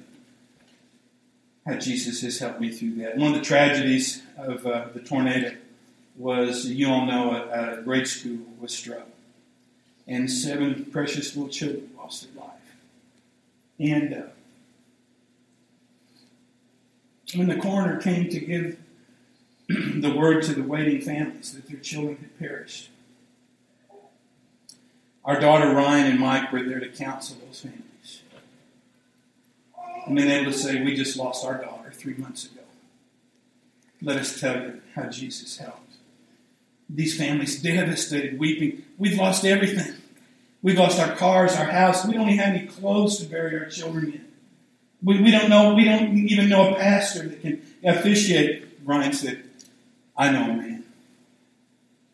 how 1.67 1.75
Jesus 1.75 2.23
has 2.23 2.39
helped 2.39 2.61
me 2.61 2.71
through 2.71 2.97
that. 2.97 3.17
One 3.17 3.33
of 3.33 3.39
the 3.39 3.45
tragedies 3.45 4.23
of 4.37 4.67
uh, 4.67 4.87
the 4.93 5.01
tornado 5.01 5.57
was, 6.17 6.67
you 6.67 6.89
all 6.89 7.07
know, 7.07 7.33
a, 7.33 7.79
a 7.79 7.83
grade 7.83 8.07
school 8.07 8.39
was 8.59 8.73
struck, 8.73 9.07
and 10.07 10.31
seven 10.31 10.87
precious 10.87 11.37
little 11.37 11.51
children 11.51 11.91
lost 11.97 12.23
their 12.23 12.43
life. 12.43 12.51
And 13.79 14.15
uh, 14.15 14.23
when 17.35 17.49
the 17.49 17.57
coroner 17.57 18.01
came 18.01 18.29
to 18.29 18.41
give 18.41 18.79
the 19.69 20.15
word 20.15 20.43
to 20.45 20.55
the 20.55 20.63
waiting 20.63 21.01
families 21.01 21.55
that 21.55 21.69
their 21.69 21.81
children 21.81 22.17
had 22.17 22.39
perished, 22.39 22.91
our 25.25 25.39
daughter 25.39 25.75
Ryan 25.75 26.07
and 26.07 26.21
Mike 26.21 26.51
were 26.51 26.63
there 26.63 26.81
to 26.81 26.89
counsel 26.89 27.37
those 27.47 27.61
families 27.61 27.90
and 30.07 30.17
being 30.17 30.31
able 30.31 30.53
to 30.53 30.59
say, 30.59 30.83
We 30.83 30.95
just 30.95 31.17
lost 31.17 31.45
our 31.45 31.59
daughter 31.59 31.91
three 31.93 32.15
months 32.15 32.47
ago. 32.47 32.63
Let 34.03 34.17
us 34.17 34.41
tell 34.41 34.57
you 34.57 34.81
how 34.95 35.09
Jesus 35.09 35.59
helped. 35.59 35.95
These 36.89 37.17
families 37.17 37.63
devastated, 37.63 38.39
weeping. 38.39 38.83
We've 38.99 39.19
lost 39.19 39.45
everything. 39.45 39.95
We've 40.63 40.79
lost 40.79 40.99
our 40.99 41.15
cars, 41.17 41.55
our 41.55 41.67
house. 41.67 42.05
We 42.05 42.15
don't 42.15 42.29
even 42.29 42.39
have 42.39 42.55
any 42.55 42.67
clothes 42.67 43.19
to 43.19 43.27
bury 43.27 43.59
our 43.59 43.67
children 43.67 44.13
in. 44.13 44.25
We, 45.03 45.23
we 45.23 45.31
don't 45.31 45.49
know. 45.49 45.75
We 45.75 45.85
don't 45.85 46.17
even 46.17 46.49
know 46.49 46.75
a 46.75 46.77
pastor 46.77 47.29
that 47.29 47.41
can 47.41 47.63
officiate. 47.85 48.67
Ryan 48.85 49.13
said, 49.13 49.45
I 50.17 50.31
know 50.31 50.51
a 50.51 50.55
man. 50.55 50.85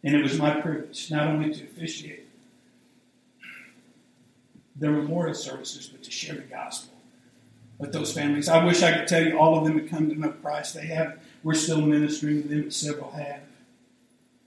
And 0.05 0.15
it 0.15 0.23
was 0.23 0.39
my 0.39 0.61
privilege 0.61 1.11
not 1.11 1.27
only 1.27 1.53
to 1.53 1.65
officiate 1.65 2.29
the 4.77 4.91
memorial 4.91 5.35
services, 5.35 5.89
but 5.89 6.03
to 6.05 6.11
share 6.11 6.37
the 6.37 6.43
gospel 6.43 6.96
with 7.79 7.93
those 7.93 8.13
families. 8.13 8.49
I 8.49 8.65
wish 8.65 8.83
I 8.83 8.97
could 8.97 9.09
tell 9.09 9.23
you 9.23 9.39
all 9.39 9.59
of 9.59 9.65
them 9.65 9.79
have 9.79 9.89
come 9.89 10.09
to 10.09 10.19
know 10.19 10.31
Christ. 10.31 10.75
They 10.75 10.87
have. 10.87 11.19
We're 11.43 11.55
still 11.55 11.81
ministering 11.81 12.43
to 12.43 12.49
them, 12.49 12.71
several 12.71 13.11
have. 13.13 13.41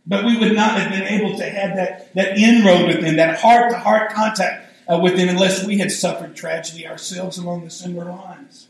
But 0.05 0.25
we 0.25 0.37
would 0.37 0.53
not 0.53 0.79
have 0.79 0.91
been 0.91 1.07
able 1.07 1.37
to 1.37 1.49
have 1.49 1.75
that, 1.75 2.13
that 2.15 2.37
inroad 2.37 2.87
with 2.87 3.01
them, 3.01 3.17
that 3.17 3.39
heart 3.39 3.69
to 3.71 3.77
heart 3.77 4.11
contact 4.11 4.65
uh, 4.91 4.99
with 4.99 5.15
them, 5.15 5.29
unless 5.29 5.63
we 5.63 5.77
had 5.77 5.91
suffered 5.91 6.35
tragedy 6.35 6.87
ourselves 6.87 7.37
along 7.37 7.63
the 7.63 7.69
similar 7.69 8.05
lines. 8.05 8.67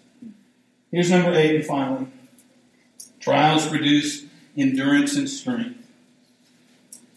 Here's 0.92 1.10
number 1.10 1.34
eight, 1.34 1.56
and 1.56 1.66
finally 1.66 2.08
trials 3.20 3.68
produce 3.68 4.26
endurance 4.58 5.16
and 5.16 5.30
strength. 5.30 5.76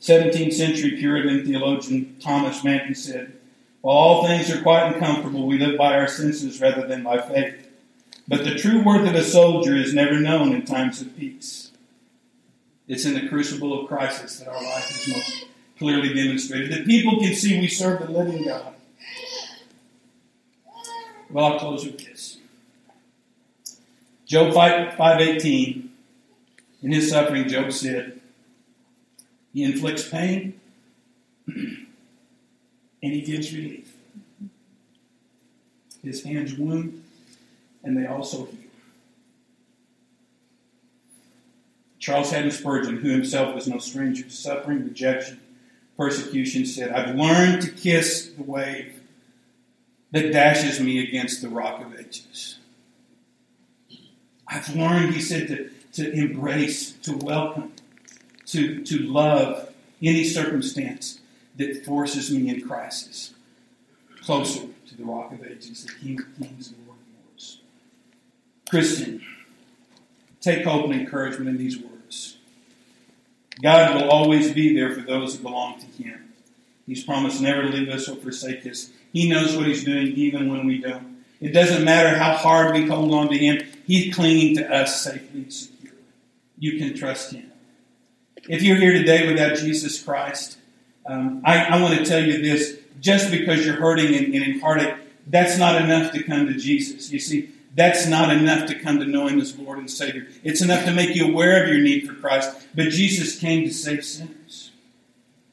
17th 0.00 0.52
century 0.52 0.96
Puritan 0.96 1.44
theologian 1.44 2.16
Thomas 2.20 2.64
Manton 2.64 2.94
said, 2.94 3.32
While 3.82 3.96
all 3.96 4.26
things 4.26 4.48
are 4.50 4.62
quite 4.62 4.94
uncomfortable, 4.94 5.46
we 5.46 5.58
live 5.58 5.76
by 5.76 5.94
our 5.98 6.06
senses 6.06 6.60
rather 6.60 6.86
than 6.86 7.02
by 7.02 7.20
faith. 7.20 7.68
But 8.28 8.44
the 8.44 8.54
true 8.54 8.82
worth 8.82 9.06
of 9.06 9.14
a 9.16 9.24
soldier 9.24 9.76
is 9.76 9.92
never 9.92 10.20
known 10.20 10.54
in 10.54 10.64
times 10.64 11.02
of 11.02 11.16
peace. 11.16 11.72
It's 12.86 13.04
in 13.04 13.14
the 13.14 13.28
crucible 13.28 13.80
of 13.80 13.88
crisis 13.88 14.38
that 14.38 14.48
our 14.48 14.62
life 14.62 14.90
is 14.90 15.12
most 15.12 15.46
clearly 15.78 16.14
demonstrated. 16.14 16.70
That 16.72 16.86
people 16.86 17.18
can 17.18 17.34
see 17.34 17.58
we 17.58 17.66
serve 17.66 18.06
the 18.06 18.12
living 18.12 18.44
God. 18.44 18.74
Well, 21.28 21.46
I'll 21.46 21.58
close 21.58 21.84
with 21.84 21.98
this. 21.98 22.38
Job 24.26 24.54
5, 24.54 24.94
518, 24.96 25.90
in 26.82 26.92
his 26.92 27.10
suffering, 27.10 27.48
Job 27.48 27.72
said, 27.72 28.20
He 29.52 29.64
inflicts 29.64 30.08
pain 30.08 30.60
and 33.02 33.12
he 33.12 33.20
gives 33.20 33.52
relief. 33.52 33.92
His 36.02 36.22
hands 36.24 36.54
wound 36.54 37.02
and 37.82 37.96
they 37.96 38.06
also 38.06 38.46
heal. 38.46 38.58
Charles 41.98 42.30
Haddon 42.30 42.50
Spurgeon, 42.50 42.96
who 42.96 43.10
himself 43.10 43.54
was 43.54 43.68
no 43.68 43.78
stranger 43.78 44.24
to 44.24 44.30
suffering, 44.30 44.84
rejection, 44.84 45.40
persecution, 45.96 46.66
said, 46.66 46.90
I've 46.90 47.14
learned 47.14 47.62
to 47.62 47.70
kiss 47.70 48.32
the 48.36 48.42
wave 48.42 49.00
that 50.10 50.32
dashes 50.32 50.80
me 50.80 50.98
against 50.98 51.42
the 51.42 51.48
rock 51.48 51.80
of 51.80 51.98
ages. 51.98 52.58
I've 54.48 54.74
learned, 54.74 55.14
he 55.14 55.20
said, 55.20 55.46
to, 55.48 55.70
to 55.92 56.12
embrace, 56.12 56.92
to 57.04 57.16
welcome, 57.16 57.72
to, 58.46 58.82
to 58.82 58.98
love 58.98 59.72
any 60.02 60.24
circumstance 60.24 61.20
that 61.56 61.84
forces 61.84 62.30
me 62.30 62.48
in 62.48 62.66
crisis 62.66 63.34
closer 64.22 64.66
to 64.88 64.96
the 64.96 65.04
rock 65.04 65.32
of 65.32 65.44
ages, 65.44 65.84
the 65.84 65.92
King 65.92 66.20
of 66.20 66.38
kings 66.38 66.68
and 66.68 66.86
Lord 66.86 66.98
of 66.98 67.28
lords. 67.28 67.60
Christian, 68.70 69.22
take 70.40 70.64
hope 70.64 70.84
and 70.84 70.94
encouragement 70.94 71.48
in 71.48 71.58
these 71.58 71.78
words. 71.78 72.38
God 73.60 73.94
will 73.94 74.10
always 74.10 74.52
be 74.52 74.74
there 74.74 74.94
for 74.94 75.00
those 75.00 75.36
that 75.36 75.42
belong 75.42 75.80
to 75.80 75.86
Him. 76.02 76.32
He's 76.86 77.04
promised 77.04 77.40
never 77.40 77.62
to 77.62 77.68
leave 77.68 77.88
us 77.88 78.08
or 78.08 78.16
forsake 78.16 78.66
us. 78.66 78.90
He 79.12 79.28
knows 79.28 79.56
what 79.56 79.66
He's 79.66 79.84
doing 79.84 80.08
even 80.08 80.50
when 80.50 80.66
we 80.66 80.78
don't. 80.78 81.22
It 81.40 81.52
doesn't 81.52 81.84
matter 81.84 82.16
how 82.16 82.34
hard 82.34 82.74
we 82.74 82.86
hold 82.86 83.12
on 83.12 83.28
to 83.28 83.36
Him, 83.36 83.66
He's 83.86 84.14
clinging 84.14 84.56
to 84.56 84.72
us 84.72 85.02
safely 85.02 85.42
and 85.42 85.52
securely. 85.52 85.98
You 86.58 86.78
can 86.78 86.94
trust 86.94 87.32
Him. 87.32 87.50
If 88.48 88.62
you're 88.62 88.76
here 88.76 88.92
today 88.92 89.26
without 89.30 89.56
Jesus 89.56 90.02
Christ, 90.02 90.58
um, 91.06 91.42
I, 91.44 91.64
I, 91.64 91.82
want 91.82 91.98
to 91.98 92.04
tell 92.04 92.22
you 92.22 92.40
this 92.42 92.78
just 93.00 93.30
because 93.30 93.66
you're 93.66 93.76
hurting 93.76 94.14
and, 94.14 94.34
and 94.34 94.44
in 94.44 94.60
heartache, 94.60 94.94
that's 95.26 95.58
not 95.58 95.82
enough 95.82 96.12
to 96.12 96.22
come 96.22 96.46
to 96.46 96.54
Jesus. 96.54 97.10
You 97.10 97.18
see, 97.18 97.50
that's 97.74 98.06
not 98.06 98.30
enough 98.30 98.68
to 98.68 98.78
come 98.78 99.00
to 99.00 99.06
know 99.06 99.26
Him 99.26 99.40
as 99.40 99.56
Lord 99.58 99.78
and 99.78 99.90
Savior. 99.90 100.28
It's 100.44 100.62
enough 100.62 100.84
to 100.84 100.92
make 100.92 101.16
you 101.16 101.26
aware 101.26 101.62
of 101.62 101.68
your 101.68 101.80
need 101.80 102.06
for 102.06 102.14
Christ. 102.14 102.66
But 102.74 102.90
Jesus 102.90 103.38
came 103.38 103.64
to 103.64 103.72
save 103.72 104.04
sinners. 104.04 104.70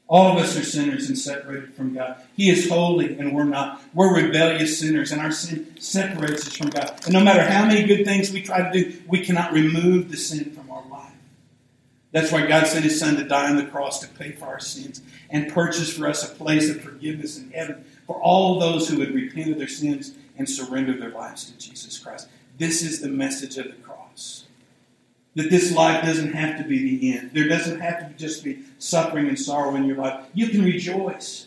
All 0.06 0.36
of 0.36 0.42
us 0.42 0.56
are 0.56 0.64
sinners 0.64 1.08
and 1.08 1.16
separated 1.16 1.72
from 1.74 1.94
God. 1.94 2.16
He 2.36 2.50
is 2.50 2.68
holy 2.68 3.16
and 3.16 3.32
we're 3.32 3.44
not. 3.44 3.80
We're 3.94 4.12
rebellious 4.12 4.80
sinners 4.80 5.12
and 5.12 5.20
our 5.20 5.30
sin 5.30 5.76
separates 5.78 6.48
us 6.48 6.56
from 6.56 6.70
God. 6.70 6.98
And 7.04 7.12
no 7.12 7.22
matter 7.22 7.48
how 7.48 7.64
many 7.64 7.84
good 7.86 8.04
things 8.04 8.32
we 8.32 8.42
try 8.42 8.68
to 8.68 8.72
do, 8.72 9.00
we 9.06 9.24
cannot 9.24 9.52
remove 9.52 10.10
the 10.10 10.16
sin. 10.16 10.59
That's 12.12 12.32
why 12.32 12.46
God 12.46 12.66
sent 12.66 12.84
His 12.84 12.98
Son 12.98 13.16
to 13.16 13.24
die 13.24 13.50
on 13.50 13.56
the 13.56 13.66
cross 13.66 14.00
to 14.00 14.08
pay 14.08 14.32
for 14.32 14.46
our 14.46 14.60
sins 14.60 15.02
and 15.30 15.52
purchase 15.52 15.96
for 15.96 16.08
us 16.08 16.28
a 16.28 16.34
place 16.34 16.68
of 16.68 16.80
forgiveness 16.80 17.38
in 17.38 17.50
heaven 17.50 17.84
for 18.06 18.20
all 18.20 18.58
those 18.58 18.88
who 18.88 18.98
would 18.98 19.14
repent 19.14 19.52
of 19.52 19.58
their 19.58 19.68
sins 19.68 20.12
and 20.36 20.48
surrender 20.48 20.96
their 20.98 21.10
lives 21.10 21.44
to 21.44 21.58
Jesus 21.58 21.98
Christ. 21.98 22.28
This 22.58 22.82
is 22.82 23.00
the 23.00 23.08
message 23.08 23.58
of 23.58 23.66
the 23.66 23.82
cross. 23.82 24.46
That 25.36 25.50
this 25.50 25.72
life 25.72 26.04
doesn't 26.04 26.32
have 26.32 26.58
to 26.58 26.64
be 26.64 26.98
the 26.98 27.16
end. 27.16 27.30
There 27.32 27.46
doesn't 27.46 27.78
have 27.80 28.08
to 28.08 28.14
just 28.16 28.42
be 28.42 28.64
suffering 28.78 29.28
and 29.28 29.38
sorrow 29.38 29.76
in 29.76 29.84
your 29.84 29.96
life. 29.96 30.26
You 30.34 30.48
can 30.48 30.64
rejoice 30.64 31.46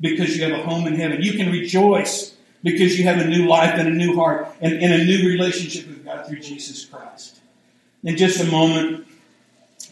because 0.00 0.36
you 0.36 0.42
have 0.42 0.58
a 0.58 0.64
home 0.64 0.88
in 0.88 0.94
heaven. 0.94 1.22
You 1.22 1.34
can 1.34 1.52
rejoice 1.52 2.34
because 2.62 2.98
you 2.98 3.04
have 3.04 3.18
a 3.18 3.28
new 3.28 3.46
life 3.46 3.78
and 3.78 3.86
a 3.86 3.92
new 3.92 4.16
heart 4.16 4.48
and, 4.60 4.74
and 4.82 4.92
a 4.92 5.04
new 5.04 5.28
relationship 5.28 5.86
with 5.86 6.04
God 6.04 6.26
through 6.26 6.40
Jesus 6.40 6.84
Christ. 6.84 7.40
In 8.02 8.16
just 8.16 8.40
a 8.40 8.50
moment, 8.50 9.06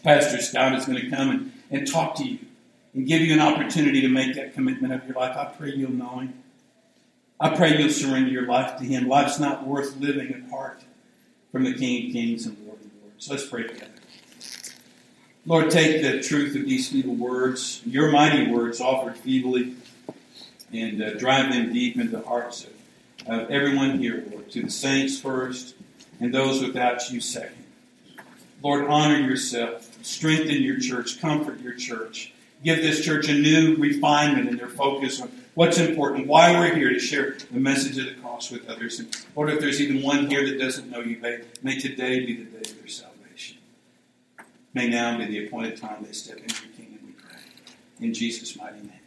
Pastor 0.03 0.41
Scott 0.41 0.75
is 0.75 0.85
going 0.85 1.01
to 1.01 1.09
come 1.09 1.29
and, 1.29 1.51
and 1.71 1.91
talk 1.91 2.15
to 2.15 2.23
you 2.23 2.39
and 2.93 3.07
give 3.07 3.21
you 3.21 3.33
an 3.33 3.39
opportunity 3.39 4.01
to 4.01 4.09
make 4.09 4.35
that 4.35 4.53
commitment 4.53 4.93
of 4.93 5.05
your 5.05 5.15
life. 5.15 5.37
I 5.37 5.45
pray 5.45 5.71
you'll 5.71 5.91
know 5.91 6.19
Him. 6.19 6.33
I 7.39 7.55
pray 7.55 7.77
you'll 7.77 7.89
surrender 7.89 8.29
your 8.29 8.47
life 8.47 8.77
to 8.77 8.83
Him. 8.83 9.07
Life's 9.07 9.39
not 9.39 9.65
worth 9.65 9.97
living 9.97 10.33
apart 10.33 10.81
from 11.51 11.63
the 11.63 11.73
King 11.73 12.07
of 12.07 12.13
Kings 12.13 12.45
and 12.45 12.57
Lord 12.65 12.79
of 12.79 12.89
Lords. 13.01 13.29
Let's 13.29 13.47
pray 13.47 13.63
together. 13.63 13.91
Lord, 15.45 15.71
take 15.71 16.01
the 16.01 16.21
truth 16.21 16.55
of 16.55 16.65
these 16.65 16.89
feeble 16.89 17.15
words, 17.15 17.81
your 17.85 18.11
mighty 18.11 18.51
words 18.51 18.81
offered 18.81 19.17
feebly, 19.17 19.75
and 20.73 21.01
uh, 21.01 21.13
drive 21.13 21.51
them 21.51 21.73
deep 21.73 21.97
into 21.97 22.17
the 22.17 22.21
hearts 22.21 22.65
of, 22.65 22.71
of 23.27 23.49
everyone 23.49 23.99
here, 23.99 24.25
Lord, 24.29 24.51
to 24.51 24.63
the 24.63 24.69
saints 24.69 25.19
first, 25.19 25.75
and 26.19 26.33
those 26.33 26.61
without 26.61 27.09
you 27.09 27.21
second. 27.21 27.65
Lord, 28.61 28.85
honor 28.87 29.17
yourself, 29.17 29.88
strengthen 30.01 30.61
your 30.61 30.79
church, 30.79 31.19
comfort 31.19 31.59
your 31.61 31.73
church. 31.73 32.33
Give 32.63 32.77
this 32.77 33.03
church 33.03 33.29
a 33.29 33.33
new 33.33 33.75
refinement 33.77 34.49
in 34.49 34.57
their 34.57 34.67
focus 34.67 35.21
on 35.21 35.31
what's 35.53 35.77
important, 35.77 36.27
why 36.27 36.51
we're 36.51 36.75
here 36.75 36.89
to 36.89 36.99
share 36.99 37.37
the 37.51 37.59
message 37.59 37.97
of 37.97 38.05
the 38.05 38.21
cross 38.21 38.51
with 38.51 38.67
others. 38.69 38.99
And 38.99 39.15
Lord, 39.35 39.49
if 39.49 39.59
there's 39.59 39.81
even 39.81 40.01
one 40.01 40.29
here 40.29 40.45
that 40.45 40.59
doesn't 40.59 40.89
know 40.89 40.99
you, 40.99 41.17
may, 41.19 41.39
may 41.63 41.79
today 41.79 42.25
be 42.25 42.35
the 42.35 42.45
day 42.45 42.69
of 42.69 42.79
their 42.79 42.87
salvation. 42.87 43.57
May 44.73 44.89
now 44.89 45.17
be 45.17 45.25
the 45.25 45.47
appointed 45.47 45.77
time 45.77 46.03
they 46.03 46.11
step 46.11 46.37
into 46.37 46.65
your 46.65 46.73
kingdom, 46.75 46.99
we 47.05 47.13
pray. 47.13 47.39
In 47.99 48.13
Jesus' 48.13 48.55
mighty 48.57 48.81
name. 48.81 48.98